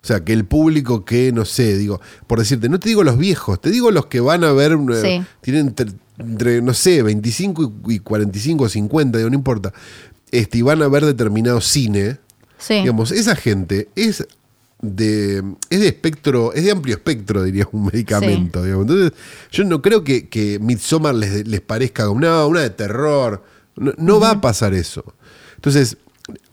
O 0.02 0.06
sea, 0.06 0.24
que 0.24 0.32
el 0.32 0.44
público 0.44 1.04
que, 1.04 1.32
no 1.32 1.44
sé, 1.44 1.76
digo, 1.78 2.00
por 2.26 2.38
decirte, 2.38 2.68
no 2.68 2.78
te 2.80 2.88
digo 2.90 3.04
los 3.04 3.16
viejos, 3.16 3.60
te 3.60 3.70
digo 3.70 3.90
los 3.90 4.06
que 4.06 4.20
van 4.20 4.42
a 4.44 4.52
ver, 4.52 4.76
Sí. 5.02 5.22
tienen 5.40 5.68
entre, 5.68 5.92
entre, 6.18 6.60
no 6.62 6.74
sé, 6.74 7.02
25 7.02 7.72
y 7.88 7.94
y 7.94 7.98
45 8.00 8.64
o 8.64 8.68
50, 8.68 9.18
digo, 9.18 9.30
no 9.30 9.36
importa, 9.36 9.72
este, 10.30 10.58
y 10.58 10.62
van 10.62 10.82
a 10.82 10.88
ver 10.88 11.04
determinado 11.06 11.60
cine, 11.60 12.18
sí. 12.58 12.74
digamos, 12.74 13.10
esa 13.12 13.36
gente 13.36 13.88
es 13.96 14.26
de, 14.80 15.42
es 15.70 15.80
de 15.80 15.86
espectro, 15.86 16.52
es 16.52 16.64
de 16.64 16.70
amplio 16.70 16.96
espectro, 16.96 17.42
diría 17.42 17.66
un 17.72 17.86
medicamento. 17.86 18.62
digamos. 18.62 18.86
Entonces, 18.88 19.12
yo 19.50 19.64
no 19.64 19.80
creo 19.80 20.04
que, 20.04 20.28
que 20.28 20.58
Midsommar 20.58 21.14
les, 21.14 21.46
les 21.46 21.60
parezca 21.60 22.08
una, 22.10 22.44
una 22.46 22.60
de 22.60 22.70
terror. 22.70 23.42
No, 23.76 23.92
no 23.96 24.20
va 24.20 24.30
a 24.30 24.40
pasar 24.40 24.74
eso. 24.74 25.04
Entonces, 25.56 25.96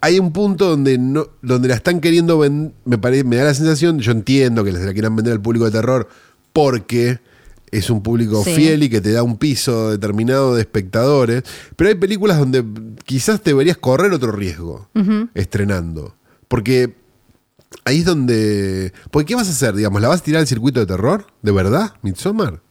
hay 0.02 0.20
un 0.20 0.32
punto 0.32 0.70
donde 0.70 0.98
no, 0.98 1.28
donde 1.42 1.68
la 1.68 1.76
están 1.76 2.02
queriendo 2.02 2.38
vender, 2.40 2.74
me, 2.86 3.24
me 3.24 3.36
da 3.36 3.46
la 3.46 3.54
sensación, 3.54 4.00
yo 4.00 4.12
entiendo 4.12 4.64
que 4.64 4.72
les 4.72 4.84
la 4.84 4.94
quieran 4.94 5.16
vender 5.16 5.34
al 5.34 5.42
público 5.42 5.66
de 5.66 5.72
terror 5.72 6.08
porque 6.54 7.20
es 7.72 7.90
un 7.90 8.04
público 8.04 8.44
Sí. 8.44 8.54
fiel 8.54 8.84
y 8.84 8.90
que 8.90 9.00
te 9.02 9.12
da 9.12 9.24
un 9.24 9.38
piso 9.38 9.92
determinado 9.92 10.56
de 10.56 10.62
espectadores, 10.62 11.44
pero 11.76 11.90
hay 11.90 11.96
películas 11.96 12.38
donde 12.38 12.64
quizás 13.06 13.44
deberías 13.44 13.78
correr 13.78 14.12
otro 14.14 14.32
riesgo 14.32 14.90
estrenando. 15.34 16.16
Porque 16.48 16.94
ahí 17.86 18.00
es 18.00 18.06
donde... 18.06 18.94
Porque 19.10 19.28
¿qué 19.28 19.36
vas 19.36 19.48
a 19.48 19.52
hacer? 19.52 19.74
Digamos, 19.76 20.02
¿la 20.02 20.10
vas 20.10 20.22
a 20.22 20.24
tirar 20.24 20.42
al 20.42 20.48
circuito 20.48 20.80
de 20.82 20.86
terror? 20.86 21.28
¿De 21.42 21.52
verdad? 21.52 21.94
¿Midsommar? 22.02 22.62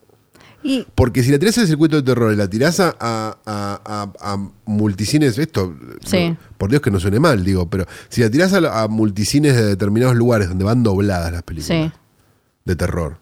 Y 0.62 0.86
Porque 0.94 1.22
si 1.22 1.30
la 1.30 1.38
tirás 1.38 1.56
al 1.56 1.66
circuito 1.66 1.96
de 1.96 2.02
terror 2.02 2.34
y 2.34 2.36
la 2.36 2.46
tirás 2.50 2.80
a, 2.80 2.94
a, 3.00 3.38
a- 3.46 4.12
a- 4.20 4.50
multicines, 4.66 5.38
esto, 5.38 5.74
Sí. 6.04 6.28
no, 6.30 6.36
por 6.58 6.68
Dios 6.68 6.82
que 6.82 6.90
no 6.90 7.00
suene 7.00 7.18
mal, 7.18 7.42
digo, 7.42 7.70
pero 7.70 7.86
si 8.10 8.20
la 8.20 8.28
tirás 8.30 8.52
a, 8.52 8.82
a 8.82 8.86
multicines 8.88 9.56
de 9.56 9.64
determinados 9.64 10.14
lugares 10.16 10.48
donde 10.50 10.64
van 10.64 10.82
dobladas 10.82 11.32
las 11.32 11.42
películas 11.44 11.90
sí. 11.90 11.99
De 12.70 12.76
terror, 12.76 13.18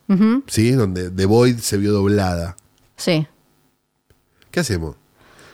¿sí? 0.47 0.71
Donde 0.73 1.11
The 1.11 1.27
Void 1.27 1.59
se 1.59 1.77
vio 1.79 1.93
doblada. 1.93 2.57
sí. 2.97 3.27
¿Qué 4.51 4.61
hacemos? 4.61 4.97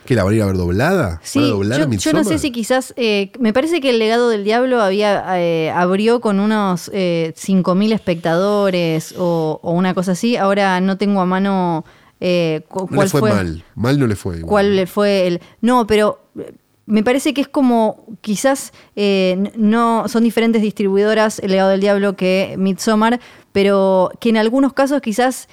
¿Que 0.05 0.15
la 0.15 0.23
van 0.23 0.33
a 0.33 0.35
ir 0.37 0.41
a 0.41 0.45
ver 0.45 0.55
doblada? 0.57 1.19
Sí, 1.23 1.39
¿Van 1.39 1.47
a 1.47 1.51
doblar 1.51 1.79
yo, 1.89 1.97
yo 1.97 2.13
no 2.13 2.23
sé 2.23 2.37
si 2.39 2.51
quizás, 2.51 2.93
eh, 2.95 3.31
me 3.39 3.51
parece 3.53 3.81
que 3.81 3.89
el 3.89 3.99
legado 3.99 4.29
del 4.29 4.43
diablo 4.43 4.81
había 4.81 5.25
eh, 5.41 5.69
abrió 5.71 6.21
con 6.21 6.39
unos 6.39 6.89
eh, 6.93 7.33
5.000 7.35 7.93
espectadores 7.93 9.13
o, 9.17 9.59
o 9.61 9.71
una 9.73 9.93
cosa 9.93 10.11
así. 10.13 10.37
Ahora 10.37 10.79
no 10.79 10.97
tengo 10.97 11.19
a 11.21 11.25
mano 11.25 11.83
eh, 12.21 12.61
cu- 12.69 12.87
No 12.89 12.95
cuál 12.95 13.05
le 13.07 13.09
fue, 13.09 13.29
mal. 13.33 13.63
Mal 13.75 13.99
no 13.99 14.07
le 14.07 14.15
fue. 14.15 14.35
igual. 14.37 14.49
cuál 14.49 14.75
le 14.75 14.87
fue 14.87 15.27
el... 15.27 15.41
No, 15.61 15.85
pero 15.87 16.19
me 16.85 17.03
parece 17.03 17.33
que 17.33 17.41
es 17.41 17.47
como 17.47 18.05
quizás 18.21 18.71
no 19.57 20.07
son 20.07 20.23
diferentes 20.23 20.61
distribuidoras 20.61 21.39
el 21.39 21.51
legado 21.51 21.71
del 21.71 21.81
diablo 21.81 22.15
que 22.15 22.55
Midsommar, 22.57 23.19
pero 23.55 24.11
que 24.19 24.27
en 24.27 24.35
algunos 24.35 24.73
casos 24.73 24.99
quizás 25.01 25.47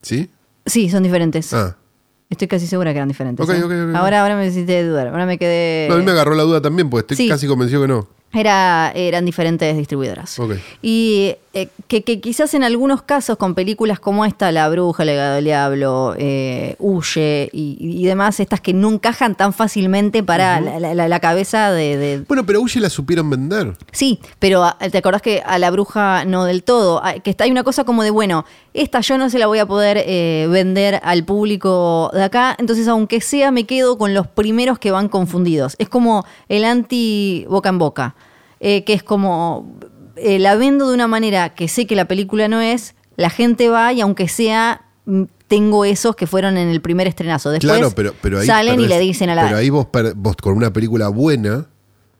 ¿Sí? 0.00 0.30
sí 0.64 0.88
son 0.90 1.02
diferentes. 1.02 1.52
Ah. 1.52 1.76
Estoy 2.30 2.46
casi 2.46 2.68
segura 2.68 2.92
que 2.92 2.98
eran 2.98 3.08
diferentes. 3.08 3.48
¿eh? 3.48 3.92
Ahora, 3.96 4.22
ahora 4.22 4.36
me 4.36 4.46
hiciste 4.46 4.84
dudar. 4.84 5.08
Ahora 5.08 5.26
me 5.26 5.38
quedé. 5.38 5.88
No, 5.88 5.96
a 5.96 5.98
mí 5.98 6.04
me 6.04 6.12
agarró 6.12 6.36
la 6.36 6.44
duda 6.44 6.60
también, 6.62 6.88
porque 6.88 7.00
estoy 7.14 7.16
Sí. 7.16 7.28
casi 7.28 7.48
convencido 7.48 7.82
que 7.82 7.88
no. 7.88 8.06
Era, 8.32 8.92
eran 8.94 9.24
diferentes 9.24 9.74
distribuidoras. 9.76 10.38
Ok. 10.38 10.52
Y 10.82 11.34
eh, 11.54 11.68
que, 11.88 12.04
que 12.04 12.20
quizás 12.20 12.52
en 12.52 12.62
algunos 12.62 13.00
casos 13.02 13.38
con 13.38 13.54
películas 13.54 14.00
como 14.00 14.24
esta, 14.26 14.52
La 14.52 14.68
Bruja, 14.68 15.02
El 15.02 15.06
legado 15.08 15.34
del 15.36 15.44
diablo, 15.46 16.14
eh, 16.18 16.76
Huye 16.78 17.48
y, 17.52 17.78
y 17.80 18.04
demás, 18.04 18.38
estas 18.38 18.60
que 18.60 18.74
no 18.74 18.90
encajan 18.90 19.34
tan 19.34 19.54
fácilmente 19.54 20.22
para 20.22 20.60
la, 20.60 20.78
la- 20.94 21.08
la 21.08 21.20
cabeza 21.20 21.72
de, 21.72 21.96
de- 21.96 22.18
Bueno, 22.28 22.44
pero 22.44 22.60
Uye 22.60 22.80
la 22.80 22.90
supieron 22.90 23.30
vender. 23.30 23.74
Sí, 23.92 24.20
pero 24.38 24.62
ah, 24.62 24.76
te 24.92 24.98
acordás 24.98 25.22
que 25.22 25.42
a 25.44 25.58
la 25.58 25.70
bruja 25.70 26.26
no 26.26 26.44
del 26.44 26.62
todo. 26.64 27.00
Ah, 27.02 27.14
Que 27.14 27.30
está, 27.30 27.44
hay 27.44 27.50
una 27.50 27.64
cosa 27.64 27.84
como 27.84 28.02
de, 28.02 28.10
bueno, 28.10 28.44
esta 28.74 29.00
yo 29.00 29.16
no 29.16 29.30
se 29.30 29.38
la 29.38 29.46
voy 29.46 29.58
a 29.58 29.66
poder 29.66 30.02
eh, 30.04 30.46
vender 30.50 31.00
al 31.02 31.24
público 31.24 32.10
de 32.12 32.24
acá, 32.24 32.54
entonces 32.58 32.86
aunque 32.88 33.22
sea 33.22 33.50
me 33.52 33.64
quedo 33.64 33.96
con 33.96 34.12
los 34.12 34.26
primeros 34.26 34.78
que 34.78 34.90
van 34.90 35.08
confundidos. 35.08 35.74
Es 35.78 35.88
como 35.88 36.26
el 36.50 36.64
anti 36.64 37.46
boca 37.48 37.70
en 37.70 37.78
boca, 37.78 38.14
eh, 38.60 38.84
que 38.84 38.92
es 38.92 39.02
como, 39.02 39.78
eh, 40.16 40.38
la 40.38 40.56
vendo 40.56 40.88
de 40.88 40.94
una 40.94 41.06
manera 41.08 41.54
que 41.54 41.68
sé 41.68 41.86
que 41.86 41.96
la 41.96 42.06
película 42.06 42.48
no 42.48 42.60
es, 42.60 42.94
la 43.16 43.30
gente 43.30 43.68
va 43.68 43.92
y 43.92 44.00
aunque 44.00 44.28
sea... 44.28 44.82
mm, 45.06 45.24
Tengo 45.48 45.86
esos 45.86 46.14
que 46.14 46.26
fueron 46.26 46.58
en 46.58 46.68
el 46.68 46.82
primer 46.82 47.06
estrenazo. 47.06 47.48
Después 47.50 47.72
claro, 47.72 47.90
pero, 47.96 48.12
pero 48.20 48.38
ahí 48.38 48.46
salen 48.46 48.80
y 48.80 48.86
le 48.86 48.98
dicen 48.98 49.30
a 49.30 49.34
la. 49.34 49.44
Pero 49.44 49.56
ahí 49.56 49.70
vos, 49.70 49.86
vos 50.14 50.36
con 50.36 50.54
una 50.54 50.70
película 50.74 51.08
buena 51.08 51.68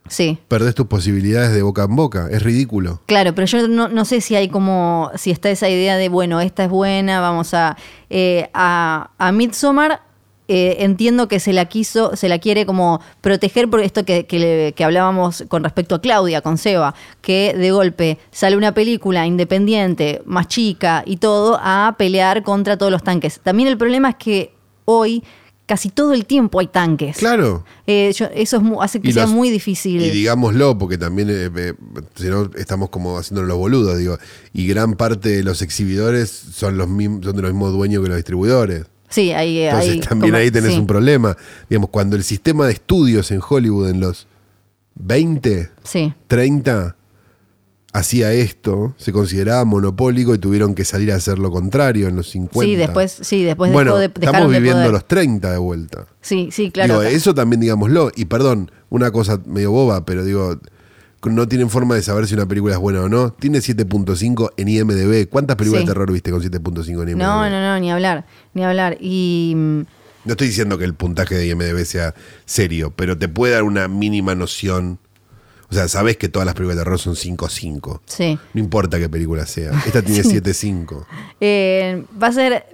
sí. 0.09 0.39
perdés 0.49 0.74
tus 0.74 0.86
posibilidades 0.86 1.53
de 1.53 1.61
boca 1.61 1.82
en 1.84 1.95
boca. 1.95 2.28
Es 2.30 2.43
ridículo. 2.43 3.03
Claro, 3.05 3.34
pero 3.34 3.47
yo 3.47 3.68
no, 3.68 3.89
no 3.89 4.07
sé 4.07 4.22
si 4.22 4.34
hay 4.34 4.49
como, 4.49 5.11
si 5.14 5.30
está 5.30 5.51
esa 5.51 5.68
idea 5.68 5.99
de, 5.99 6.09
bueno, 6.09 6.41
esta 6.41 6.64
es 6.64 6.70
buena, 6.70 7.20
vamos 7.20 7.53
a... 7.53 7.76
eh, 8.09 8.49
a, 8.55 9.11
a 9.18 9.30
Midsommar 9.30 10.01
eh, 10.49 10.77
entiendo 10.81 11.29
que 11.29 11.41
se 11.41 11.53
la 11.53 11.67
quiso, 11.67 12.17
se 12.17 12.29
la 12.29 12.39
quiere 12.39 12.65
como 12.67 13.01
proteger 13.21 13.69
por 13.69 13.81
esto 13.81 14.05
que, 14.05 14.27
que 14.27 14.39
le- 14.39 14.73
que 14.73 14.83
hablábamos 14.85 15.45
con 15.49 15.63
respecto 15.63 15.95
a 15.97 16.01
Claudia, 16.01 16.41
con 16.41 16.57
Seba, 16.59 16.95
que 17.21 17.55
de 17.57 17.71
golpe 17.71 18.19
sale 18.31 18.57
una 18.57 18.73
película 18.73 19.27
independiente, 19.27 20.23
más 20.25 20.49
chica 20.49 21.03
y 21.07 21.19
todo, 21.19 21.59
a 21.63 21.95
pelear 21.99 22.43
contra 22.43 22.77
todos 22.79 22.91
los 22.91 23.03
tanques. 23.03 23.41
También 23.43 23.69
el 23.69 23.77
problema 23.77 24.11
es 24.11 24.17
que 24.17 24.55
hoy 24.87 25.23
casi 25.67 25.91
todo 25.91 26.15
el 26.15 26.25
tiempo 26.25 26.61
hay 26.61 26.69
tanques. 26.69 27.19
Claro. 27.19 27.63
Eh, 27.87 28.11
yo- 28.17 28.31
eso 28.35 28.57
es 28.57 28.63
hace 28.81 29.01
que 29.03 29.11
Y 29.11 29.13
sea 29.13 29.25
los- 29.25 29.33
muy 29.33 29.51
difícil. 29.51 30.01
Y 30.01 30.09
digámoslo, 30.09 30.79
porque 30.79 30.97
también, 30.97 31.29
eh, 31.29 31.51
eh, 31.55 31.75
si 32.15 32.29
no, 32.29 32.51
estamos 32.57 32.89
como 32.89 33.19
haciéndonos 33.19 33.49
los 33.49 33.59
boludos, 33.59 33.99
digo. 33.99 34.17
Y 34.55 34.67
gran 34.67 34.95
parte 34.95 35.29
de 35.29 35.43
los 35.45 35.61
exhibidores 35.61 36.31
son, 36.31 36.79
los 36.79 36.89
mismos, 36.89 37.23
son 37.23 37.37
de 37.37 37.43
los 37.43 37.53
mismos 37.53 37.73
dueños 37.75 38.03
que 38.03 38.09
los 38.09 38.17
distribuidores. 38.17 38.87
Sí, 39.09 39.33
hay, 39.33 39.59
Entonces 39.61 39.91
hay 39.93 40.01
también 40.01 40.33
como- 40.33 40.43
ahí 40.43 40.51
tenés 40.51 40.73
sí. 40.73 40.79
un 40.79 40.87
problema. 40.87 41.37
Digamos, 41.69 41.91
cuando 41.91 42.17
el 42.17 42.25
sistema 42.25 42.67
de 42.67 42.73
estudios 42.73 43.31
en 43.31 43.41
Hollywood 43.47 43.89
en 43.91 44.01
los 44.01 44.27
20, 44.95 45.71
Sí. 45.85 46.13
30 46.27 46.97
hacía 47.93 48.33
esto, 48.33 48.95
se 48.99 49.13
consideraba 49.13 49.65
monopólico 49.65 50.35
y 50.35 50.39
tuvieron 50.39 50.75
que 50.75 50.85
salir 50.85 51.11
a 51.13 51.17
hacer 51.17 51.39
lo 51.39 51.51
contrario 51.51 52.07
en 52.09 52.17
los 52.17 52.31
50. 52.31 52.65
Sí, 52.69 52.77
después, 52.77 53.19
sí, 53.23 53.45
después 53.45 53.73
bueno, 53.73 53.97
de, 53.97 54.07
estamos 54.07 54.51
viviendo 54.53 54.91
los 54.93 55.07
30 55.09 55.51
de 55.53 55.59
vuelta. 55.59 56.07
Sí, 56.21 56.51
sí, 56.53 56.71
claro. 56.71 57.01
Digo, 57.01 57.11
eso 57.11 57.35
también 57.35 57.61
digámoslo. 57.61 58.11
Y 58.15 58.27
perdón, 58.27 58.71
una 58.91 59.11
cosa 59.11 59.41
medio 59.47 59.71
boba, 59.73 60.05
pero 60.05 60.25
digo, 60.25 60.59
no 61.25 61.49
tienen 61.49 61.69
forma 61.71 61.95
de 61.95 62.03
saber 62.03 62.27
si 62.27 62.35
una 62.35 62.47
película 62.47 62.75
es 62.75 62.81
buena 62.81 63.01
o 63.03 63.09
no. 63.09 63.31
Tiene 63.33 63.59
7.5 63.59 64.51
en 64.57 64.69
IMDB. 64.69 65.29
¿Cuántas 65.29 65.57
películas 65.57 65.83
Sí. 65.83 65.87
de 65.87 65.93
terror 65.93 66.12
viste 66.12 66.31
con 66.31 66.41
7.5 66.43 67.03
en 67.03 67.09
IMDB? 67.11 67.19
No, 67.19 67.51
no, 67.51 67.61
no, 67.61 67.81
ni 67.81 67.91
hablar, 67.91 68.25
ni 68.55 68.64
hablar. 68.64 68.97
Y 69.01 69.53
mm, 69.57 69.79
No 70.25 70.33
estoy 70.33 70.49
diciendo 70.49 70.79
que 70.79 70.85
el 70.85 70.95
puntaje 70.95 71.35
de 71.37 71.47
IMDB 71.49 71.85
sea 71.85 72.14
serio, 72.45 72.93
pero 72.95 73.16
te 73.16 73.29
puede 73.29 73.55
dar 73.55 73.62
una 73.62 73.89
mínima 73.89 74.35
noción. 74.35 74.99
O 75.71 75.75
sea, 75.75 75.87
sabes 75.89 76.16
que 76.16 76.29
todas 76.29 76.47
las 76.47 76.55
películas 76.55 76.77
de 76.79 76.83
terror 76.85 76.99
son 76.99 77.14
5.5. 77.14 78.01
sí. 78.07 78.39
No 78.55 78.61
importa 78.61 78.99
qué 78.99 79.09
película 79.09 79.45
sea. 79.47 79.71
Esta 79.87 80.03
tiene 80.03 80.23
7.5. 80.23 81.05
Eh, 81.41 82.05
va 82.21 82.29
a 82.29 82.33
ser, 82.33 82.66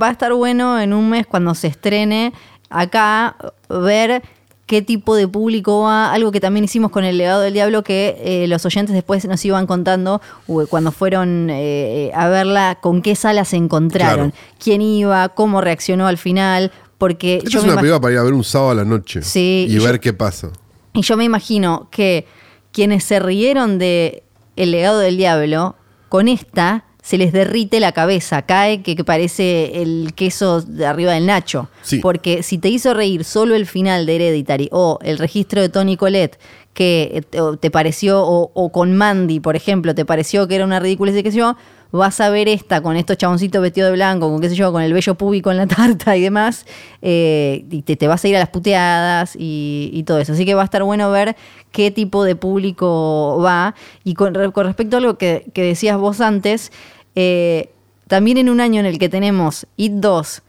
va 0.00 0.08
a 0.08 0.12
estar 0.12 0.32
bueno 0.32 0.80
en 0.80 0.92
un 0.92 1.08
mes 1.10 1.26
cuando 1.26 1.54
se 1.54 1.68
estrene 1.68 2.32
acá 2.68 3.36
ver 3.68 4.22
qué 4.70 4.82
tipo 4.82 5.16
de 5.16 5.26
público 5.26 5.80
va, 5.80 6.12
algo 6.12 6.30
que 6.30 6.38
también 6.38 6.64
hicimos 6.64 6.92
con 6.92 7.02
el 7.02 7.18
legado 7.18 7.40
del 7.40 7.54
diablo 7.54 7.82
que 7.82 8.16
eh, 8.22 8.46
los 8.46 8.64
oyentes 8.64 8.94
después 8.94 9.24
nos 9.24 9.44
iban 9.44 9.66
contando 9.66 10.22
cuando 10.68 10.92
fueron 10.92 11.48
eh, 11.50 12.12
a 12.14 12.28
verla 12.28 12.78
con 12.80 13.02
qué 13.02 13.16
salas 13.16 13.48
se 13.48 13.56
encontraron, 13.56 14.30
Claro. 14.30 14.54
quién 14.62 14.80
iba, 14.80 15.28
cómo 15.30 15.60
reaccionó 15.60 16.06
al 16.06 16.18
final, 16.18 16.70
porque 16.98 17.42
yo 17.48 17.58
es 17.58 17.64
me 17.64 17.72
una 17.72 17.80
película 17.80 18.00
para 18.00 18.12
ir 18.12 18.18
a 18.20 18.22
ver 18.22 18.32
un 18.32 18.44
sábado 18.44 18.70
a 18.70 18.74
la 18.76 18.84
noche. 18.84 19.22
Sí, 19.22 19.66
Y 19.68 19.74
y 19.74 19.78
ver 19.80 19.98
qué 19.98 20.12
pasa. 20.12 20.50
Y 20.92 21.02
yo 21.02 21.16
me 21.16 21.24
imagino 21.24 21.88
que 21.90 22.28
quienes 22.70 23.02
se 23.02 23.18
rieron 23.18 23.80
de 23.80 24.22
El 24.54 24.70
legado 24.70 25.00
del 25.00 25.16
diablo, 25.16 25.74
con 26.08 26.28
esta 26.28 26.84
se 27.10 27.18
les 27.18 27.32
derrite 27.32 27.80
la 27.80 27.90
cabeza, 27.90 28.42
cae 28.42 28.82
que, 28.82 28.94
que 28.94 29.02
parece 29.02 29.82
el 29.82 30.12
queso 30.14 30.62
de 30.62 30.86
arriba 30.86 31.12
del 31.14 31.26
nacho. 31.26 31.68
Sí. 31.82 31.98
Porque 31.98 32.44
si 32.44 32.58
te 32.58 32.68
hizo 32.68 32.94
reír 32.94 33.24
solo 33.24 33.56
el 33.56 33.66
final 33.66 34.06
de 34.06 34.14
Hereditary 34.14 34.68
o 34.70 35.00
el 35.02 35.18
registro 35.18 35.60
de 35.60 35.68
Tony 35.70 35.96
Colette, 35.96 36.38
que 36.72 37.24
eh, 37.32 37.40
te, 37.60 37.70
pareció, 37.72 38.22
o, 38.22 38.52
o 38.54 38.70
con 38.70 38.96
Mandy, 38.96 39.40
por 39.40 39.56
ejemplo, 39.56 39.92
te 39.92 40.04
pareció 40.04 40.46
que 40.46 40.54
era 40.54 40.64
una 40.64 40.78
ridícula 40.78 41.10
y 41.10 41.20
qué 41.24 41.32
sé 41.32 41.38
yo, 41.38 41.56
vas 41.90 42.20
a 42.20 42.30
ver 42.30 42.46
esta 42.46 42.80
con 42.80 42.94
estos 42.96 43.16
chaboncitos 43.16 43.60
vestidos 43.60 43.88
de 43.88 43.94
blanco, 43.96 44.30
con 44.30 44.40
qué 44.40 44.48
sé 44.48 44.54
yo, 44.54 44.70
con 44.70 44.80
el 44.80 44.92
vello 44.92 45.16
púbico 45.16 45.50
en 45.50 45.56
la 45.56 45.66
tarta 45.76 46.16
y 46.16 46.20
demás, 46.20 46.64
eh, 47.02 47.64
y 47.68 47.82
te, 47.82 47.96
te 47.96 48.06
vas 48.06 48.22
a 48.24 48.28
ir 48.28 48.36
a 48.36 48.38
las 48.38 48.50
puteadas 48.50 49.34
y, 49.36 49.90
y 49.92 50.04
todo 50.04 50.20
eso. 50.20 50.32
Así 50.34 50.44
que 50.44 50.54
va 50.54 50.62
a 50.62 50.66
estar 50.66 50.84
bueno 50.84 51.10
ver 51.10 51.34
qué 51.72 51.90
tipo 51.90 52.22
de 52.22 52.36
público 52.36 53.40
va. 53.44 53.74
Y 54.04 54.14
con, 54.14 54.34
re- 54.34 54.52
con 54.52 54.66
respecto 54.66 54.98
a 54.98 55.00
lo 55.00 55.18
que, 55.18 55.46
que 55.52 55.64
decías 55.64 55.98
vos 55.98 56.20
antes, 56.20 56.70
eh, 57.14 57.70
también 58.08 58.38
en 58.38 58.48
un 58.48 58.60
año 58.60 58.80
en 58.80 58.86
el 58.86 58.98
que 58.98 59.08
tenemos 59.08 59.66
It 59.76 59.92
2 59.92 60.42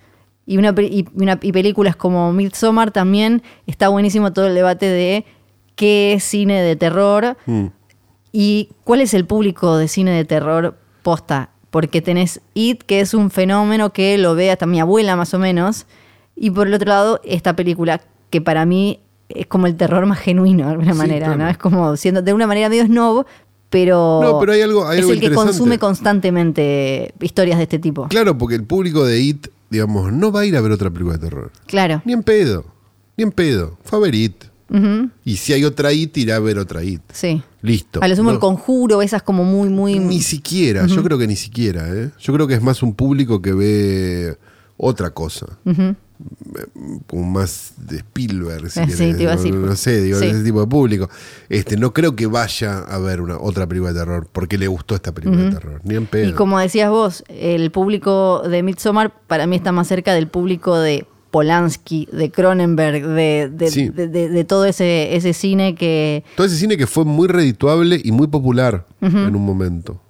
y, 0.46 0.58
una, 0.58 0.74
y, 0.80 1.06
una- 1.16 1.40
y 1.42 1.52
películas 1.52 1.96
como 1.96 2.32
Midsommar, 2.34 2.92
también 2.92 3.44
está 3.68 3.90
buenísimo 3.90 4.34
todo 4.34 4.48
el 4.48 4.56
debate 4.56 4.88
de 4.88 5.26
qué 5.76 6.14
es 6.14 6.24
cine 6.24 6.62
de 6.62 6.76
terror 6.76 7.38
Mm. 7.46 7.68
y 8.32 8.70
cuál 8.84 9.02
es 9.02 9.14
el 9.14 9.26
público 9.26 9.78
de 9.78 9.88
cine 9.88 10.12
de 10.12 10.26
terror 10.26 10.78
posta. 11.04 11.50
Porque 11.70 12.02
tenés 12.02 12.42
It, 12.54 12.84
que 12.84 13.00
es 13.00 13.14
un 13.14 13.32
fenómeno 13.32 13.94
que 13.94 14.18
lo 14.18 14.36
ve 14.36 14.52
hasta 14.52 14.66
mi 14.66 14.80
abuela 14.82 15.16
más 15.16 15.34
o 15.34 15.40
menos. 15.40 15.86
Y 16.36 16.50
por 16.52 16.68
el 16.68 16.74
otro 16.74 16.90
lado, 16.90 17.22
esta 17.24 17.56
película, 17.56 18.02
que 18.30 18.42
para 18.42 18.66
mí 18.66 19.00
es 19.30 19.48
como 19.48 19.68
el 19.68 19.78
terror 19.78 20.06
más 20.06 20.20
genuino 20.20 20.66
de 20.66 20.72
alguna 20.72 20.92
Sí, 20.92 20.98
manera, 20.98 21.28
claro. 21.28 21.44
¿no? 21.44 21.50
Es 21.50 21.58
como 21.58 21.96
siendo 21.96 22.22
de 22.22 22.34
una 22.34 22.46
manera 22.48 22.68
medio 22.68 22.86
snob, 22.86 23.26
pero, 23.72 24.20
No, 24.22 24.40
pero 24.40 24.52
hay 24.52 24.62
algo- 24.62 24.86
hay 24.88 25.00
es 25.00 25.04
algo 25.06 25.14
el 25.14 25.20
que 25.20 25.32
consume 25.32 25.80
constantemente 25.80 27.14
historias 27.20 27.58
de 27.58 27.64
este 27.64 27.80
tipo. 27.80 28.08
Claro, 28.10 28.38
porque 28.38 28.56
el 28.56 28.64
público 28.64 29.04
de 29.06 29.20
It, 29.22 29.48
digamos, 29.70 30.12
no 30.14 30.32
va 30.32 30.42
a 30.42 30.46
ir 30.46 30.56
a 30.56 30.62
ver 30.62 30.72
otra 30.72 30.90
película 30.92 31.18
de 31.18 31.24
terror. 31.30 31.52
Claro. 31.66 32.02
Ni 32.06 32.14
en 32.14 32.22
pedo. 32.24 32.66
Ni 33.18 33.24
en 33.24 33.32
pedo. 33.32 33.78
Fue 33.84 33.98
a 33.98 34.02
ver 34.02 34.14
It. 34.16 34.44
Y 35.26 35.36
si 35.36 35.52
hay 35.52 35.66
otra 35.66 35.92
It, 35.92 36.16
irá 36.18 36.38
a 36.38 36.40
ver 36.40 36.58
otra 36.58 36.82
It. 36.84 37.02
Sí. 37.12 37.42
Listo. 37.62 38.00
A 38.02 38.08
lo 38.08 38.16
sumo 38.16 38.30
No, 38.30 38.36
el 38.36 38.40
conjuro, 38.40 39.02
esas 39.02 39.22
como 39.22 39.44
muy, 39.44 39.68
muy. 39.70 40.00
Ni 40.00 40.22
siquiera. 40.22 40.86
Yo 40.88 41.04
creo 41.04 41.18
que 41.18 41.28
ni 41.28 41.36
siquiera. 41.36 41.88
¿eh? 41.94 42.12
Yo 42.20 42.34
creo 42.34 42.48
que 42.48 42.54
es 42.54 42.62
más 42.62 42.82
un 42.82 42.94
público 42.94 43.42
que 43.42 43.52
ve 43.54 44.38
otra 44.78 45.10
cosa. 45.12 45.46
Ujú. 45.66 45.96
Como 47.08 47.24
más 47.24 47.74
de 47.78 47.98
Spielberg, 47.98 48.70
si 48.70 48.80
sí, 48.86 48.98
querés. 48.98 49.18
te 49.18 49.24
iba 49.24 49.32
a 49.32 49.36
no, 49.36 49.42
decir. 49.42 49.56
no 49.56 49.76
sé, 49.76 50.02
digo, 50.02 50.20
Sí. 50.20 50.26
ese 50.28 50.44
tipo 50.44 50.60
de 50.62 50.68
público. 50.68 51.10
Este, 51.50 51.78
no 51.78 51.94
creo 51.94 52.16
que 52.16 52.28
vaya 52.28 52.80
a 52.80 52.98
ver 53.00 53.22
una 53.22 53.38
otra 53.38 53.68
película 53.68 53.94
de 53.94 54.00
terror 54.00 54.28
porque 54.32 54.58
le 54.58 54.68
gustó 54.68 54.96
esta 54.96 55.12
película 55.14 55.44
de 55.44 55.52
terror. 55.52 55.82
Ni 55.84 55.96
en 55.96 56.06
pedo. 56.06 56.30
Y 56.30 56.34
como 56.34 56.60
decías 56.60 56.90
vos, 56.90 57.24
el 57.30 57.72
público 57.72 58.42
de 58.48 58.64
Midsommar 58.64 59.14
para 59.28 59.48
mí 59.48 59.56
está 59.56 59.72
más 59.72 59.88
cerca 59.88 60.14
del 60.14 60.28
público 60.28 60.78
de 60.78 61.06
Polanski, 61.32 62.10
de 62.12 62.30
Cronenberg, 62.30 63.08
de, 63.08 63.50
de, 63.54 63.72
Sí. 63.72 63.88
de- 63.90 64.08
de- 64.10 64.28
de 64.30 64.44
todo 64.44 64.66
ese, 64.66 65.16
ese 65.16 65.32
cine 65.34 65.76
que. 65.76 66.26
Todo 66.36 66.46
ese 66.46 66.58
cine 66.58 66.76
que 66.76 66.88
fue 66.88 67.06
muy 67.06 67.28
redituable 67.30 68.02
y 68.04 68.12
muy 68.12 68.28
popular 68.28 68.86
en 69.00 69.36
un 69.36 69.46
momento. 69.46 70.02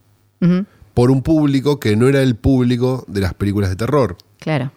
Por 0.95 1.11
un 1.11 1.21
público 1.21 1.79
que 1.79 1.95
no 1.95 2.07
era 2.09 2.21
el 2.23 2.35
público 2.35 3.05
de 3.07 3.21
las 3.21 3.33
películas 3.35 3.69
de 3.69 3.75
terror. 3.75 4.17
claro. 4.39 4.71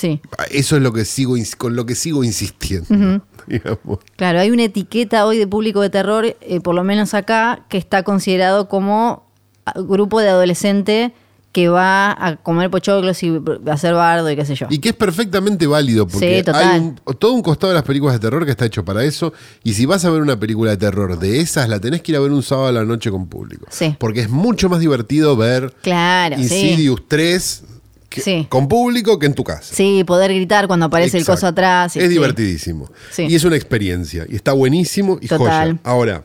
Sí. 0.00 0.20
Eso 0.50 0.76
es 0.76 0.82
lo 0.82 0.92
que 0.94 1.04
sigo 1.04 1.34
con 1.58 1.76
lo 1.76 1.84
que 1.84 1.94
sigo 1.94 2.24
insistiendo. 2.24 3.22
digamos. 3.46 3.98
Claro, 4.16 4.40
hay 4.40 4.50
una 4.50 4.64
etiqueta 4.64 5.26
hoy 5.26 5.36
de 5.36 5.46
público 5.46 5.80
de 5.82 5.90
terror, 5.90 6.24
eh, 6.40 6.60
por 6.62 6.74
lo 6.74 6.84
menos 6.84 7.12
acá, 7.14 7.66
que 7.68 7.76
está 7.78 8.02
considerado 8.02 8.68
como 8.68 9.26
ah, 9.66 9.74
grupo 9.76 10.20
de 10.20 10.28
adolescente 10.30 11.12
que 11.52 11.68
va 11.68 12.12
a 12.12 12.36
comer 12.36 12.70
pochoclos 12.70 13.20
y 13.24 13.28
a 13.66 13.72
hacer 13.72 13.92
bardo 13.92 14.30
y 14.30 14.36
qué 14.36 14.44
sé 14.44 14.54
yo. 14.54 14.68
Y 14.70 14.78
que 14.78 14.90
es 14.90 14.94
perfectamente 14.94 15.66
válido 15.66 16.06
porque 16.06 16.38
Sí, 16.38 16.44
total. 16.44 16.62
hay 16.64 16.80
un- 16.80 17.00
todo 17.18 17.32
un 17.32 17.42
costado 17.42 17.72
de 17.72 17.74
las 17.74 17.82
películas 17.82 18.14
de 18.14 18.20
terror 18.20 18.44
que 18.44 18.52
está 18.52 18.66
hecho 18.66 18.84
para 18.84 19.02
eso. 19.02 19.32
Y 19.64 19.72
si 19.72 19.84
vas 19.84 20.04
a 20.04 20.10
ver 20.10 20.22
una 20.22 20.38
película 20.38 20.70
de 20.70 20.76
terror 20.76 21.18
de 21.18 21.40
esas, 21.40 21.68
la 21.68 21.80
tenés 21.80 22.02
que 22.02 22.12
ir 22.12 22.16
a 22.16 22.20
ver 22.20 22.30
un 22.30 22.44
sábado 22.44 22.68
a 22.68 22.72
la 22.72 22.84
noche 22.84 23.10
con 23.10 23.26
público. 23.26 23.66
Sí. 23.68 23.96
Porque 23.98 24.20
es 24.20 24.30
mucho 24.30 24.68
más 24.68 24.78
divertido 24.78 25.36
ver 25.36 25.74
Claro, 25.82 26.36
sí. 26.36 26.42
Insidious 26.42 27.02
3 27.08 27.64
que- 28.10 28.20
Sí. 28.20 28.46
con 28.50 28.68
público 28.68 29.18
que 29.18 29.24
en 29.26 29.34
tu 29.34 29.44
casa. 29.44 29.74
Sí, 29.74 30.04
poder 30.04 30.34
gritar 30.34 30.66
cuando 30.66 30.84
aparece 30.86 31.16
el 31.16 31.24
coso 31.24 31.46
atrás. 31.46 31.96
y- 31.96 32.00
Es 32.00 32.04
sí. 32.06 32.10
divertidísimo. 32.10 32.90
Sí. 33.10 33.26
Y 33.28 33.34
es 33.36 33.44
una 33.44 33.56
experiencia. 33.56 34.26
Y 34.28 34.36
está 34.36 34.52
buenísimo 34.52 35.16
y 35.22 35.28
Total. 35.28 35.68
joya. 35.78 35.80
Ahora, 35.84 36.24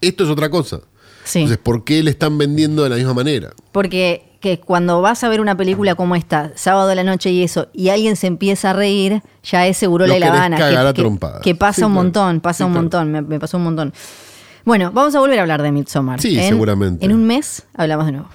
esto 0.00 0.24
es 0.24 0.30
otra 0.30 0.50
cosa. 0.50 0.80
Sí. 1.22 1.40
Entonces, 1.40 1.58
¿por 1.62 1.84
qué 1.84 2.02
le 2.02 2.10
están 2.10 2.36
vendiendo 2.38 2.82
de 2.82 2.88
la 2.88 2.96
misma 2.96 3.14
manera? 3.14 3.50
Porque 3.72 4.26
que 4.40 4.58
cuando 4.58 5.02
vas 5.02 5.22
a 5.22 5.28
ver 5.28 5.42
una 5.42 5.54
película 5.54 5.94
como 5.94 6.16
esta, 6.16 6.52
sábado 6.56 6.88
de 6.88 6.94
la 6.94 7.04
noche 7.04 7.30
y 7.30 7.42
eso, 7.42 7.68
y 7.74 7.90
alguien 7.90 8.16
se 8.16 8.26
empieza 8.26 8.70
a 8.70 8.72
reír, 8.72 9.22
ya 9.44 9.66
es 9.66 9.76
seguro 9.76 10.06
la 10.06 10.14
Habana. 10.16 10.56
que, 10.94 11.02
trompadas. 11.02 11.42
que 11.42 11.54
pasa 11.54 11.84
un 11.86 11.92
claro. 11.92 12.04
montón, 12.04 12.40
pasa 12.40 12.64
un 12.64 12.72
claro. 12.72 12.82
montón, 12.84 13.12
me, 13.12 13.20
me 13.20 13.38
pasó 13.38 13.58
un 13.58 13.64
montón. 13.64 13.92
Bueno, 14.64 14.92
vamos 14.92 15.14
a 15.14 15.20
volver 15.20 15.38
a 15.38 15.42
hablar 15.42 15.60
de 15.62 15.72
Midsommar. 15.72 16.22
Sí, 16.22 16.38
En- 16.38 16.48
seguramente. 16.48 17.04
En 17.04 17.12
un 17.12 17.24
mes 17.26 17.64
hablamos 17.74 18.06
de 18.06 18.12
nuevo. 18.12 18.28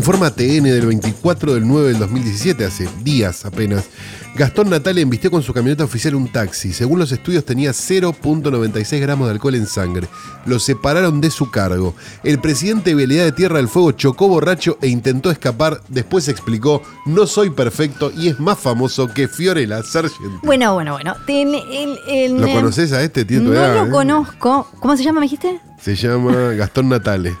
Informa 0.00 0.30
TN 0.30 0.62
del 0.64 0.86
24 0.86 1.52
del 1.52 1.68
9 1.68 1.88
del 1.88 1.98
2017, 1.98 2.64
hace 2.64 2.88
días 3.02 3.44
apenas. 3.44 3.84
Gastón 4.34 4.70
Natale 4.70 5.02
embistió 5.02 5.30
con 5.30 5.42
su 5.42 5.52
camioneta 5.52 5.84
oficial 5.84 6.14
un 6.14 6.26
taxi. 6.32 6.72
Según 6.72 6.98
los 6.98 7.12
estudios 7.12 7.44
tenía 7.44 7.72
0.96 7.72 8.98
gramos 8.98 9.26
de 9.28 9.32
alcohol 9.34 9.56
en 9.56 9.66
sangre. 9.66 10.08
Lo 10.46 10.58
separaron 10.58 11.20
de 11.20 11.30
su 11.30 11.50
cargo. 11.50 11.94
El 12.24 12.38
presidente 12.40 12.90
de 12.90 12.96
Vialidad 12.96 13.24
de 13.24 13.32
Tierra 13.32 13.58
del 13.58 13.68
Fuego 13.68 13.92
chocó 13.92 14.26
borracho 14.26 14.78
e 14.80 14.88
intentó 14.88 15.30
escapar. 15.30 15.82
Después 15.88 16.28
explicó, 16.28 16.80
no 17.04 17.26
soy 17.26 17.50
perfecto 17.50 18.10
y 18.16 18.28
es 18.28 18.40
más 18.40 18.58
famoso 18.58 19.06
que 19.08 19.28
Fiorella 19.28 19.82
Sargent. 19.82 20.40
Bueno, 20.42 20.72
bueno, 20.72 20.92
bueno. 20.92 21.14
Ten- 21.26 21.54
el- 21.54 21.98
el- 22.08 22.40
¿Lo 22.40 22.50
conoces 22.50 22.92
a 22.92 23.02
este 23.02 23.26
tío? 23.26 23.42
No 23.42 23.52
edad, 23.52 23.74
lo 23.74 23.84
eh? 23.88 23.90
conozco. 23.90 24.66
¿Cómo 24.80 24.96
se 24.96 25.04
llama, 25.04 25.20
me 25.20 25.26
dijiste? 25.26 25.60
Se 25.78 25.94
llama 25.94 26.32
Gastón 26.54 26.88
Natale. 26.88 27.36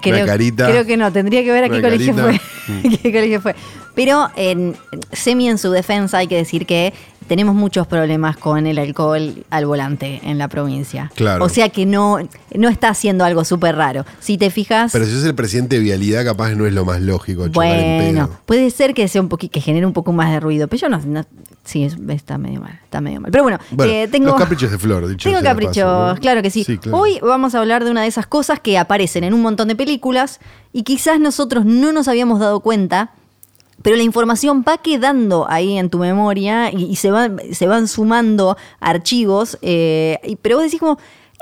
Creo, 0.00 0.16
Una 0.16 0.26
carita. 0.26 0.68
creo 0.68 0.84
que 0.84 0.96
no, 0.96 1.12
tendría 1.12 1.42
que 1.42 1.52
ver 1.52 1.64
a 1.64 1.68
qué 1.68 1.80
colegio 1.80 2.14
fue. 2.14 2.40
qué 3.02 3.12
colegio 3.12 3.40
fue. 3.40 3.54
Pero 3.94 4.30
en, 4.36 4.76
semi 5.12 5.48
en 5.48 5.58
su 5.58 5.70
defensa 5.70 6.18
hay 6.18 6.28
que 6.28 6.36
decir 6.36 6.66
que 6.66 6.92
tenemos 7.28 7.54
muchos 7.54 7.86
problemas 7.86 8.36
con 8.36 8.66
el 8.66 8.78
alcohol 8.78 9.44
al 9.50 9.66
volante 9.66 10.20
en 10.24 10.38
la 10.38 10.48
provincia. 10.48 11.12
Claro. 11.14 11.44
O 11.44 11.48
sea 11.48 11.68
que 11.68 11.86
no, 11.86 12.18
no 12.54 12.68
está 12.68 12.88
haciendo 12.88 13.24
algo 13.24 13.44
súper 13.44 13.76
raro. 13.76 14.04
Si 14.18 14.38
te 14.38 14.50
fijas, 14.50 14.90
Pero 14.92 15.04
si 15.04 15.12
es 15.16 15.24
el 15.24 15.34
presidente 15.34 15.76
de 15.76 15.82
Vialidad, 15.82 16.24
capaz 16.24 16.54
no 16.54 16.66
es 16.66 16.72
lo 16.72 16.84
más 16.84 17.00
lógico. 17.00 17.46
bueno, 17.50 18.30
puede 18.46 18.70
ser 18.70 18.94
que 18.94 19.06
sea 19.08 19.20
un 19.20 19.28
poquito, 19.28 19.52
que 19.52 19.60
genere 19.60 19.86
un 19.86 19.92
poco 19.92 20.12
más 20.12 20.30
de 20.32 20.40
ruido. 20.40 20.66
Pero 20.68 20.80
yo 20.80 20.88
no, 20.88 20.98
no- 21.04 21.24
sí, 21.64 21.84
es- 21.84 21.96
está 22.08 22.38
medio 22.38 22.60
mal, 22.60 22.80
está 22.84 23.00
medio 23.00 23.20
mal. 23.20 23.30
Pero 23.30 23.44
bueno, 23.44 23.58
Bueno, 23.70 23.92
eh, 23.92 24.08
tengo... 24.10 24.26
los 24.30 24.36
caprichos 24.36 24.70
de 24.70 24.78
Flor, 24.78 25.06
dicho 25.06 25.28
Tengo 25.28 25.42
caprichos, 25.42 26.18
claro 26.20 26.42
que 26.42 26.50
sí. 26.50 26.64
Sí, 26.64 26.78
claro. 26.78 26.98
Hoy 26.98 27.18
vamos 27.22 27.54
a 27.54 27.60
hablar 27.60 27.84
de 27.84 27.90
una 27.90 28.02
de 28.02 28.08
esas 28.08 28.26
cosas 28.26 28.58
que 28.60 28.78
aparecen 28.78 29.24
en 29.24 29.34
un 29.34 29.42
montón 29.42 29.68
de 29.68 29.76
películas 29.76 30.40
y 30.72 30.82
quizás 30.82 31.20
nosotros 31.20 31.64
no 31.66 31.92
nos 31.92 32.08
habíamos 32.08 32.40
dado 32.40 32.60
cuenta, 32.60 33.10
pero 33.82 33.96
la 33.96 34.02
información 34.02 34.64
va 34.66 34.78
quedando 34.78 35.46
ahí 35.48 35.78
en 35.78 35.90
tu 35.90 35.98
memoria 35.98 36.70
y, 36.72 36.84
y 36.86 36.96
se, 36.96 37.10
van, 37.10 37.38
se 37.52 37.66
van 37.66 37.88
sumando 37.88 38.56
archivos, 38.80 39.58
eh, 39.62 40.18
y- 40.24 40.36
pero 40.36 40.56
vos 40.56 40.64
decís 40.64 40.80
como, 40.80 40.98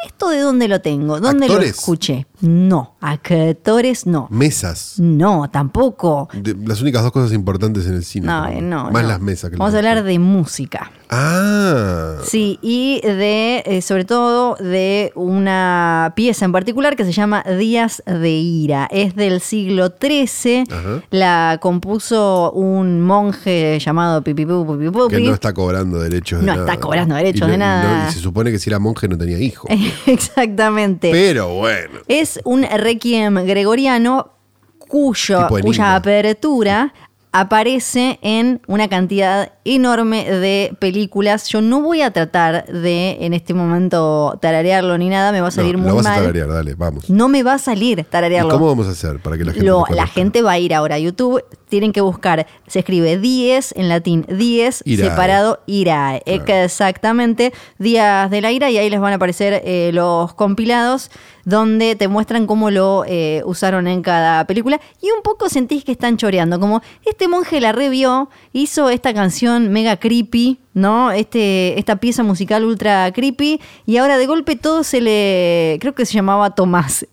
¿esto 0.06 0.28
de 0.28 0.40
dónde 0.40 0.68
lo 0.68 0.80
tengo? 0.80 1.18
¿Dónde 1.20 1.48
lo 1.48 1.54
escuché? 1.70 2.26
No. 2.40 2.94
Actores, 3.00 4.06
no. 4.06 4.28
Mesas. 4.30 4.94
No, 4.98 5.48
tampoco. 5.50 6.28
De- 6.32 6.56
las 6.66 6.80
únicas 6.82 7.02
dos 7.02 7.12
cosas 7.12 7.32
importantes 7.32 7.86
en 7.86 7.94
el 7.94 8.04
cine. 8.04 8.26
No, 8.26 8.48
no. 8.60 8.90
Más 8.90 9.02
no. 9.02 9.08
las 9.08 9.20
mesas. 9.20 9.50
Que 9.50 9.56
Vamos 9.56 9.74
a 9.74 9.78
hablar 9.78 10.02
de 10.02 10.18
música. 10.18 10.90
Ah. 11.08 12.16
Sí, 12.24 12.58
y 12.62 13.00
de, 13.02 13.62
eh, 13.64 13.80
sobre 13.82 14.04
todo, 14.04 14.56
de 14.56 15.12
una 15.14 16.12
pieza 16.16 16.44
en 16.44 16.52
particular 16.52 16.96
que 16.96 17.04
se 17.04 17.12
llama 17.12 17.44
Días 17.44 18.02
de 18.06 18.30
Ira. 18.30 18.88
Es 18.90 19.14
del 19.14 19.40
siglo 19.40 19.92
XIII. 20.00 20.64
Ajá. 20.70 21.02
La 21.10 21.58
compuso 21.62 22.50
un 22.52 23.00
monje 23.02 23.78
llamado 23.78 24.22
Pipipu 24.22 24.66
Pipipu. 24.78 25.08
Que 25.08 25.20
no 25.20 25.34
está 25.34 25.52
cobrando 25.54 26.00
derechos 26.00 26.40
de 26.40 26.46
No 26.46 26.56
nada. 26.56 26.66
está 26.68 26.80
cobrando 26.80 27.14
derechos 27.14 27.42
Y 27.42 27.44
no- 27.44 27.52
de 27.52 27.58
nada. 27.58 28.02
no- 28.04 28.08
y 28.10 28.12
se 28.12 28.18
supone 28.20 28.50
que 28.50 28.58
si 28.58 28.68
era 28.70 28.78
monje 28.80 29.06
no 29.08 29.16
tenía 29.16 29.38
hijos. 29.38 29.70
Exactamente. 30.06 31.10
Pero 31.12 31.54
bueno. 31.54 32.00
Es 32.08 32.25
un 32.44 32.62
requiem 32.64 33.44
gregoriano 33.46 34.30
cuyo, 34.78 35.48
cuya 35.48 35.96
apertura 35.96 36.92
aparece 37.32 38.18
en 38.22 38.62
una 38.66 38.88
cantidad 38.88 39.52
enorme 39.64 40.24
de 40.30 40.74
películas. 40.78 41.48
Yo 41.48 41.60
no 41.60 41.82
voy 41.82 42.00
a 42.00 42.10
tratar 42.10 42.64
de 42.66 43.18
en 43.20 43.34
este 43.34 43.52
momento 43.52 44.38
tararearlo 44.40 44.96
ni 44.96 45.10
nada, 45.10 45.32
me 45.32 45.42
va 45.42 45.48
a 45.48 45.50
salir 45.50 45.74
No, 45.76 45.80
muy 45.80 45.88
lo 45.90 45.94
vas 45.96 46.04
mal. 46.04 46.14
a 46.14 46.20
tararear, 46.20 46.48
dale, 46.48 46.74
vamos. 46.74 47.10
No 47.10 47.28
me 47.28 47.42
va 47.42 47.54
a 47.54 47.58
salir 47.58 47.98
¿Y 47.98 48.04
tararearlo. 48.04 48.50
cómo 48.54 48.68
vamos 48.68 48.86
a 48.86 48.92
hacer 48.92 49.18
para 49.20 49.36
que 49.36 49.44
la 49.44 49.52
gente 49.52 49.66
Lo- 49.66 49.84
lo 49.86 49.94
la 49.94 50.06
gente 50.06 50.40
va 50.40 50.52
a 50.52 50.58
ir 50.58 50.72
ahora 50.72 50.94
a 50.94 50.98
YouTube, 50.98 51.42
tienen 51.68 51.92
que 51.92 52.00
buscar, 52.00 52.46
se 52.66 52.78
escribe 52.80 53.18
dies 53.18 53.72
en 53.76 53.88
latín, 53.88 54.24
dies 54.28 54.82
Irae. 54.86 55.10
separado 55.10 55.60
irae, 55.66 56.22
Claro. 56.24 56.62
exactamente, 56.64 57.52
días 57.78 58.30
de 58.30 58.40
la 58.40 58.52
ira 58.52 58.70
y 58.70 58.78
ahí 58.78 58.88
les 58.90 59.00
van 59.00 59.12
a 59.12 59.16
aparecer 59.16 59.62
eh, 59.64 59.90
los 59.92 60.34
compilados 60.34 61.10
donde 61.44 61.94
te 61.94 62.08
muestran 62.08 62.46
cómo 62.46 62.70
lo 62.70 63.04
eh, 63.06 63.42
usaron 63.44 63.86
en 63.86 64.02
cada 64.02 64.44
película 64.46 64.80
y 65.00 65.10
un 65.10 65.22
poco 65.22 65.48
sentís 65.48 65.84
que 65.84 65.92
están 65.92 66.16
choreando, 66.16 66.58
como 66.58 66.82
este 67.04 67.28
monje 67.28 67.60
la 67.60 67.72
revió, 67.72 68.30
hizo 68.52 68.88
esta 68.90 69.14
canción 69.14 69.68
mega 69.70 69.96
creepy, 69.96 70.58
¿no? 70.74 71.12
Este, 71.12 71.78
esta 71.78 71.96
pieza 71.96 72.22
musical 72.24 72.64
ultra 72.64 73.12
creepy 73.12 73.60
y 73.86 73.96
ahora 73.96 74.18
de 74.18 74.26
golpe 74.26 74.56
todo 74.56 74.82
se 74.82 75.00
le, 75.00 75.78
creo 75.80 75.94
que 75.94 76.04
se 76.06 76.14
llamaba 76.14 76.50
Tomás. 76.54 77.06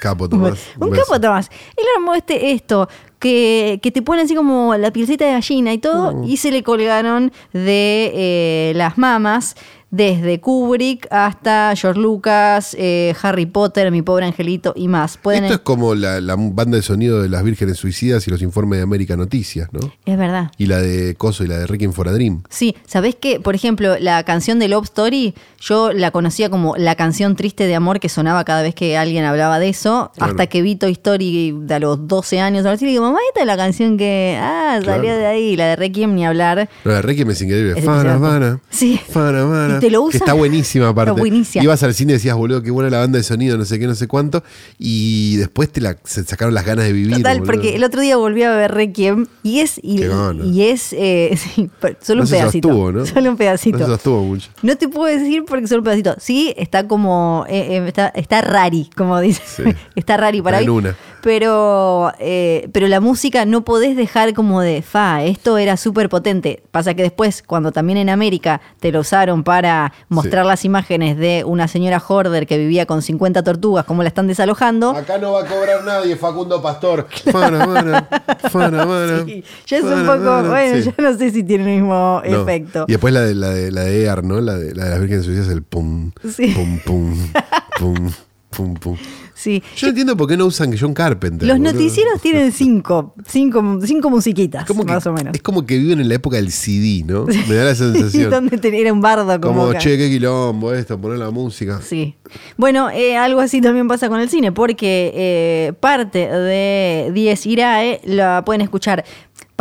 Capo, 0.00 0.28
Tomás. 0.28 0.58
Un 0.80 0.90
beso. 0.90 1.04
capo 1.04 1.20
Tomás. 1.20 1.50
Él 1.76 1.84
armó 1.96 2.14
este, 2.14 2.52
esto, 2.52 2.88
que, 3.22 3.78
que 3.82 3.92
te 3.92 4.02
pone 4.02 4.22
así 4.22 4.34
como 4.34 4.76
la 4.76 4.90
pielcita 4.92 5.24
de 5.24 5.32
gallina 5.32 5.72
y 5.72 5.78
todo, 5.78 6.12
Mm. 6.12 6.24
y 6.24 6.36
se 6.38 6.50
le 6.50 6.62
colgaron 6.64 7.30
de 7.52 8.10
eh, 8.14 8.72
las 8.74 8.98
mamas. 8.98 9.54
Desde 9.94 10.40
Kubrick 10.40 11.06
hasta 11.10 11.74
George 11.76 12.00
Lucas, 12.00 12.74
eh, 12.78 13.14
Harry 13.22 13.44
Potter, 13.44 13.90
Mi 13.90 14.00
Pobre 14.00 14.24
Angelito 14.24 14.72
y 14.74 14.88
más. 14.88 15.18
Pueden, 15.18 15.44
Esto 15.44 15.56
es 15.56 15.60
como 15.60 15.94
la, 15.94 16.18
la 16.22 16.34
banda 16.36 16.78
de 16.78 16.82
sonido 16.82 17.20
de 17.20 17.28
las 17.28 17.44
vírgenes 17.44 17.76
suicidas 17.76 18.26
y 18.26 18.30
los 18.30 18.40
informes 18.40 18.78
de 18.78 18.84
América 18.84 19.18
Noticias, 19.18 19.68
¿no? 19.70 19.80
es 20.06 20.16
verdad. 20.16 20.50
Y 20.56 20.64
la 20.64 20.78
de 20.80 21.14
Coso 21.16 21.44
y 21.44 21.46
la 21.46 21.58
de 21.58 21.66
Requiem 21.66 21.92
for 21.92 22.08
a 22.08 22.12
Dream. 22.12 22.42
Sí, 22.48 22.74
¿sabés 22.86 23.16
que, 23.16 23.38
por 23.38 23.54
ejemplo, 23.54 23.98
la 24.00 24.22
canción 24.24 24.58
de 24.58 24.68
Love 24.68 24.84
Story, 24.84 25.34
yo 25.60 25.92
la 25.92 26.10
conocía 26.10 26.48
como 26.48 26.74
la 26.78 26.94
canción 26.94 27.36
triste 27.36 27.66
de 27.66 27.74
amor 27.74 28.00
que 28.00 28.08
sonaba 28.08 28.44
cada 28.44 28.62
vez 28.62 28.74
que 28.74 28.96
alguien 28.96 29.26
hablaba 29.26 29.58
de 29.58 29.68
eso, 29.68 30.10
Claro. 30.16 30.30
hasta 30.32 30.46
que 30.46 30.62
vi 30.62 30.74
Toy 30.76 30.92
Story 30.92 31.54
de 31.54 31.74
a 31.74 31.78
los 31.78 32.08
12 32.08 32.40
años, 32.40 32.64
algo 32.64 32.76
así, 32.76 32.86
y 32.86 32.88
digo, 32.88 33.02
mamá, 33.04 33.18
esta 33.28 33.40
es 33.42 33.46
la 33.46 33.58
canción 33.58 33.98
que, 33.98 34.38
ah, 34.40 34.78
Claro. 34.82 35.02
de 35.02 35.26
ahí, 35.26 35.54
la 35.54 35.66
de 35.66 35.76
Requiem 35.76 36.14
ni 36.14 36.24
hablar. 36.24 36.70
No, 36.86 36.92
la 36.92 37.02
Requiem 37.02 37.30
es 37.30 37.42
increíble. 37.42 37.82
Fana, 37.82 38.18
fana. 38.18 38.58
Sí. 38.70 38.98
Fana, 39.10 39.46
fana. 39.46 39.81
Te 39.82 39.90
lo 39.90 40.02
Que 40.08 40.16
usan- 40.16 40.20
está 40.22 40.32
buenísima 40.34 40.88
aparte. 40.90 41.18
Buenísima. 41.18 41.64
Ibas 41.64 41.82
al 41.82 41.92
cine 41.94 42.12
y 42.12 42.14
decías, 42.14 42.36
boludo, 42.36 42.62
qué 42.62 42.70
buena 42.70 42.88
la 42.88 42.98
banda 43.00 43.18
de 43.18 43.24
sonido, 43.24 43.58
no 43.58 43.64
sé 43.64 43.78
qué, 43.78 43.86
no 43.86 43.94
sé 43.94 44.06
cuánto. 44.06 44.42
Y 44.78 45.36
después 45.36 45.70
te 45.70 45.80
la 45.80 45.96
se 46.04 46.22
sacaron 46.24 46.54
las 46.54 46.64
ganas 46.64 46.84
de 46.84 46.92
vivir. 46.92 47.16
Total, 47.16 47.38
boludo. 47.40 47.52
porque 47.52 47.74
el 47.74 47.84
otro 47.84 48.00
día 48.00 48.16
volví 48.16 48.42
a 48.44 48.54
ver 48.54 48.70
Requiem 48.72 49.26
y 49.42 49.60
es, 49.60 49.78
y, 49.82 49.96
Qué 49.96 50.10
y 50.44 50.62
es, 50.62 50.92
eh, 50.92 51.36
sí, 51.36 51.68
solo 52.00 52.18
No 52.18 52.22
un 52.22 52.26
se 52.28 52.36
pedacito. 52.36 52.68
sostuvo, 52.68 52.92
¿no? 52.92 53.06
Solo 53.06 53.30
un 53.30 53.36
pedacito. 53.36 53.78
No 53.78 53.84
se 53.86 53.90
sostuvo 53.92 54.22
mucho. 54.24 54.48
No 54.62 54.76
te 54.76 54.88
puedo 54.88 55.06
decir 55.18 55.44
porque 55.46 55.66
solo 55.66 55.80
un 55.80 55.84
pedacito. 55.84 56.14
Sí, 56.18 56.54
está 56.56 56.86
como. 56.86 57.44
eh, 57.48 57.76
eh, 57.78 57.84
está, 57.88 58.08
está 58.08 58.40
rari, 58.40 58.88
como 58.96 59.20
dice. 59.20 59.42
Sí. 59.44 59.62
está 59.96 60.16
rari 60.16 60.40
para 60.40 60.60
en 60.60 60.64
mí. 60.66 60.70
una. 60.70 60.96
Pero, 61.22 62.12
eh, 62.18 62.68
pero 62.72 62.88
la 62.88 63.00
música 63.00 63.44
no 63.44 63.64
podés 63.64 63.96
dejar 63.96 64.34
como 64.34 64.60
de 64.60 64.82
fa. 64.82 65.22
Esto 65.22 65.56
era 65.56 65.76
súper 65.76 66.08
potente. 66.08 66.62
Pasa 66.72 66.94
que 66.94 67.02
después, 67.02 67.42
cuando 67.46 67.70
también 67.72 67.96
en 67.98 68.08
América 68.10 68.60
te 68.80 68.90
lo 68.92 69.00
usaron 69.00 69.44
para 69.44 69.92
mostrar 70.08 70.44
Sí. 70.44 70.48
las 70.48 70.64
imágenes 70.64 71.16
de 71.16 71.44
una 71.46 71.68
señora 71.68 72.02
hoarder 72.06 72.46
que 72.46 72.58
vivía 72.58 72.86
con 72.86 73.02
50 73.02 73.42
tortugas, 73.44 73.84
cómo 73.84 74.02
la 74.02 74.08
están 74.08 74.26
desalojando. 74.26 74.90
Acá 74.90 75.16
no 75.18 75.32
va 75.32 75.42
a 75.42 75.46
cobrar 75.46 75.84
nadie, 75.84 76.16
Facundo 76.16 76.60
Pastor. 76.60 77.06
Fana, 77.30 77.66
fana, 77.66 78.08
fana. 78.50 79.24
Sí, 79.24 79.44
ya 79.66 79.76
es 79.78 79.84
un 79.84 80.04
poco. 80.06 80.42
Bueno, 80.48 80.76
Sí. 80.82 80.92
ya 80.96 81.02
no 81.10 81.16
sé 81.16 81.30
si 81.30 81.44
tiene 81.44 81.64
el 81.76 81.80
mismo 81.82 82.20
No. 82.28 82.42
efecto. 82.42 82.84
Y 82.88 82.92
después 82.92 83.14
la 83.14 83.20
de 83.20 83.34
la 83.34 83.50
de 83.50 83.70
la 83.70 83.82
de 83.84 84.02
Ear, 84.04 84.24
¿no? 84.24 84.40
La 84.40 84.56
de, 84.56 84.74
la 84.74 84.84
de 84.86 84.90
las 84.90 84.98
vírgenes 85.00 85.24
suicidas, 85.24 85.48
el 85.48 85.62
pum, 85.62 86.10
Sí. 86.28 86.48
pum, 86.54 86.78
pum, 86.84 87.16
pum, 87.78 88.10
pum, 88.50 88.74
pum. 88.74 88.96
Sí. 89.42 89.62
Yo 89.76 89.86
no 89.86 89.88
entiendo 89.90 90.16
por 90.16 90.28
qué 90.28 90.36
no 90.36 90.46
usan 90.46 90.72
John 90.78 90.94
Carpenter. 90.94 91.48
Los 91.48 91.58
boludo. 91.58 91.72
noticieros 91.72 92.20
tienen 92.20 92.52
cinco, 92.52 93.14
cinco, 93.26 93.80
cinco 93.84 94.08
musiquitas, 94.10 94.64
que, 94.64 94.72
más 94.74 95.04
o 95.06 95.12
menos. 95.12 95.34
Es 95.34 95.42
como 95.42 95.66
que 95.66 95.78
viven 95.78 96.00
en 96.00 96.08
la 96.08 96.14
época 96.14 96.36
del 96.36 96.52
CD, 96.52 97.02
¿no? 97.04 97.26
Me 97.26 97.54
da 97.54 97.64
la 97.64 97.74
sensación. 97.74 98.30
donde 98.30 98.56
ten- 98.58 98.74
era 98.74 98.92
un 98.92 99.00
bardo 99.00 99.26
como, 99.40 99.54
como, 99.60 99.70
acá. 99.70 99.78
che, 99.78 99.96
qué 99.98 100.08
quilombo 100.08 100.72
esto, 100.72 101.00
poner 101.00 101.18
la 101.18 101.30
música. 101.30 101.80
Sí. 101.82 102.14
Bueno, 102.56 102.88
eh, 102.90 103.16
algo 103.16 103.40
así 103.40 103.60
también 103.60 103.88
pasa 103.88 104.08
con 104.08 104.20
el 104.20 104.28
cine, 104.28 104.52
porque 104.52 105.12
eh, 105.14 105.72
parte 105.80 106.28
de 106.28 107.10
Diez 107.12 107.44
Irae 107.46 108.00
la 108.04 108.42
pueden 108.44 108.60
escuchar. 108.62 109.04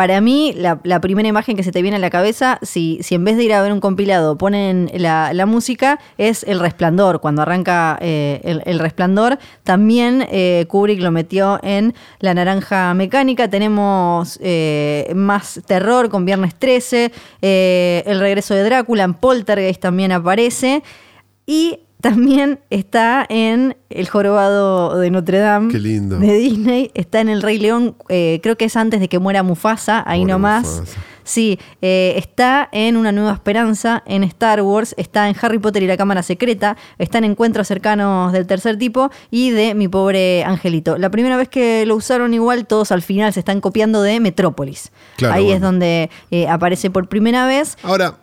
Para 0.01 0.19
mí, 0.19 0.51
la, 0.55 0.99
primera 0.99 1.29
imagen 1.29 1.55
que 1.55 1.61
se 1.61 1.71
te 1.71 1.83
viene 1.83 1.97
a 1.97 1.99
la 1.99 2.09
cabeza, 2.09 2.57
si, 2.63 2.97
si 3.03 3.13
en 3.13 3.23
vez 3.23 3.37
de 3.37 3.43
ir 3.43 3.53
a 3.53 3.61
ver 3.61 3.71
un 3.71 3.79
compilado 3.79 4.35
ponen 4.35 4.89
la, 4.95 5.31
la 5.31 5.45
música, 5.45 5.99
es 6.17 6.41
El 6.41 6.59
Resplandor. 6.59 7.21
Cuando 7.21 7.43
arranca 7.43 7.99
eh, 8.01 8.41
el, 8.65 8.79
Resplandor, 8.79 9.37
también 9.63 10.25
eh, 10.31 10.65
Kubrick 10.67 11.01
lo 11.01 11.11
metió 11.11 11.59
en 11.61 11.93
La 12.17 12.33
Naranja 12.33 12.91
Mecánica. 12.95 13.47
Tenemos 13.47 14.39
eh, 14.41 15.11
más 15.13 15.61
terror 15.67 16.09
con 16.09 16.25
Viernes 16.25 16.55
13, 16.55 17.11
eh, 17.43 18.01
El 18.07 18.21
Regreso 18.21 18.55
de 18.55 18.63
Drácula, 18.63 19.03
en 19.03 19.13
Poltergeist 19.13 19.81
también 19.81 20.11
aparece. 20.13 20.81
Y 21.45 21.81
también 22.01 22.59
está 22.69 23.25
en 23.29 23.77
El 23.89 24.09
Jorobado 24.09 24.97
de 24.97 25.09
Notre 25.11 25.39
Dame. 25.39 25.71
Qué 25.71 25.79
lindo. 25.79 26.17
De 26.17 26.33
Disney. 26.33 26.91
Está 26.93 27.21
en 27.21 27.29
El 27.29 27.41
Rey 27.41 27.59
León, 27.59 27.95
eh, 28.09 28.39
creo 28.43 28.57
que 28.57 28.65
es 28.65 28.75
antes 28.75 28.99
de 28.99 29.07
que 29.07 29.19
muera 29.19 29.43
Mufasa, 29.43 30.03
ahí 30.05 30.25
nomás. 30.25 30.65
Mufasa. 30.67 30.99
Sí, 31.23 31.59
eh, 31.81 32.13
está 32.17 32.67
en 32.71 32.97
Una 32.97 33.11
Nueva 33.11 33.33
Esperanza, 33.33 34.03
en 34.05 34.23
Star 34.23 34.61
Wars, 34.61 34.95
está 34.97 35.29
en 35.29 35.35
Harry 35.41 35.59
Potter 35.59 35.83
y 35.83 35.87
la 35.87 35.97
Cámara 35.97 36.23
Secreta, 36.23 36.77
está 36.97 37.19
en 37.19 37.25
Encuentros 37.25 37.67
Cercanos 37.67 38.33
del 38.33 38.47
Tercer 38.47 38.77
Tipo 38.77 39.11
y 39.29 39.51
de 39.51 39.75
Mi 39.75 39.87
Pobre 39.87 40.43
Angelito. 40.43 40.97
La 40.97 41.09
primera 41.09 41.37
vez 41.37 41.49
que 41.49 41.85
lo 41.85 41.95
usaron 41.95 42.33
igual, 42.33 42.65
todos 42.65 42.91
al 42.91 43.01
final 43.01 43.31
se 43.33 43.39
están 43.39 43.61
copiando 43.61 44.01
de 44.01 44.19
Metrópolis. 44.19 44.91
Claro, 45.17 45.35
ahí 45.35 45.51
es 45.51 45.61
donde 45.61 46.09
eh, 46.31 46.47
aparece 46.47 46.89
por 46.89 47.07
primera 47.07 47.45
vez. 47.45 47.77
Ahora, 47.83 48.17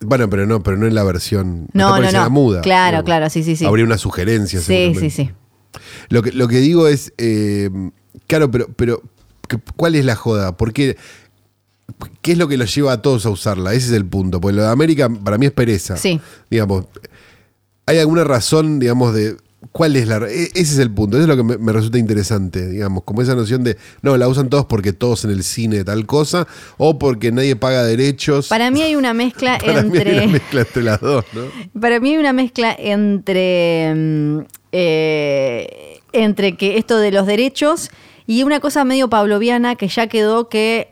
bueno, 0.00 0.28
pero 0.30 0.46
no, 0.46 0.62
pero 0.62 0.76
no 0.76 0.86
en 0.86 0.94
la 0.94 1.04
versión. 1.04 1.68
No, 1.72 2.00
no, 2.00 2.10
no. 2.10 2.30
muda. 2.30 2.60
Claro, 2.62 3.04
claro, 3.04 3.28
sí, 3.30 3.42
sí, 3.42 3.56
sí. 3.56 3.64
Habría 3.64 3.84
una 3.84 3.98
sugerencia. 3.98 4.60
Sí, 4.60 4.94
sí, 4.98 5.10
sí. 5.10 5.30
Lo 6.08 6.22
que, 6.22 6.32
lo 6.32 6.48
que 6.48 6.58
digo 6.58 6.88
es, 6.88 7.12
eh, 7.18 7.70
claro, 8.26 8.50
pero, 8.50 8.68
pero 8.76 9.02
¿qué- 9.48 9.58
¿cuál 9.76 9.94
es 9.94 10.04
la 10.04 10.16
joda? 10.16 10.56
¿Por 10.56 10.72
qué? 10.72 10.96
¿Qué 12.22 12.32
es 12.32 12.38
lo 12.38 12.48
que 12.48 12.56
los 12.56 12.74
lleva 12.74 12.92
a 12.92 13.02
todos 13.02 13.26
a 13.26 13.30
usarla? 13.30 13.74
Ese 13.74 13.88
es 13.88 13.92
el 13.92 14.06
punto. 14.06 14.40
Porque 14.40 14.56
lo 14.56 14.62
de 14.62 14.68
América 14.68 15.08
para 15.08 15.38
mí 15.38 15.46
es 15.46 15.52
pereza. 15.52 15.96
Sí. 15.96 16.20
Digamos, 16.50 16.86
¿hay 17.86 17.98
alguna 17.98 18.24
razón, 18.24 18.78
digamos, 18.78 19.14
de 19.14 19.36
cuál 19.72 19.96
es 19.96 20.06
la... 20.08 20.16
e- 20.28 20.44
Ese 20.54 20.60
es 20.74 20.78
el 20.78 20.90
punto. 20.90 21.16
Eso 21.16 21.22
es 21.24 21.28
lo 21.28 21.36
que 21.36 21.42
me, 21.42 21.58
me 21.58 21.72
resulta 21.72 21.98
interesante, 21.98 22.68
digamos, 22.68 23.04
como 23.04 23.22
esa 23.22 23.34
noción 23.34 23.62
de, 23.64 23.76
no, 24.02 24.16
la 24.16 24.28
usan 24.28 24.48
todos 24.50 24.66
porque 24.66 24.92
todos 24.92 25.24
en 25.24 25.30
el 25.30 25.42
cine 25.44 25.84
tal 25.84 26.06
cosa, 26.06 26.46
o 26.78 26.98
porque 26.98 27.30
nadie 27.32 27.56
paga 27.56 27.84
derechos. 27.84 28.48
Para 28.48 28.70
mí 28.70 28.82
hay 28.82 28.96
una 28.96 29.14
mezcla 29.14 29.58
Para 29.64 29.82
mí 29.82 29.90
hay 29.92 29.98
entre. 29.98 30.18
una 30.24 30.32
mezcla 30.32 30.60
entre 30.62 30.82
las 30.82 31.00
dos, 31.00 31.24
¿no? 31.32 31.42
Para 31.80 32.00
mí 32.00 32.10
hay 32.10 32.16
una 32.18 32.32
mezcla 32.32 32.74
entre. 32.78 33.92
mm, 33.94 34.38
eh, 34.72 35.98
entre 36.12 36.56
que 36.56 36.78
esto 36.78 36.98
de 36.98 37.12
los 37.12 37.26
derechos 37.26 37.90
y 38.26 38.42
una 38.44 38.60
cosa 38.60 38.84
medio 38.84 39.08
pavloviana 39.08 39.76
que 39.76 39.88
ya 39.88 40.06
quedó 40.06 40.48
que. 40.48 40.89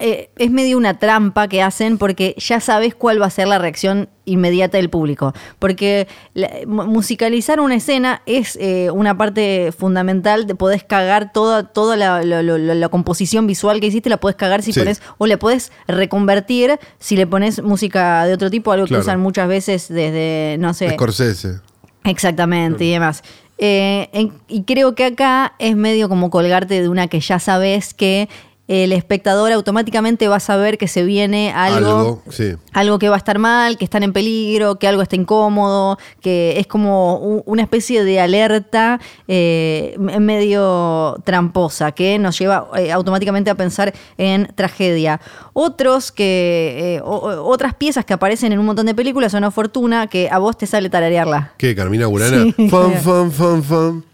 Eh, 0.00 0.30
es 0.36 0.50
medio 0.50 0.76
una 0.76 0.98
trampa 0.98 1.46
que 1.48 1.62
hacen 1.62 1.98
porque 1.98 2.34
ya 2.38 2.58
sabes 2.60 2.94
cuál 2.94 3.20
va 3.20 3.26
a 3.26 3.30
ser 3.30 3.46
la 3.48 3.58
reacción 3.58 4.08
inmediata 4.24 4.76
del 4.78 4.90
público. 4.90 5.32
Porque 5.58 6.06
la- 6.34 6.50
mu- 6.66 6.84
musicalizar 6.86 7.60
una 7.60 7.74
escena 7.76 8.22
es 8.26 8.56
eh, 8.60 8.90
una 8.92 9.16
parte 9.16 9.72
fundamental 9.76 10.46
de 10.46 10.54
podés 10.54 10.84
cagar 10.84 11.32
toda, 11.32 11.64
toda 11.72 11.96
la, 11.96 12.22
la- 12.22 12.42
la- 12.42 12.58
la 12.74 12.88
composición 12.88 13.46
visual 13.46 13.80
que 13.80 13.86
hiciste, 13.88 14.08
la 14.10 14.16
podés 14.18 14.36
cagar 14.36 14.62
si 14.62 14.72
Sí. 14.72 14.80
pones, 14.80 15.02
o 15.18 15.26
le 15.26 15.36
podés 15.38 15.72
reconvertir 15.88 16.78
si 16.98 17.16
le 17.16 17.26
pones 17.26 17.62
música 17.62 18.24
de 18.26 18.34
otro 18.34 18.50
tipo, 18.50 18.72
algo 18.72 18.86
Claro. 18.86 19.02
que 19.02 19.06
usan 19.08 19.20
muchas 19.20 19.48
veces 19.48 19.88
desde, 19.88 20.56
no 20.58 20.74
sé. 20.74 20.90
Scorsese. 20.90 21.60
Exactamente, 22.04 22.84
y 22.84 22.90
demás. 22.92 23.22
Eh, 23.62 24.08
en- 24.12 24.32
y 24.48 24.62
creo 24.64 24.94
que 24.94 25.04
acá 25.04 25.52
es 25.58 25.76
medio 25.76 26.08
como 26.08 26.30
colgarte 26.30 26.80
de 26.80 26.88
una 26.88 27.08
que 27.08 27.20
ya 27.20 27.38
sabes 27.38 27.92
que 27.92 28.28
el 28.72 28.92
espectador 28.92 29.50
automáticamente 29.50 30.28
va 30.28 30.36
a 30.36 30.40
saber 30.40 30.78
que 30.78 30.86
se 30.86 31.02
viene 31.02 31.52
algo, 31.52 31.76
Algo, 31.98 32.22
sí. 32.30 32.52
algo 32.72 33.00
que 33.00 33.08
va 33.08 33.16
a 33.16 33.18
estar 33.18 33.38
mal, 33.40 33.76
que 33.76 33.84
están 33.84 34.04
en 34.04 34.12
peligro, 34.12 34.76
que 34.78 34.86
algo 34.86 35.02
está 35.02 35.16
incómodo, 35.16 35.98
que 36.20 36.56
es 36.56 36.68
como 36.68 37.16
una 37.46 37.62
especie 37.62 38.04
de 38.04 38.20
alerta 38.20 39.00
eh, 39.26 39.96
medio 39.98 41.16
tramposa 41.24 41.90
que 41.92 42.18
nos 42.20 42.38
lleva 42.38 42.68
eh, 42.76 42.92
automáticamente 42.92 43.50
a 43.50 43.56
pensar 43.56 43.92
en 44.18 44.46
tragedia. 44.54 45.20
Otros 45.52 46.12
que 46.12 46.96
eh, 46.96 47.00
o- 47.04 47.42
otras 47.50 47.74
piezas 47.74 48.04
que 48.04 48.12
aparecen 48.12 48.52
en 48.52 48.60
un 48.60 48.66
montón 48.66 48.86
de 48.86 48.94
películas 48.94 49.32
son 49.32 49.42
a 49.42 49.50
Fortuna 49.50 50.06
que 50.06 50.28
a 50.30 50.38
vos 50.38 50.56
te 50.56 50.66
sale 50.68 50.88
tararearla. 50.88 51.54
¿Qué, 51.58 51.74
Carmina 51.74 52.06
Burana? 52.06 52.44
Sí. 52.56 52.68
Fan, 52.68 52.92
fan, 53.02 53.32
fan, 53.32 53.62
fan. 53.64 54.04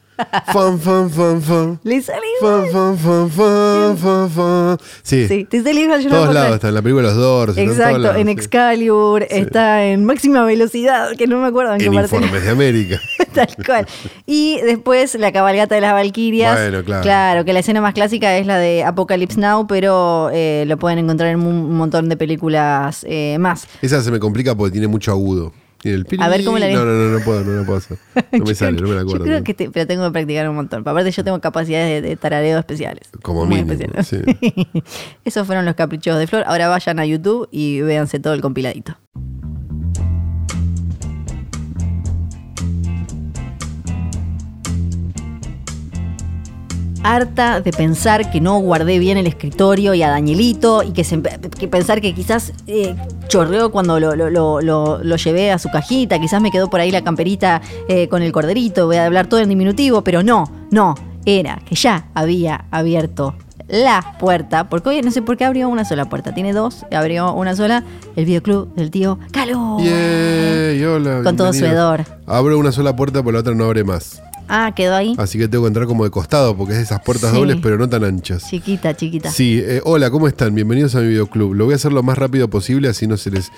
Fan, 0.53 0.79
fan, 0.81 1.11
fan, 1.11 1.43
fan. 1.43 1.81
Le 1.85 2.01
sale 2.01 2.21
Fan, 2.41 2.65
igual. 2.67 2.71
fan, 2.73 2.99
fan, 2.99 3.31
fan, 3.31 3.97
fan, 3.99 4.31
fan. 4.31 4.79
Sí. 5.03 5.29
Sí, 5.29 5.45
te 5.45 5.63
sale 5.63 5.81
igual, 5.81 6.03
yo 6.03 6.11
todos 6.11 6.33
lados 6.35 6.55
está, 6.55 6.69
en 6.69 6.75
la 6.75 6.83
película 6.83 7.03
Los 7.09 7.17
Doors. 7.17 7.57
en 7.59 7.69
Exacto, 7.69 7.99
lados, 7.99 8.17
en 8.17 8.27
sí. 8.27 8.33
Excalibur, 8.33 9.23
está 9.29 9.85
en 9.85 10.05
máxima 10.05 10.45
velocidad, 10.45 11.11
que 11.17 11.27
no 11.27 11.39
me 11.39 11.49
acuerdo 11.49 11.75
en, 11.75 11.81
En 11.83 11.91
qué 11.91 11.97
parte. 11.97 12.17
Informes 12.17 12.45
de 12.45 12.51
América. 12.51 13.01
Tal 13.35 13.49
cual. 13.67 13.87
Y 14.25 14.59
después 14.63 15.15
la 15.17 15.33
cabalgata 15.33 15.75
de 15.75 15.81
las 15.83 15.93
Valquirias. 15.93 16.59
Bueno, 16.59 16.83
claro. 16.85 17.45
que 17.45 17.53
la 17.53 17.59
escena 17.61 17.81
más 17.83 17.93
clásica 17.93 18.37
es 18.39 18.47
la 18.47 18.59
de 18.59 18.85
Apocalypse 18.85 19.39
Now, 19.39 19.67
pero 19.67 20.31
eh, 20.33 20.65
lo 20.67 20.79
pueden 20.79 20.99
encontrar 20.99 21.31
en 21.31 21.41
un 21.47 21.75
montón 21.75 22.09
de 22.09 22.17
películas 22.17 23.05
eh, 23.09 23.37
más. 23.39 23.67
Esa 23.83 24.03
se 24.03 24.11
me 24.11 24.19
complica 24.19 24.55
porque 24.55 24.73
tiene 24.73 24.89
mucho 24.89 25.11
agudo. 25.13 25.53
Tiene 26.05 26.05
el 26.17 26.23
A 26.23 26.29
ver, 26.29 26.45
¿cómo 26.45 26.59
la? 26.59 26.69
No, 26.71 26.85
no, 26.85 26.93
no, 26.93 27.19
no 27.19 27.25
puedo, 27.25 27.45
no 27.45 27.53
lo 27.53 27.65
puedo 27.65 27.79
hacer. 27.79 27.99
No 28.33 28.45
me 28.45 28.55
sale, 28.55 28.81
no 28.81 28.89
me 28.89 28.95
la 28.95 29.01
acuerdo. 29.03 29.25
Yo 29.25 29.31
creo 29.31 29.45
que 29.45 29.55
te- 29.55 29.71
pero 29.71 29.87
tengo 29.87 30.05
que 30.07 30.11
practicar 30.13 30.49
un 30.49 30.57
montón. 30.57 30.81
Aparte, 30.87 31.11
yo 31.11 31.25
tengo 31.25 31.41
capacidades 31.41 32.03
de, 32.03 32.09
de 32.09 32.17
tarareo 32.17 32.59
especiales. 32.59 33.09
Como 33.23 33.47
Muy 33.47 33.63
mínimo, 33.63 33.73
especiales. 33.73 34.37
Esos 35.25 35.47
fueron 35.47 35.65
los 35.65 35.75
caprichos 35.75 36.19
de 36.19 36.27
Flor. 36.27 36.45
Ahora 36.47 36.69
vayan 36.69 36.99
a 36.99 37.07
YouTube 37.07 37.49
y 37.51 37.81
véanse 37.83 38.19
todo 38.21 38.35
el 38.35 38.41
compiladito. 38.41 38.97
Harta 47.15 47.61
de 47.61 47.71
pensar 47.73 48.31
que 48.31 48.41
no 48.41 48.59
guardé 48.59 48.99
bien 48.99 49.17
el 49.19 49.27
escritorio 49.27 49.95
y 49.95 50.03
a 50.03 50.09
Danielito 50.11 50.83
y 50.83 50.93
que, 50.93 51.05
se- 51.05 51.23
que 51.23 51.69
pensar 51.69 52.01
que 52.01 52.15
quizás 52.15 52.53
eh, 52.67 52.95
chorreó 53.29 53.71
cuando 53.71 54.01
lo, 54.01 54.15
lo- 54.17 54.31
lo- 54.61 54.61
lo- 55.03 55.17
llevé 55.17 55.51
a 55.53 55.59
su 55.59 55.69
cajita, 55.71 56.19
quizás 56.19 56.41
me 56.43 56.51
quedó 56.51 56.69
por 56.69 56.81
ahí 56.81 56.91
la 56.91 57.03
camperita 57.03 57.61
eh, 57.89 58.09
con 58.09 58.23
el 58.23 58.33
corderito, 58.33 58.87
voy 58.87 58.97
a 58.97 59.07
hablar 59.07 59.27
todo 59.29 59.41
en 59.41 59.49
diminutivo, 59.49 60.03
pero 60.03 60.23
no, 60.23 60.51
no, 60.71 60.95
era 61.25 61.61
que 61.69 61.75
ya 61.75 62.07
había 62.15 62.65
abierto 62.71 63.35
la 63.69 64.15
puerta, 64.21 64.69
porque 64.69 64.91
hoy 64.91 65.03
no 65.03 65.11
sé 65.11 65.23
por 65.23 65.37
qué 65.37 65.45
abrió 65.45 65.69
una 65.69 65.85
sola 65.85 66.05
puerta, 66.05 66.33
tiene 66.33 66.53
dos, 66.53 66.87
abrió 66.93 67.33
una 67.33 67.57
sola, 67.57 67.83
el 68.15 68.25
videoclub 68.25 68.73
del 68.77 68.93
tío 68.93 69.19
Caló. 69.33 69.79
Yay, 69.81 70.85
hola. 70.85 71.23
Con 71.25 71.37
todo 71.37 71.53
su 71.53 71.65
hedor. 71.65 72.05
Abro 72.27 72.59
una 72.59 72.71
sola 72.71 72.95
puerta, 72.95 73.21
pero 73.25 73.33
la 73.33 73.39
otra 73.41 73.55
no 73.55 73.65
abre 73.65 73.83
más. 73.83 74.23
Ah, 74.49 74.73
quedó 74.75 74.95
ahí. 74.95 75.15
Así 75.19 75.39
que 75.39 75.49
tengo 75.49 75.65
que 75.65 75.69
entrar 75.69 75.87
como 75.87 76.05
de 76.05 76.11
costado, 76.11 76.57
porque 76.57 76.73
es 76.73 76.79
de 76.79 76.85
esas 76.85 77.01
puertas 77.03 77.31
Sí. 77.31 77.37
dobles, 77.37 77.57
pero 77.63 77.79
no 77.79 77.89
tan 77.89 78.05
anchas. 78.05 78.45
Chiquita, 78.49 78.95
chiquita. 78.95 79.31
Sí, 79.31 79.61
eh, 79.65 79.81
hola, 79.85 80.11
¿cómo 80.11 80.29
están? 80.29 80.55
Bienvenidos 80.55 80.95
a 80.95 81.01
mi 81.01 81.09
videoclub. 81.09 81.55
Lo 81.55 81.65
voy 81.65 81.73
a 81.73 81.77
hacer 81.77 81.93
lo 81.93 82.03
más 82.03 82.17
rápido 82.19 82.49
posible, 82.49 82.89
así 82.89 83.07
no 83.07 83.17
se 83.17 83.31
les 83.31 83.51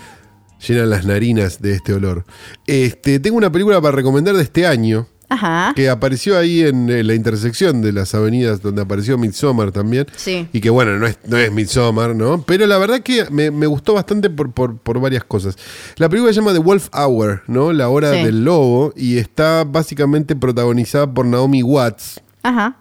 llenan 0.66 0.90
las 0.90 1.04
narinas 1.04 1.60
de 1.60 1.72
este 1.74 1.92
olor. 1.92 2.24
Este, 2.66 3.20
tengo 3.20 3.36
una 3.36 3.52
película 3.52 3.80
para 3.80 3.94
recomendar 3.96 4.34
de 4.34 4.42
este 4.42 4.66
año, 4.66 5.06
Ajá. 5.30 5.72
que 5.76 5.88
apareció 5.90 6.38
ahí 6.38 6.62
en, 6.62 6.88
eh, 6.88 7.04
la 7.04 7.14
intersección 7.14 7.82
de 7.82 7.92
las 7.92 8.14
avenidas 8.14 8.62
donde 8.62 8.80
apareció 8.82 9.18
Midsommar 9.18 9.72
también. 9.72 10.06
Sí. 10.16 10.48
Y 10.52 10.60
que 10.60 10.70
bueno, 10.70 10.98
no 10.98 11.06
es, 11.06 11.18
no 11.26 11.36
es 11.36 11.52
Midsommar, 11.52 12.16
¿no? 12.16 12.42
Pero 12.42 12.66
la 12.66 12.78
verdad 12.78 13.00
que 13.00 13.26
me, 13.30 13.50
me 13.50 13.66
gustó 13.66 13.94
bastante 13.94 14.30
por, 14.30 14.50
por- 14.52 14.78
por 14.78 15.00
varias 15.00 15.24
cosas. 15.24 15.56
La 15.96 16.08
película 16.08 16.32
se 16.32 16.40
llama 16.40 16.52
The 16.52 16.60
Wolf 16.60 16.88
Hour, 16.94 17.42
¿no? 17.46 17.72
La 17.72 17.88
hora 17.90 18.12
Sí. 18.14 18.22
del 18.24 18.44
lobo, 18.44 18.92
y 18.96 19.18
está 19.18 19.64
básicamente 19.64 20.34
protagonizada 20.34 21.12
por 21.12 21.26
Naomi 21.26 21.62
Watts. 21.62 22.20
Ajá. 22.42 22.76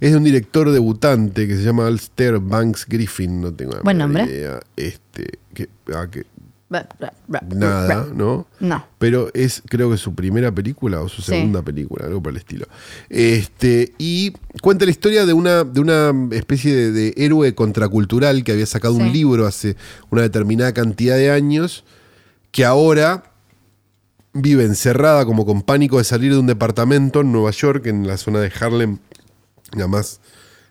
Es 0.00 0.12
de 0.12 0.16
un 0.16 0.24
director 0.24 0.70
debutante 0.70 1.46
que 1.46 1.56
se 1.56 1.62
llama 1.62 1.86
Alster 1.86 2.38
Banks 2.38 2.86
Griffin, 2.88 3.40
no 3.40 3.52
tengo 3.52 3.78
Buen 3.84 3.98
nombre. 3.98 4.24
idea. 4.24 4.60
Este, 4.76 5.38
que, 5.54 5.68
ah, 5.94 6.06
que- 6.10 6.24
nada. 6.70 8.06
¿no? 8.14 8.46
No. 8.60 8.84
Pero 8.98 9.30
es, 9.34 9.62
creo 9.68 9.90
que 9.90 9.96
su 9.96 10.14
primera 10.14 10.52
película 10.52 11.00
o 11.00 11.08
su 11.08 11.22
Sí. 11.22 11.32
segunda 11.32 11.62
película, 11.62 12.06
algo 12.06 12.22
por 12.22 12.32
el 12.32 12.38
estilo. 12.38 12.66
Este, 13.08 13.94
y 13.98 14.32
cuenta 14.62 14.84
la 14.84 14.90
historia 14.90 15.24
de 15.26 15.32
una, 15.32 15.64
de 15.64 15.80
una 15.80 16.12
especie 16.32 16.74
de, 16.74 16.92
de 16.92 17.14
héroe 17.16 17.54
contracultural 17.54 18.44
que 18.44 18.52
había 18.52 18.66
sacado 18.66 18.94
un 18.94 19.12
libro 19.12 19.46
hace 19.46 19.76
una 20.10 20.22
determinada 20.22 20.72
cantidad 20.72 21.16
de 21.16 21.30
años, 21.30 21.84
que 22.50 22.64
ahora 22.64 23.32
vive 24.34 24.64
encerrada 24.64 25.24
como 25.24 25.44
con 25.46 25.62
pánico 25.62 25.98
de 25.98 26.04
salir 26.04 26.32
de 26.32 26.38
un 26.38 26.46
departamento 26.46 27.20
en 27.22 27.32
Nueva 27.32 27.50
York, 27.50 27.86
en 27.86 28.06
la 28.06 28.16
zona 28.18 28.40
de 28.40 28.52
Harlem, 28.60 28.98
la 29.76 29.86
más 29.88 30.20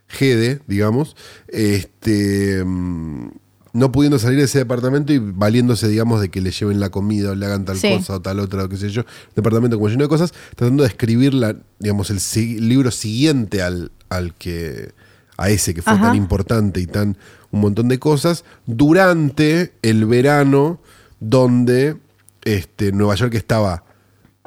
jede, 0.08 0.62
digamos, 0.68 1.16
este, 1.50 2.64
mm, 2.64 3.30
no 3.74 3.92
pudiendo 3.92 4.18
salir 4.20 4.40
de 4.40 4.46
ese 4.46 4.60
departamento 4.60 5.14
y 5.14 5.20
valiéndose, 5.20 5.88
digamos, 5.88 6.22
de 6.22 6.30
que 6.30 6.42
le 6.42 6.52
lleven 6.52 6.80
la 6.80 6.90
comida 6.90 7.32
o 7.32 7.36
le 7.36 7.46
hagan 7.46 7.66
tal 7.66 7.78
Sí. 7.78 7.90
cosa 7.98 8.16
o 8.16 8.22
tal 8.22 8.40
otra 8.40 8.64
o 8.64 8.70
qué 8.70 8.78
sé 8.78 8.90
yo, 8.90 9.04
departamento 9.36 9.78
como 9.78 9.90
lleno 9.90 10.04
de 10.04 10.10
cosas, 10.10 10.34
tratando 10.56 10.84
de 10.84 10.90
escribir 10.90 11.34
la, 11.34 11.56
digamos, 11.80 12.10
el 12.10 12.20
si- 12.20 12.60
libro 12.60 12.92
siguiente 12.92 13.62
al, 13.62 13.92
al 14.10 14.34
que 14.36 14.94
a 15.38 15.50
ese 15.50 15.74
que 15.74 15.82
fue 15.82 15.94
Ajá. 15.94 16.08
tan 16.08 16.16
importante 16.16 16.80
y 16.80 16.88
tan 16.88 17.18
un 17.52 17.62
montón 17.62 17.88
de 17.88 18.00
cosas 18.00 18.44
durante 18.66 19.74
el 19.82 20.06
verano 20.06 20.80
donde 21.20 21.98
este, 22.44 22.92
Nueva 22.92 23.16
York 23.16 23.34
estaba 23.36 23.84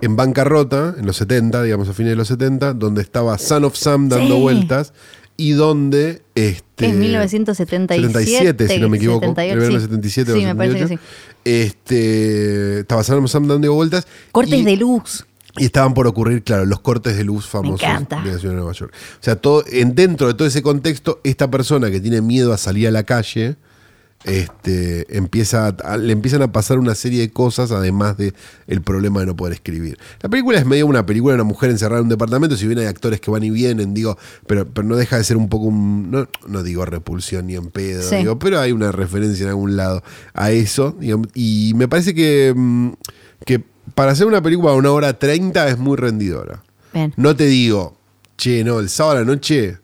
en 0.00 0.16
bancarrota 0.16 0.94
en 0.98 1.04
los 1.04 1.16
70, 1.18 1.62
digamos 1.62 1.88
a 1.88 1.92
fines 1.92 2.12
de 2.12 2.16
los 2.16 2.28
70, 2.28 2.72
donde 2.74 3.02
estaba 3.02 3.36
Son 3.38 3.64
of 3.64 3.76
Sam 3.76 4.08
dando 4.08 4.36
Sí. 4.36 4.40
vueltas 4.40 4.92
y 5.40 5.52
donde 5.52 6.20
este 6.34 6.84
En 6.84 6.98
1977, 6.98 8.12
77, 8.12 8.68
si 8.68 8.78
no 8.78 8.90
me 8.90 8.98
equivoco, 8.98 9.20
78, 9.26 9.52
el 9.54 9.58
verano 9.58 9.78
sí. 9.78 9.84
77 9.86 10.32
o 10.32 10.34
Sí, 10.36 10.44
me 10.44 10.54
parece 10.54 10.74
que 10.76 10.82
78. 10.88 11.02
Este, 11.44 12.80
estaba 12.80 13.02
Sam 13.02 13.48
dando 13.48 13.72
vueltas 13.72 14.06
Cortes 14.32 14.58
y- 14.60 14.64
de 14.64 14.76
luz. 14.76 15.24
y 15.56 15.64
estaban 15.64 15.94
por 15.94 16.06
ocurrir, 16.06 16.42
claro, 16.42 16.66
los 16.66 16.80
cortes 16.80 17.16
de 17.16 17.24
luz 17.24 17.46
famosos 17.46 17.80
de 17.80 17.86
la 17.86 18.38
ciudad 18.38 18.54
de 18.54 18.60
Nueva 18.60 18.72
York. 18.72 18.92
O 18.94 19.22
sea, 19.24 19.36
todo, 19.36 19.64
en, 19.66 19.94
dentro 19.94 20.26
de 20.26 20.34
todo 20.34 20.46
ese 20.46 20.60
contexto, 20.60 21.20
esta 21.24 21.50
persona 21.50 21.90
que 21.90 22.00
tiene 22.00 22.20
miedo 22.20 22.52
a 22.52 22.58
salir 22.58 22.86
a 22.88 22.90
la 22.90 23.04
calle, 23.04 23.56
este, 24.24 25.16
empieza 25.16 25.68
a- 25.82 25.96
le 25.96 26.12
empiezan 26.12 26.42
a 26.42 26.52
pasar 26.52 26.78
una 26.78 26.94
serie 26.94 27.20
de 27.20 27.30
cosas, 27.30 27.70
además 27.72 28.16
de 28.18 28.34
el 28.66 28.82
problema 28.82 29.20
de 29.20 29.26
no 29.26 29.36
poder 29.36 29.54
escribir. 29.54 29.98
La 30.20 30.28
película 30.28 30.58
es 30.58 30.66
medio 30.66 30.86
una 30.86 31.06
película 31.06 31.32
de 31.32 31.40
una 31.40 31.48
mujer 31.48 31.70
encerrada 31.70 32.00
en 32.00 32.04
un 32.04 32.08
departamento, 32.10 32.56
si 32.56 32.66
bien 32.66 32.78
hay 32.80 32.86
actores 32.86 33.20
que 33.20 33.30
van 33.30 33.42
y 33.44 33.50
vienen, 33.50 33.94
digo, 33.94 34.18
pero, 34.46 34.66
pero 34.68 34.86
no 34.86 34.96
deja 34.96 35.16
de 35.16 35.24
ser 35.24 35.36
un 35.36 35.48
poco 35.48 35.64
un, 35.66 36.10
no, 36.10 36.28
no 36.46 36.62
digo 36.62 36.84
repulsión 36.84 37.46
ni 37.46 37.54
en 37.56 37.70
pedo, 37.70 38.02
Sí. 38.08 38.16
digo, 38.16 38.38
pero 38.38 38.60
hay 38.60 38.72
una 38.72 38.92
referencia 38.92 39.44
en 39.44 39.48
algún 39.50 39.76
lado 39.76 40.02
a 40.34 40.50
eso, 40.50 40.94
digamos, 41.00 41.28
y 41.34 41.72
me 41.76 41.88
parece 41.88 42.14
que, 42.14 42.52
mm, 42.54 42.90
que 43.46 43.62
para 43.94 44.12
hacer 44.12 44.26
una 44.26 44.42
película 44.42 44.72
a 44.72 44.74
una 44.74 44.90
hora 44.92 45.18
30 45.18 45.66
es 45.68 45.78
muy 45.78 45.96
rendidora. 45.96 46.62
Bien. 46.92 47.12
No 47.16 47.34
te 47.36 47.46
digo, 47.46 47.96
che, 48.36 48.62
no, 48.64 48.80
el 48.80 48.88
sábado 48.90 49.16
a 49.16 49.20
la 49.20 49.26
noche 49.26 49.78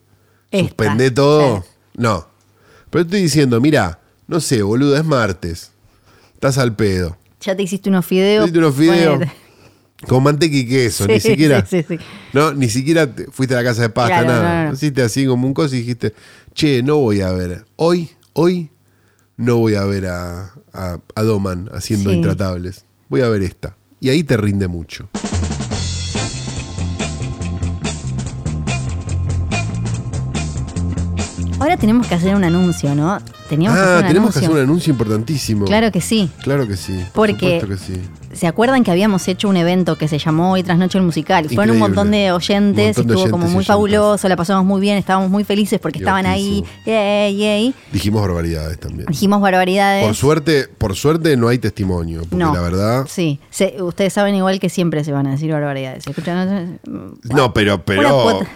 Esta. 0.50 0.68
suspende 0.68 1.10
todo. 1.10 1.64
No. 1.96 2.26
Pero 2.90 3.02
estoy 3.04 3.22
diciendo, 3.22 3.60
mira, 3.60 4.00
no 4.26 4.40
sé, 4.40 4.62
boludo, 4.62 4.96
es 4.96 5.04
martes. 5.04 5.70
Estás 6.34 6.58
al 6.58 6.74
pedo. 6.76 7.16
Ya 7.40 7.56
te 7.56 7.62
hiciste 7.62 7.88
unos 7.88 8.04
fideos. 8.06 8.44
Hiciste 8.44 8.58
unos 8.58 8.74
fideos. 8.74 9.20
Con 10.06 10.22
manteca 10.22 10.54
y 10.54 10.66
queso, 10.68 11.06
Sí, 11.06 11.12
ni 11.12 11.20
siquiera. 11.20 11.64
sí, 11.64 11.82
sí, 11.88 11.96
sí. 11.96 12.04
No, 12.34 12.52
ni 12.52 12.68
siquiera 12.68 13.06
te- 13.14 13.26
fuiste 13.30 13.54
a 13.54 13.58
la 13.58 13.64
casa 13.64 13.82
de 13.82 13.88
pasta, 13.88 14.22
Claro, 14.22 14.28
nada. 14.28 14.62
no, 14.64 14.68
no. 14.68 14.74
Hiciste 14.74 15.02
así 15.02 15.26
como 15.26 15.46
un 15.46 15.54
coso 15.54 15.74
y 15.74 15.78
dijiste, 15.78 16.12
che, 16.52 16.82
no 16.82 16.96
voy 16.98 17.22
a 17.22 17.32
ver. 17.32 17.64
Hoy, 17.76 18.10
hoy, 18.34 18.70
no 19.38 19.56
voy 19.56 19.74
a 19.74 19.84
ver 19.84 20.06
a, 20.06 20.52
a, 20.74 20.98
a 21.14 21.22
Doman 21.22 21.70
haciendo 21.72 22.12
intratables. 22.12 22.84
Voy 23.08 23.22
a 23.22 23.28
ver 23.28 23.42
esta. 23.42 23.76
Y 24.00 24.10
ahí 24.10 24.22
te 24.22 24.36
rinde 24.36 24.68
mucho. 24.68 25.08
Ahora 31.58 31.76
tenemos 31.76 32.06
que 32.06 32.14
hacer 32.14 32.34
un 32.34 32.44
anuncio, 32.44 32.94
¿no? 32.94 33.18
Teníamos 33.48 33.78
que 33.78 33.84
ah, 33.84 33.94
hacer 33.94 34.02
un 34.04 34.08
tenemos 34.08 34.30
que 34.32 34.38
anuncio. 34.38 34.40
hacer 34.40 34.50
un 34.64 34.68
anuncio 34.70 34.90
importantísimo. 34.90 35.64
Claro 35.64 35.92
que 35.92 36.00
sí. 36.00 36.30
Claro 36.42 36.66
que 36.66 36.76
sí. 36.76 36.94
por 37.12 37.28
Porque 37.30 37.62
que 37.66 37.76
sí. 37.76 38.00
¿Se 38.32 38.46
acuerdan 38.46 38.84
que 38.84 38.90
habíamos 38.90 39.26
hecho 39.28 39.48
un 39.48 39.56
evento 39.56 39.96
que 39.96 40.08
se 40.08 40.18
llamó 40.18 40.52
Hoy 40.52 40.62
tras 40.62 40.76
Noche 40.76 40.98
el 40.98 41.04
Musical? 41.04 41.46
Y 41.50 41.54
fueron 41.54 41.76
un 41.76 41.76
Increíble. 41.78 41.88
montón 41.96 42.10
de 42.10 42.32
oyentes, 42.32 42.96
montón 42.98 43.06
de 43.06 43.14
estuvo 43.14 43.30
como 43.30 43.44
oyentes 43.44 43.54
muy 43.54 43.64
fabuloso, 43.64 44.28
la 44.28 44.36
pasamos 44.36 44.64
muy 44.66 44.78
bien, 44.80 44.98
estábamos 44.98 45.30
muy 45.30 45.42
felices 45.44 45.78
porque 45.80 46.00
estaban 46.00 46.26
ahí. 46.26 46.62
Yay, 46.84 47.34
yay. 47.36 47.74
Dijimos 47.92 48.20
barbaridades 48.20 48.78
también. 48.78 49.06
Dijimos 49.08 49.40
barbaridades. 49.40 50.04
Por 50.04 50.14
suerte, 50.14 50.68
por 50.76 50.94
suerte 50.96 51.34
no 51.38 51.48
hay 51.48 51.58
testimonio, 51.58 52.20
porque 52.28 52.36
no. 52.36 52.52
la 52.52 52.60
verdad. 52.60 53.06
Sí, 53.08 53.40
se- 53.48 53.80
ustedes 53.80 54.12
saben 54.12 54.34
igual 54.34 54.60
que 54.60 54.68
siempre 54.68 55.02
se 55.02 55.12
van 55.12 55.26
a 55.28 55.30
decir 55.30 55.50
barbaridades. 55.52 56.04
¿Se 56.04 56.10
escuchan? 56.10 56.78
No, 57.22 57.54
pero, 57.54 57.82
pero 57.86 58.38
un 58.40 58.46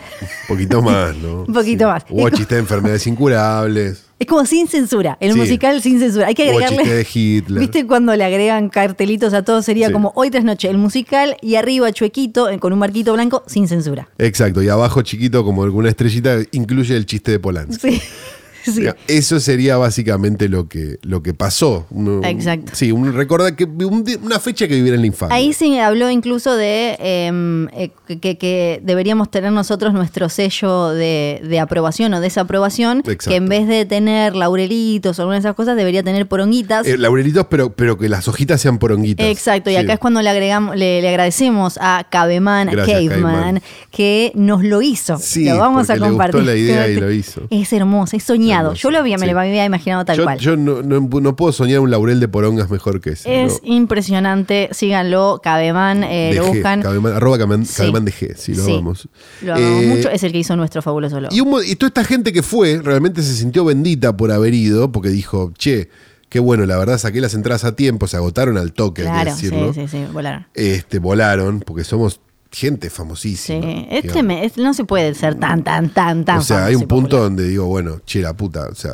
poquito 0.48 0.82
más, 0.82 1.16
¿no? 1.16 1.44
Un 1.50 1.54
poquito 1.54 1.86
más. 1.88 2.04
Hubo 2.10 2.28
chistes 2.28 2.48
de 2.50 2.58
enfermedades 2.58 3.06
incurables. 3.06 4.04
Es 4.20 4.26
como 4.26 4.44
sin 4.44 4.68
censura, 4.68 5.16
el 5.18 5.32
Sí. 5.32 5.38
musical 5.38 5.80
sin 5.80 5.98
censura. 5.98 6.26
Hay 6.28 6.34
que 6.34 6.42
agregarle. 6.44 6.76
chiste 6.78 6.94
de 6.94 7.06
Hitler. 7.12 7.60
¿Viste 7.60 7.86
cuando 7.86 8.14
le 8.14 8.22
agregan 8.22 8.68
cartelitos 8.68 9.32
a 9.32 9.42
todo? 9.42 9.62
Sería 9.62 9.86
Sí. 9.88 9.92
como 9.94 10.12
hoy 10.14 10.30
tras 10.30 10.44
noche 10.44 10.68
el 10.68 10.76
musical 10.76 11.36
y 11.40 11.54
arriba 11.56 11.90
chuequito 11.90 12.46
con 12.60 12.72
un 12.74 12.78
marquito 12.78 13.14
blanco 13.14 13.42
sin 13.46 13.66
censura. 13.66 14.08
Exacto, 14.18 14.62
y 14.62 14.68
abajo 14.68 15.00
chiquito 15.02 15.42
como 15.42 15.64
alguna 15.64 15.88
estrellita 15.88 16.36
incluye 16.52 16.94
el 16.94 17.06
chiste 17.06 17.32
de 17.32 17.40
Polanski. 17.40 17.92
Sí. 17.92 18.02
sí. 18.64 18.84
Eso 19.08 19.40
sería 19.40 19.76
básicamente 19.76 20.48
lo 20.48 20.68
que, 20.68 20.98
lo 21.02 21.22
que 21.22 21.34
pasó. 21.34 21.86
Uno- 21.90 22.20
Exacto. 22.24 22.72
Sí, 22.74 22.92
un, 22.92 23.12
recuerda 23.14 23.54
que 23.56 23.64
un 23.64 24.04
una 24.22 24.40
fecha 24.40 24.66
que 24.68 24.74
vivir 24.74 24.94
en 24.94 25.00
la 25.00 25.06
infancia. 25.06 25.34
Ahí 25.36 25.52
se 25.52 25.80
habló 25.80 26.10
incluso 26.10 26.56
de 26.56 26.96
em, 27.00 27.68
eh, 27.68 27.90
que, 28.20 28.36
que 28.38 28.80
deberíamos 28.84 29.30
tener 29.30 29.52
nosotros 29.52 29.92
nuestro 29.92 30.28
sello 30.28 30.88
de, 30.90 31.40
de 31.44 31.60
aprobación 31.60 32.12
o 32.14 32.20
desaprobación, 32.20 32.98
Exacto. 32.98 33.30
que 33.30 33.36
en 33.36 33.48
vez 33.48 33.66
de 33.68 33.84
tener 33.86 34.34
laurelitos 34.34 35.18
o 35.18 35.22
algunas 35.22 35.42
de 35.42 35.48
esas 35.48 35.56
cosas, 35.56 35.76
debería 35.76 36.02
tener 36.02 36.26
poronguitas. 36.28 36.86
Eh, 36.86 36.96
laurelitos, 36.98 37.46
pero, 37.50 37.72
pero 37.72 37.96
que 37.98 38.08
las 38.08 38.26
hojitas 38.28 38.60
sean 38.60 38.78
poronguitas. 38.78 39.26
Exacto, 39.26 39.70
y 39.70 39.74
Sí. 39.74 39.78
acá 39.78 39.94
es 39.94 39.98
cuando 39.98 40.22
le 40.22 40.28
agregamos, 40.30 40.76
le, 40.76 41.00
le 41.02 41.08
agradecemos 41.08 41.78
a 41.80 42.06
Caveman 42.10 42.68
Gracias, 42.70 42.96
Caveman, 42.98 43.22
Caveman. 43.32 43.62
que 43.90 44.32
nos 44.34 44.62
lo 44.64 44.82
hizo. 44.82 45.18
Sí, 45.18 45.44
lo 45.44 45.58
vamos 45.58 45.88
a 45.90 45.94
porque 45.94 46.00
le 46.00 46.10
gustó 46.10 46.10
compartir. 46.32 46.42
la 46.44 46.56
idea 46.56 46.88
y 46.88 46.96
lo 46.96 47.10
hizo. 47.10 47.42
Es 47.50 47.72
hermoso, 47.72 48.16
es 48.16 48.22
soñado. 48.24 48.49
Yo 48.74 48.90
lo 48.90 48.98
había, 48.98 49.16
me 49.18 49.26
sí. 49.26 49.32
lo 49.32 49.40
había 49.40 49.64
imaginado 49.64 50.04
tal 50.04 50.16
yo 50.16 50.24
cual. 50.24 50.38
yo 50.38 50.56
no, 50.56 50.82
no- 50.82 51.00
no 51.00 51.36
puedo 51.36 51.52
soñar 51.52 51.80
un 51.80 51.90
laurel 51.90 52.20
de 52.20 52.28
porongas 52.28 52.70
mejor 52.70 53.00
que 53.00 53.10
ese. 53.10 53.44
es 53.44 53.60
¿no? 53.62 53.74
impresionante, 53.74 54.68
síganlo, 54.72 55.40
Caveman, 55.42 56.04
eh, 56.04 56.32
lo 56.34 56.46
buscan. 56.46 56.82
Cabeman- 56.82 57.14
arroba 57.14 57.38
Cabeman, 57.38 57.66
Sí. 57.66 57.74
Cabeman 57.76 58.04
de 58.04 58.12
G, 58.12 58.34
sí, 58.36 58.54
lo 58.54 58.64
Sí. 58.64 58.72
amamos. 58.72 59.08
Lo 59.42 59.54
amamos 59.54 59.82
Eh, 59.82 59.86
mucho, 59.96 60.10
es 60.10 60.22
el 60.22 60.32
que 60.32 60.38
hizo 60.38 60.56
nuestro 60.56 60.82
fabuloso 60.82 61.20
logo. 61.20 61.34
Y, 61.34 61.40
un 61.40 61.50
mo- 61.50 61.62
y 61.62 61.76
toda 61.76 61.88
esta 61.88 62.04
gente 62.04 62.32
que 62.32 62.42
fue 62.42 62.80
realmente 62.82 63.22
se 63.22 63.34
sintió 63.34 63.64
bendita 63.64 64.16
por 64.16 64.32
haber 64.32 64.54
ido, 64.54 64.90
porque 64.92 65.08
dijo, 65.10 65.52
che, 65.56 65.88
qué 66.28 66.38
bueno, 66.40 66.64
la 66.66 66.76
verdad 66.78 66.96
saqué 66.98 67.20
las 67.20 67.34
entradas 67.34 67.64
a 67.64 67.74
tiempo, 67.76 68.06
se 68.06 68.16
agotaron 68.16 68.56
al 68.56 68.72
toque, 68.72 69.02
hay 69.02 69.08
que 69.08 69.12
claro, 69.12 69.36
sí, 69.36 69.48
sí, 69.74 69.88
sí, 69.88 70.04
volaron. 70.12 70.46
Este, 70.54 70.98
volaron, 70.98 71.60
porque 71.60 71.84
somos 71.84 72.20
gente 72.52 72.90
famosísima. 72.90 73.62
Sí, 73.62 73.86
es 73.90 74.02
digamos. 74.02 74.12
treme- 74.24 74.44
es- 74.44 74.56
no 74.56 74.74
se 74.74 74.84
puede 74.84 75.14
ser 75.14 75.36
tan, 75.38 75.62
tan, 75.64 75.90
tan, 75.90 76.24
tan 76.24 76.38
O 76.38 76.42
sea, 76.42 76.66
hay 76.66 76.74
un 76.74 76.82
punto 76.82 77.02
popular. 77.16 77.22
donde 77.22 77.48
digo, 77.48 77.66
bueno, 77.66 78.00
che, 78.06 78.20
la 78.20 78.32
puta, 78.34 78.66
o 78.70 78.74
sea, 78.74 78.92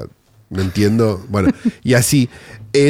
no 0.50 0.62
entiendo. 0.62 1.24
Bueno, 1.28 1.50
y 1.82 1.94
así. 1.94 2.28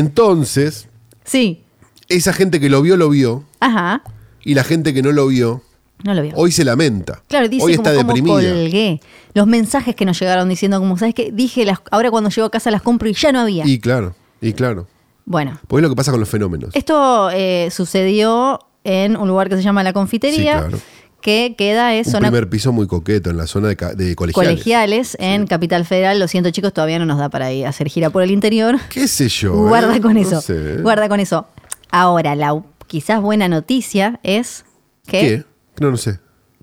Entonces, 0.01 0.89
Sí, 1.25 1.63
esa 2.09 2.33
gente 2.33 2.61
que 2.61 2.69
lo 2.69 2.83
vio, 2.83 2.97
lo 2.97 3.09
vio, 3.09 3.45
ajá, 3.61 4.03
y 4.45 4.55
la 4.55 4.63
gente 4.65 4.93
que 4.95 5.03
no 5.03 5.11
lo 5.13 5.27
vio, 5.27 5.63
no 6.05 6.15
lo 6.15 6.23
veo. 6.23 6.33
hoy 6.37 6.53
se 6.53 6.65
lamenta. 6.65 7.23
Claro, 7.29 7.49
dice 7.49 7.65
hoy 7.65 7.73
está 7.73 7.95
como 7.95 8.07
deprimida. 8.13 8.35
colgué. 8.53 9.01
Los 9.35 9.47
mensajes 9.49 9.95
que 9.97 10.05
nos 10.05 10.19
llegaron 10.21 10.49
diciendo 10.49 10.79
como, 10.79 10.97
¿sabes 10.99 11.15
qué? 11.15 11.33
Dije, 11.33 11.65
las, 11.65 11.79
ahora 11.91 12.11
cuando 12.11 12.31
llego 12.31 12.47
a 12.47 12.51
casa 12.51 12.71
las 12.71 12.83
compro 12.83 13.09
y 13.09 13.15
ya 13.15 13.33
no 13.33 13.41
había. 13.41 13.67
Y 13.67 13.79
claro, 13.81 14.15
y 14.41 14.53
claro. 14.53 14.87
Bueno, 15.25 15.59
Pues 15.67 15.81
es 15.81 15.83
lo 15.83 15.89
que 15.89 15.97
pasa 15.97 16.13
con 16.13 16.21
los 16.21 16.29
fenómenos. 16.29 16.71
esto 16.75 17.31
eh, 17.33 17.69
sucedió 17.73 18.61
en 18.87 19.17
un 19.17 19.29
lugar 19.29 19.49
que 19.49 19.57
se 19.57 19.63
llama 19.63 19.83
La 19.83 19.93
Confitería, 19.93 20.63
Sí, 20.63 20.69
claro. 20.69 20.79
que 21.21 21.55
queda 21.59 21.95
es 21.95 22.07
Un 22.07 22.13
zona 22.15 22.29
primer 22.29 22.49
piso 22.49 22.73
muy 22.73 22.87
coqueto 22.87 23.31
en 23.31 23.37
la 23.37 23.47
zona 23.47 23.69
de, 23.69 23.77
colegiales. 23.77 24.33
colegiales 24.35 25.17
en 25.21 25.47
Capital 25.47 25.85
Federal. 25.85 26.19
Lo 26.21 26.29
siento 26.29 26.51
chicos, 26.51 26.73
todavía 26.73 26.99
no 26.99 27.07
nos 27.07 27.19
da 27.19 27.29
para 27.29 27.53
ir 27.53 27.67
a 27.67 27.71
hacer 27.71 27.89
gira 27.89 28.11
por 28.11 28.23
el 28.23 28.31
interior. 28.31 28.77
¿Qué 28.91 29.09
sé 29.09 29.29
yo? 29.29 29.55
Guarda 29.55 29.97
eh? 29.97 30.01
con 30.01 30.15
No 30.15 30.21
eso. 30.21 30.41
sé. 30.41 30.77
Guarda 30.83 31.09
con 31.09 31.19
eso. 31.21 31.47
Ahora, 31.91 32.35
la 32.37 32.63
quizás 32.87 33.21
buena 33.21 33.49
noticia 33.49 34.21
es 34.23 34.65
que, 35.07 35.21
¿Qué? 35.21 35.45
No, 35.81 35.91
no 35.91 35.97
sé. 35.97 36.19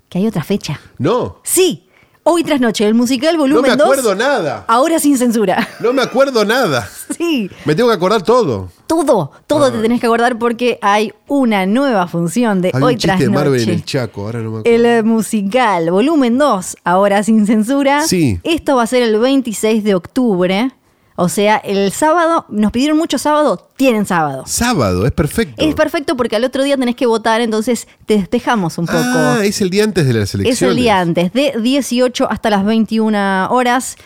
que 0.08 0.18
hay 0.18 0.26
otra 0.26 0.42
fecha. 0.44 0.80
No, 0.98 1.40
Sí, 1.44 1.86
hoy 2.24 2.42
tras 2.44 2.60
noche, 2.60 2.86
el 2.86 2.94
musical 2.94 3.34
no 3.36 3.40
volumen 3.42 3.70
me 3.70 3.76
2. 3.76 3.80
acuerdo 3.86 4.14
nada. 4.14 4.64
Ahora 4.66 4.98
sin 4.98 5.16
censura. 5.16 5.68
No 5.80 5.92
me 5.92 6.02
acuerdo 6.02 6.44
nada. 6.44 6.88
Sí, 7.16 7.48
Me 7.64 7.76
tengo 7.76 7.90
que 7.90 7.94
acordar 7.94 8.22
todo. 8.22 8.70
todo, 8.88 9.30
todo 9.46 9.66
Ah. 9.66 9.70
te 9.70 9.78
tenés 9.78 10.00
que 10.00 10.06
acordar 10.06 10.36
porque 10.36 10.78
hay 10.82 11.12
una 11.28 11.64
nueva 11.64 12.08
función 12.08 12.60
de 12.60 12.72
hoy 12.74 12.94
un 12.94 12.98
tras 12.98 13.18
chiste 13.18 13.24
de 13.24 13.30
Marvel 13.30 13.60
en 13.60 13.66
noche. 13.68 13.72
el 13.72 13.84
Chaco, 13.84 14.22
ahora 14.22 14.40
no 14.40 14.50
me 14.50 14.58
acuerdo. 14.60 14.76
El 14.76 14.86
eh, 14.86 15.02
musical, 15.04 15.90
volumen 15.92 16.38
2, 16.38 16.76
ahora 16.82 17.22
sin 17.22 17.46
censura. 17.46 18.02
Sí. 18.08 18.40
Esto 18.42 18.74
va 18.76 18.82
a 18.82 18.86
ser 18.88 19.02
el 19.04 19.16
26 19.18 19.84
de 19.84 19.94
octubre. 19.94 20.72
O 21.16 21.28
sea, 21.28 21.58
el 21.58 21.92
sábado, 21.92 22.44
nos 22.48 22.72
pidieron 22.72 22.98
mucho 22.98 23.18
sábado, 23.18 23.70
tienen 23.76 24.04
sábado. 24.04 24.42
Sábado, 24.46 25.06
es 25.06 25.12
perfecto. 25.12 25.64
Es 25.64 25.74
perfecto 25.76 26.16
porque 26.16 26.34
al 26.34 26.44
otro 26.44 26.64
día 26.64 26.76
tenés 26.76 26.96
que 26.96 27.06
votar, 27.06 27.40
entonces 27.40 27.86
te 28.06 28.14
despejamos 28.18 28.78
un 28.78 28.86
poco. 28.86 28.98
Ah, 29.00 29.38
es 29.44 29.60
el 29.60 29.70
día 29.70 29.84
antes 29.84 30.06
de 30.06 30.12
las 30.12 30.34
elecciones. 30.34 30.60
es 30.60 30.62
el 30.68 30.74
día 30.76 30.98
antes, 31.00 31.32
de 31.32 31.54
18 31.60 32.28
hasta 32.28 32.50
las 32.50 32.64
21 32.64 33.46
horas, 33.50 33.96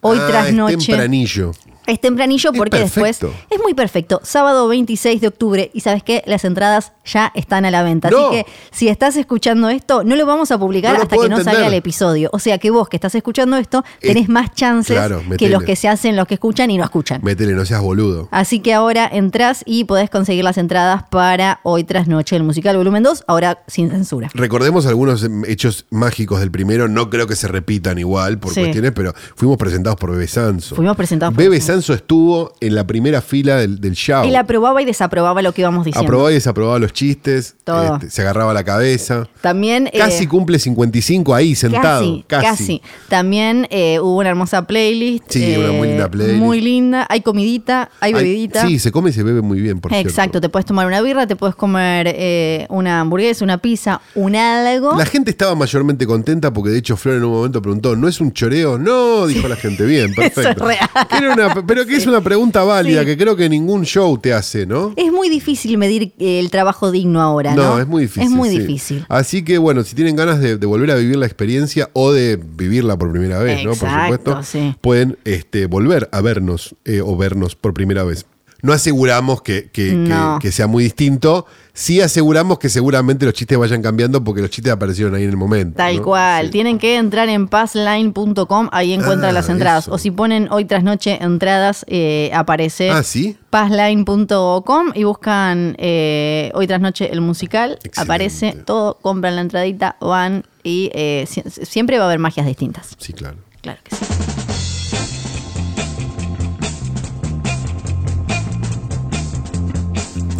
hoy 0.00 0.18
Ah, 0.20 0.26
tras 0.26 0.48
es 0.48 0.54
noche. 0.54 0.76
tempranillo. 0.78 1.52
Es 1.86 2.00
tempranillo 2.00 2.50
Es 2.52 2.58
porque 2.58 2.78
después 2.78 3.18
perfecto. 3.18 3.44
es 3.50 3.60
muy 3.60 3.74
perfecto. 3.74 4.20
Sábado 4.22 4.66
26 4.68 5.20
de 5.20 5.28
octubre 5.28 5.70
y 5.74 5.80
sabes 5.80 6.02
qué, 6.02 6.22
las 6.26 6.44
entradas 6.44 6.92
ya 7.04 7.30
están 7.34 7.64
a 7.66 7.70
la 7.70 7.82
venta. 7.82 8.10
No. 8.10 8.28
Así 8.28 8.30
que 8.36 8.46
si 8.70 8.88
estás 8.88 9.16
escuchando 9.16 9.68
esto, 9.68 10.02
no 10.04 10.16
lo 10.16 10.24
vamos 10.26 10.50
a 10.50 10.58
publicar 10.58 10.96
No 10.96 11.02
hasta 11.02 11.16
que 11.16 11.28
no 11.28 11.42
salga 11.42 11.66
el 11.66 11.74
episodio. 11.74 12.30
O 12.32 12.38
sea 12.38 12.58
que 12.58 12.70
vos 12.70 12.88
que 12.88 12.96
estás 12.96 13.14
escuchando 13.14 13.56
esto 13.56 13.84
tenés 14.00 14.24
Es- 14.24 14.28
más 14.28 14.52
chances 14.54 14.96
claro, 14.96 15.22
que 15.38 15.48
los 15.48 15.62
que 15.62 15.76
se 15.76 15.88
hacen, 15.88 16.16
los 16.16 16.26
que 16.26 16.34
escuchan 16.34 16.70
y 16.70 16.78
no 16.78 16.84
escuchan. 16.84 17.20
Métele, 17.22 17.52
no 17.52 17.64
seas 17.66 17.82
boludo. 17.82 18.28
Así 18.30 18.60
que 18.60 18.72
ahora 18.72 19.08
entras 19.12 19.62
y 19.66 19.84
podés 19.84 20.08
conseguir 20.10 20.44
las 20.44 20.56
entradas 20.58 21.04
para 21.10 21.60
hoy 21.62 21.84
tras 21.84 22.08
noche 22.08 22.36
el 22.36 22.44
musical 22.44 22.76
volumen 22.76 23.02
2, 23.02 23.24
ahora 23.26 23.62
sin 23.66 23.90
censura. 23.90 24.30
Recordemos 24.34 24.86
algunos 24.86 25.26
hechos 25.46 25.86
mágicos 25.90 26.40
del 26.40 26.50
primero. 26.50 26.88
No 26.88 27.10
creo 27.10 27.26
que 27.26 27.36
se 27.36 27.48
repitan 27.48 27.98
igual 27.98 28.38
por 28.38 28.54
Sí. 28.54 28.60
cuestiones, 28.60 28.92
pero 28.94 29.12
fuimos 29.36 29.56
presentados 29.58 29.98
por 29.98 30.10
Bebe 30.12 30.26
Sanso. 30.28 30.74
Fuimos 30.76 30.96
presentados 30.96 31.32
por 31.34 31.38
Bebe 31.38 31.50
Bebe 31.50 31.60
Sanso 31.74 31.92
estuvo 31.94 32.52
en 32.60 32.74
la 32.76 32.86
primera 32.86 33.20
fila 33.20 33.56
del, 33.56 33.80
del 33.80 33.94
show. 33.94 34.24
Él 34.24 34.36
aprobaba 34.36 34.80
y 34.80 34.84
desaprobaba 34.84 35.42
lo 35.42 35.52
que 35.52 35.62
íbamos 35.62 35.84
diciendo. 35.84 36.06
Aprobaba 36.06 36.30
y 36.30 36.34
desaprobaba 36.34 36.78
los 36.78 36.92
chistes. 36.92 37.56
Todo. 37.64 37.94
este, 37.96 38.10
se 38.10 38.22
agarraba 38.22 38.54
la 38.54 38.62
cabeza. 38.62 39.26
También 39.40 39.88
eh, 39.92 39.98
Casi 39.98 40.26
cumple 40.28 40.58
55 40.60 41.34
ahí 41.34 41.54
sentado. 41.56 42.22
Casi, 42.28 42.46
casi. 42.46 42.82
También 43.08 43.66
eh, 43.70 43.98
hubo 44.00 44.18
una 44.18 44.28
hermosa 44.28 44.66
playlist. 44.66 45.24
Sí, 45.30 45.56
una 45.56 45.72
muy 45.72 45.88
linda 45.88 46.08
playlist. 46.10 46.38
Muy 46.38 46.60
linda. 46.60 47.06
Hay 47.10 47.22
comidita, 47.22 47.90
hay 48.00 48.12
Ay, 48.14 48.22
bebidita. 48.22 48.66
sí, 48.66 48.78
se 48.78 48.92
come 48.92 49.10
y 49.10 49.12
se 49.12 49.22
bebe 49.24 49.40
muy 49.40 49.60
bien, 49.60 49.80
por 49.80 49.92
Exacto, 49.92 50.12
cierto. 50.14 50.40
te 50.42 50.48
puedes 50.48 50.66
tomar 50.66 50.86
una 50.86 51.00
birra, 51.00 51.26
te 51.26 51.34
puedes 51.36 51.56
comer 51.56 52.06
eh, 52.16 52.66
una 52.68 53.00
hamburguesa, 53.00 53.44
una 53.44 53.58
pizza, 53.58 54.00
un 54.14 54.36
algo. 54.36 54.94
La 54.96 55.06
gente 55.06 55.30
estaba 55.30 55.54
mayormente 55.56 56.06
contenta 56.06 56.52
porque 56.52 56.70
de 56.70 56.78
hecho 56.78 56.96
Flor 56.96 57.16
en 57.16 57.24
un 57.24 57.32
momento 57.32 57.60
preguntó, 57.60 57.96
¿no 57.96 58.06
es 58.06 58.20
un 58.20 58.32
choreo? 58.32 58.78
No, 58.78 59.26
dijo 59.26 59.48
la 59.48 59.56
gente, 59.56 59.84
bien, 59.84 60.12
Eso 60.16 60.22
es 60.22 60.30
perfecto. 60.32 60.66
real. 60.66 60.88
Era 61.10 61.32
una- 61.34 61.63
pero 61.66 61.86
que 61.86 61.96
es 61.96 62.06
una 62.06 62.20
pregunta 62.20 62.62
válida 62.64 63.00
Sí. 63.00 63.06
que 63.06 63.16
creo 63.16 63.36
que 63.36 63.48
ningún 63.48 63.84
show 63.84 64.16
te 64.18 64.32
hace, 64.32 64.66
¿no? 64.66 64.92
Es 64.96 65.10
muy 65.12 65.28
difícil 65.28 65.76
medir 65.78 66.12
eh, 66.18 66.38
el 66.40 66.50
trabajo 66.50 66.90
digno 66.90 67.20
ahora, 67.20 67.54
¿no? 67.54 67.62
No, 67.74 67.78
es 67.80 67.86
muy 67.86 68.02
difícil. 68.02 68.22
Es 68.24 68.30
muy 68.30 68.50
sí. 68.50 68.58
difícil. 68.58 69.06
Así 69.08 69.44
que 69.44 69.58
bueno, 69.58 69.82
si 69.84 69.94
tienen 69.94 70.16
ganas 70.16 70.40
de, 70.40 70.56
de 70.56 70.66
volver 70.66 70.90
a 70.90 70.94
vivir 70.96 71.16
la 71.16 71.26
experiencia 71.26 71.90
o 71.92 72.12
de 72.12 72.36
vivirla 72.36 72.96
por 72.96 73.10
primera 73.10 73.38
vez, 73.40 73.64
¿no? 73.64 73.74
Por 73.74 73.88
supuesto, 73.90 74.42
sí. 74.42 74.74
pueden 74.80 75.18
este, 75.24 75.66
volver 75.66 76.08
a 76.12 76.20
vernos 76.20 76.74
eh, 76.84 77.00
o 77.00 77.16
vernos 77.16 77.56
por 77.56 77.74
primera 77.74 78.04
vez. 78.04 78.26
No 78.64 78.72
aseguramos 78.72 79.42
que, 79.42 79.64
que- 79.70 79.90
que- 79.90 79.92
No. 79.94 80.38
que 80.40 80.50
sea 80.50 80.66
muy 80.66 80.82
distinto. 80.84 81.46
Sí 81.74 82.00
aseguramos 82.00 82.58
que 82.58 82.68
seguramente 82.68 83.24
los 83.26 83.34
chistes 83.34 83.58
vayan 83.58 83.82
cambiando 83.82 84.22
porque 84.24 84.40
los 84.40 84.48
chistes 84.50 84.72
aparecieron 84.72 85.14
ahí 85.14 85.24
en 85.24 85.30
el 85.30 85.36
momento. 85.36 85.76
Tal 85.76 85.96
¿no? 85.96 86.02
cual. 86.02 86.46
Sí. 86.46 86.52
Tienen 86.52 86.78
que 86.78 86.96
entrar 86.96 87.28
en 87.28 87.46
passline.com, 87.48 88.68
ahí 88.72 88.92
encuentran 88.92 89.30
Ah, 89.30 89.32
las 89.32 89.48
entradas. 89.48 89.84
eso. 89.84 89.92
O 89.94 89.98
si 89.98 90.10
ponen 90.10 90.48
hoy 90.50 90.64
tras 90.64 90.82
noche 90.84 91.18
entradas, 91.20 91.84
eh, 91.88 92.30
aparece 92.32 92.90
Ah, 92.90 93.02
¿sí? 93.02 93.36
passline.com 93.50 94.92
y 94.94 95.04
buscan 95.04 95.74
eh, 95.78 96.50
hoy 96.54 96.66
tras 96.66 96.80
noche 96.80 97.12
el 97.12 97.20
musical. 97.20 97.72
Excelente. 97.82 98.00
Aparece 98.00 98.52
todo, 98.64 98.98
compran 99.02 99.34
la 99.36 99.42
entradita, 99.42 99.96
van 100.00 100.44
y 100.62 100.90
eh, 100.94 101.26
si- 101.28 101.42
siempre 101.66 101.98
va 101.98 102.04
a 102.04 102.06
haber 102.06 102.18
magias 102.18 102.46
distintas. 102.46 102.88
Sí, 102.98 103.12
claro. 103.12 103.36
Claro 103.60 103.80
que 103.82 103.96
sí. 103.96 104.04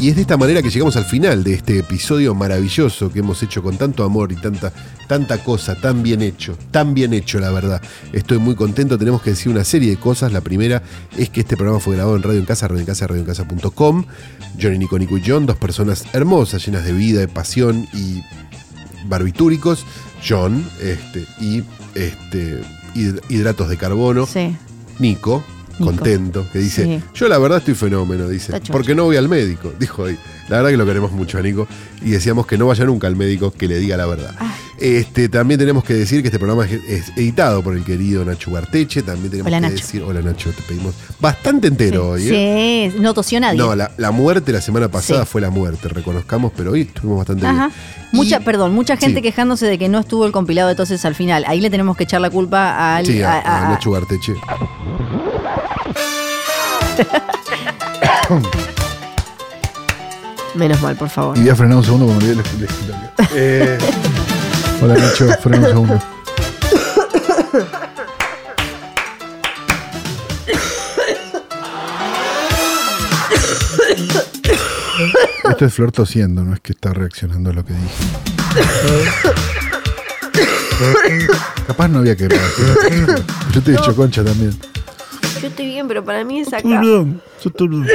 Y 0.04 0.10
es 0.10 0.16
de 0.16 0.20
esta 0.20 0.36
manera 0.36 0.60
que 0.60 0.68
llegamos 0.68 0.96
al 0.96 1.06
final 1.06 1.42
de 1.44 1.54
este 1.54 1.78
episodio 1.78 2.34
maravilloso 2.34 3.10
que 3.10 3.20
hemos 3.20 3.42
hecho 3.42 3.62
con 3.62 3.78
tanto 3.78 4.04
amor 4.04 4.32
y 4.32 4.34
tanta, 4.36 4.70
tanta 5.08 5.38
cosa, 5.42 5.76
tan 5.76 6.02
bien 6.02 6.20
hecho, 6.20 6.58
tan 6.70 6.92
bien 6.92 7.14
hecho 7.14 7.40
la 7.40 7.50
verdad. 7.50 7.80
Estoy 8.12 8.36
muy 8.36 8.54
contento, 8.54 8.98
tenemos 8.98 9.22
que 9.22 9.30
decir 9.30 9.50
una 9.50 9.64
serie 9.64 9.88
de 9.88 9.96
cosas. 9.96 10.30
La 10.30 10.42
primera 10.42 10.82
es 11.16 11.30
que 11.30 11.40
este 11.40 11.56
programa 11.56 11.80
fue 11.80 11.94
grabado 11.96 12.16
en 12.16 12.22
Radio 12.22 12.38
en 12.38 12.44
Casa, 12.44 12.68
Radio 12.68 12.80
en 12.80 12.86
Casa, 12.86 13.06
Radio 13.06 13.22
en 13.22 13.26
Casa.com. 13.26 14.04
Johnny 14.60 14.76
Nico, 14.76 14.98
Nico 14.98 15.16
y 15.16 15.22
John, 15.26 15.46
dos 15.46 15.56
personas 15.56 16.04
hermosas, 16.12 16.66
llenas 16.66 16.84
de 16.84 16.92
vida, 16.92 17.20
de 17.20 17.28
pasión 17.28 17.88
y 17.94 18.20
barbitúricos. 19.06 19.86
John 20.22 20.68
este, 20.82 21.24
y 21.40 21.62
este, 21.94 22.60
hid- 22.94 23.22
hidratos 23.30 23.70
de 23.70 23.78
carbono. 23.78 24.26
Sí. 24.26 24.54
Nico, 24.98 25.42
Nico. 25.78 25.92
contento, 25.92 26.46
que 26.52 26.58
dice, 26.58 26.84
Sí. 26.84 27.04
yo 27.14 27.28
la 27.28 27.38
verdad 27.38 27.58
estoy 27.58 27.74
fenómeno, 27.74 28.28
dice, 28.28 28.52
porque 28.70 28.94
no 28.94 29.04
voy 29.04 29.16
al 29.16 29.28
médico, 29.28 29.72
dijo 29.78 30.04
ahí. 30.04 30.16
La 30.48 30.56
verdad 30.56 30.70
que 30.70 30.76
lo 30.76 30.84
queremos 30.84 31.10
mucho 31.12 31.38
a 31.38 31.42
Nico 31.42 31.66
y 32.02 32.10
decíamos 32.10 32.46
que 32.46 32.58
no 32.58 32.66
vaya 32.66 32.84
nunca 32.84 33.06
al 33.06 33.16
médico 33.16 33.50
que 33.50 33.66
le 33.66 33.78
diga 33.78 33.96
la 33.96 34.04
verdad. 34.06 34.34
Ah. 34.38 34.54
Este, 34.78 35.28
también 35.30 35.58
tenemos 35.58 35.84
que 35.84 35.94
decir 35.94 36.20
que 36.20 36.28
este 36.28 36.38
programa 36.38 36.66
es, 36.66 37.08
editado 37.16 37.62
por 37.62 37.74
el 37.76 37.82
querido 37.84 38.24
Nacho 38.26 38.50
Barteche, 38.50 39.02
también 39.02 39.30
tenemos 39.30 39.46
Hola, 39.48 39.56
que 39.58 39.62
Nacho. 39.62 39.76
decir, 39.76 40.02
hola 40.02 40.20
Nacho, 40.20 40.50
te 40.50 40.62
pedimos 40.62 40.94
bastante 41.18 41.68
entero 41.68 42.10
hoy. 42.10 42.28
¿eh? 42.28 42.90
Sí, 42.92 43.00
no 43.00 43.14
tosió 43.14 43.40
nadie. 43.40 43.56
No, 43.58 43.74
la, 43.74 43.90
la 43.96 44.10
muerte 44.10 44.52
la 44.52 44.60
semana 44.60 44.88
pasada 44.90 45.24
Sí. 45.24 45.28
fue 45.32 45.40
la 45.40 45.48
muerte, 45.50 45.88
reconozcamos, 45.88 46.52
pero 46.54 46.72
hoy 46.72 46.82
estuvimos 46.82 47.18
bastante 47.18 47.46
Ajá. 47.46 47.68
bien. 47.68 47.72
Mucha, 48.12 48.40
Y- 48.40 48.44
perdón, 48.44 48.74
mucha 48.74 48.96
gente 48.98 49.22
quejándose 49.22 49.66
de 49.66 49.78
que 49.78 49.88
no 49.88 49.98
estuvo 50.00 50.26
el 50.26 50.32
compilado 50.32 50.68
de 50.68 50.74
toses 50.74 51.04
al 51.06 51.14
final. 51.14 51.44
Ahí 51.48 51.60
le 51.60 51.70
tenemos 51.70 51.96
que 51.96 52.04
echar 52.04 52.20
la 52.20 52.28
culpa 52.30 52.96
al. 52.96 53.06
Sí, 53.06 53.22
a, 53.22 53.32
a- 53.32 53.40
a- 53.40 53.66
a 53.66 53.70
Nacho 53.70 53.90
Barteche. 53.92 54.34
Menos 60.54 60.80
mal, 60.80 60.94
por 60.96 61.08
favor. 61.08 61.36
Y 61.36 61.40
voy 61.40 61.50
a 61.50 61.56
frenar 61.56 61.78
un 61.78 61.84
segundo 61.84 62.06
porque 62.06 62.26
me 62.26 62.32
olvidé. 62.32 62.68
Eh, 63.34 63.76
hola 64.80 64.94
Nacho, 64.94 65.26
frena 65.40 65.58
un 65.58 65.66
segundo. 65.66 66.00
Esto 75.50 75.66
es 75.66 75.74
Flor 75.74 75.92
tosiendo, 75.92 76.42
no 76.42 76.54
es 76.54 76.60
que 76.60 76.72
está 76.72 76.92
reaccionando 76.92 77.50
a 77.50 77.52
lo 77.52 77.64
que 77.64 77.74
dije. 77.74 78.04
Capaz 81.66 81.88
no 81.88 81.98
había 81.98 82.16
que. 82.16 82.28
Yo 83.52 83.62
te 83.62 83.70
he 83.70 83.76
dicho 83.76 83.94
concha 83.94 84.24
también. 84.24 84.56
Yo 85.44 85.50
estoy 85.50 85.66
bien, 85.66 85.86
pero 85.86 86.02
para 86.02 86.24
mí 86.24 86.40
es 86.40 86.48
acá. 86.54 86.62
Perdón, 86.62 87.20
yo 87.44 87.50
perdón. 87.50 87.86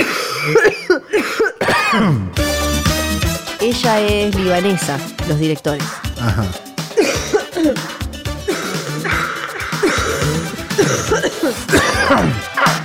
Ella 3.60 4.00
es 4.02 4.36
libanesa, 4.36 5.00
los 5.28 5.40
directores. 5.40 5.84
Ajá. 6.22 6.46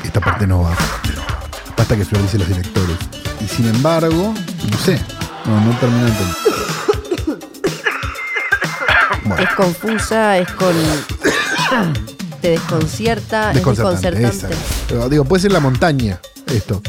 Esta 0.03 0.21
parte 0.21 0.47
no 0.47 0.63
va. 0.63 0.75
Basta 1.77 1.95
que 1.95 2.07
Flor 2.07 2.23
dice 2.23 2.39
los 2.39 2.49
directores. 2.49 2.97
Y 3.43 3.47
sin 3.47 3.69
embargo, 3.69 4.33
no 4.71 4.79
sé. 4.79 4.99
No, 5.45 5.61
no 5.61 5.79
termina. 5.79 6.09
Bueno, 9.25 9.43
Es 9.43 9.55
confusa, 9.57 10.39
es 10.39 10.51
con. 10.53 10.75
Te 12.45 12.51
desconcierta, 12.51 13.53
es 13.53 13.65
desconcertante. 13.65 14.29
esa. 14.29 14.51
Digo, 15.09 15.25
puede 15.25 15.41
ser 15.41 15.53
la 15.53 15.61
montaña 15.61 16.21
esto. 16.53 16.83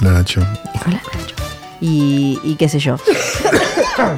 Hola 0.00 0.12
Nacho. 0.12 0.42
Hola, 0.86 1.02
Nacho. 1.12 1.34
Y, 1.80 2.38
y 2.44 2.54
qué 2.54 2.68
sé 2.68 2.78
yo. 2.78 2.98
Ay, 3.98 4.14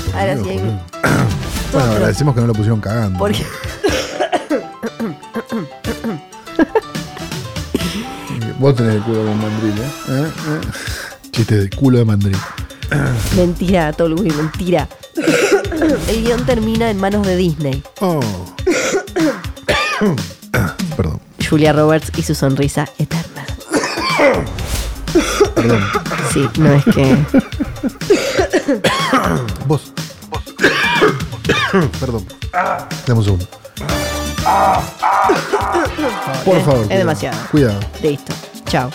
por 0.00 0.16
Ahora 0.18 0.34
Dios, 0.36 0.46
sí 0.46 0.52
hay-. 0.54 0.80
Bueno, 1.74 1.92
agradecemos 1.92 2.34
que 2.34 2.40
no 2.40 2.46
lo 2.46 2.54
pusieron 2.54 2.80
cagando. 2.80 3.18
Porque. 3.18 3.44
Vos 8.58 8.74
tenés 8.74 8.94
el 8.94 9.02
culo 9.02 9.22
de 9.22 9.34
mandril, 9.34 9.78
¿eh? 9.80 9.90
¿Eh? 10.08 10.30
¿Eh? 10.48 10.60
Chiste 11.30 11.56
de 11.56 11.68
culo 11.68 11.98
de 11.98 12.06
mandril. 12.06 12.38
Mentira, 13.36 13.92
Tolui, 13.92 14.30
mentira. 14.30 14.88
El 16.08 16.22
guion 16.24 16.44
termina 16.46 16.90
en 16.90 16.98
manos 16.98 17.26
de 17.26 17.36
Disney. 17.36 17.82
Oh. 19.98 20.14
Perdón, 20.94 21.20
Julia 21.48 21.72
Roberts 21.72 22.12
y 22.18 22.22
su 22.22 22.34
sonrisa 22.34 22.86
eterna. 22.98 23.46
perdón. 25.54 25.80
Sí, 26.34 26.46
no 26.58 26.74
es 26.74 26.84
que. 26.84 27.16
Vos. 29.66 29.90
Vos. 30.28 30.42
Perdón. 31.98 32.26
Dame 33.06 33.18
un 33.20 33.24
segundo. 33.24 33.46
Por 36.44 36.60
favor. 36.60 36.82
cuidado. 36.82 36.98
demasiado. 36.98 37.38
Cuidado. 37.50 37.80
Listo. 38.02 38.34
Chao. 38.66 38.90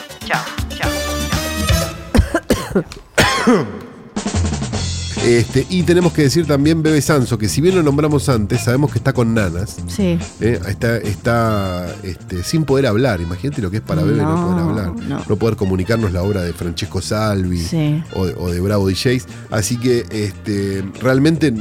Este, 5.26 5.68
y 5.70 5.84
tenemos 5.84 6.14
que 6.14 6.24
decir 6.24 6.48
también 6.48 6.82
Bebe 6.82 7.00
Sanso, 7.00 7.38
que 7.38 7.48
si 7.48 7.62
bien 7.62 7.76
lo 7.76 7.84
nombramos 7.84 8.28
antes, 8.28 8.64
sabemos 8.64 8.92
que 8.92 8.98
está 8.98 9.14
con 9.14 9.36
nanas. 9.36 9.78
Sí. 9.88 10.18
¿eh? 10.40 10.60
Está, 10.68 10.98
está 10.98 11.94
este, 12.02 12.44
sin 12.44 12.66
poder 12.66 12.88
hablar. 12.88 13.22
Imagínate 13.22 13.62
lo 13.62 13.70
que 13.70 13.78
es 13.78 13.84
para 13.84 14.02
Bebe 14.02 14.18
no, 14.24 14.36
No, 14.36 14.48
poder 14.48 14.88
hablar. 14.90 15.26
no. 15.30 15.36
poder 15.36 15.56
comunicarnos 15.58 16.12
la 16.12 16.24
obra 16.24 16.42
de 16.42 16.54
Francesco 16.54 17.02
Salvi 17.02 17.60
Sí. 17.60 18.04
o, 18.16 18.26
de- 18.26 18.34
o 18.36 18.50
de 18.50 18.60
Bravo 18.62 18.90
DJs. 18.90 19.28
Así 19.52 19.78
que 19.78 20.06
este, 20.12 20.84
realmente 21.00 21.54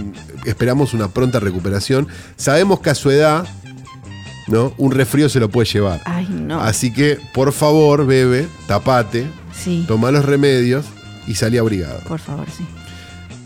esperamos 0.46 0.94
una 0.94 1.08
pronta 1.08 1.38
recuperación. 1.38 2.08
Sabemos 2.36 2.80
que 2.80 2.88
a 2.90 2.94
su 2.94 3.10
edad, 3.10 3.46
¿no? 4.48 4.72
Un 4.78 4.90
resfrío 4.92 5.28
se 5.28 5.38
lo 5.38 5.50
puede 5.50 5.68
llevar. 5.68 6.00
Ay, 6.06 6.26
no. 6.30 6.62
Así 6.62 6.92
que, 6.94 7.18
por 7.34 7.52
favor, 7.52 8.06
Bebe, 8.06 8.48
tapate, 8.66 9.26
Sí. 9.52 9.84
toma 9.86 10.10
los 10.10 10.24
remedios 10.24 10.86
y 11.26 11.34
salí 11.34 11.58
abrigado. 11.58 12.00
Por 12.08 12.18
favor, 12.20 12.46
sí. 12.56 12.64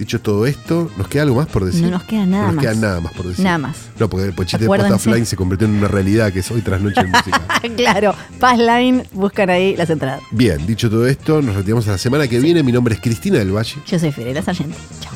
Dicho 0.04 0.20
todo 0.20 0.44
esto, 0.44 0.90
¿nos 0.98 1.08
queda 1.08 1.22
algo 1.22 1.36
más 1.36 1.46
por 1.46 1.64
decir? 1.64 1.80
No 1.80 1.92
nos 1.92 2.02
queda 2.02 2.26
nada 2.26 2.42
No 2.42 2.46
nos 2.48 2.56
más. 2.56 2.62
queda 2.66 2.74
nada 2.74 3.00
más 3.00 3.12
por 3.14 3.26
decir. 3.26 3.42
Nada 3.42 3.56
más. 3.56 3.76
No, 3.98 4.10
porque 4.10 4.26
el 4.26 4.34
pochite 4.34 4.58
de 4.58 4.64
Acuérdense. 4.66 4.92
Posta 4.92 5.08
Offline 5.10 5.24
se 5.24 5.34
convirtió 5.34 5.66
en 5.66 5.76
una 5.76 5.88
realidad 5.88 6.30
que 6.30 6.40
es 6.40 6.50
hoy 6.50 6.60
tras 6.60 6.82
noche 6.82 7.00
en 7.00 7.10
música. 7.10 7.40
claro. 7.74 8.14
Passline, 8.38 9.04
buscan 9.14 9.48
ahí 9.48 9.74
las 9.76 9.88
entradas. 9.88 10.20
Bien, 10.30 10.66
dicho 10.66 10.90
todo 10.90 11.06
esto, 11.06 11.40
nos 11.40 11.56
retiramos 11.56 11.88
a 11.88 11.92
la 11.92 11.98
semana 11.98 12.28
que 12.28 12.38
viene. 12.38 12.62
Mi 12.62 12.70
nombre 12.70 12.92
es 12.96 13.00
Cristina 13.00 13.38
del 13.38 13.56
Valle. 13.56 13.76
Yo 13.86 13.98
soy 13.98 14.12
Fidela 14.12 14.42
Sargento. 14.42 14.76
Chao. 15.00 15.12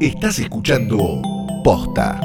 Estás 0.00 0.38
escuchando 0.38 1.20
Posta. 1.64 2.20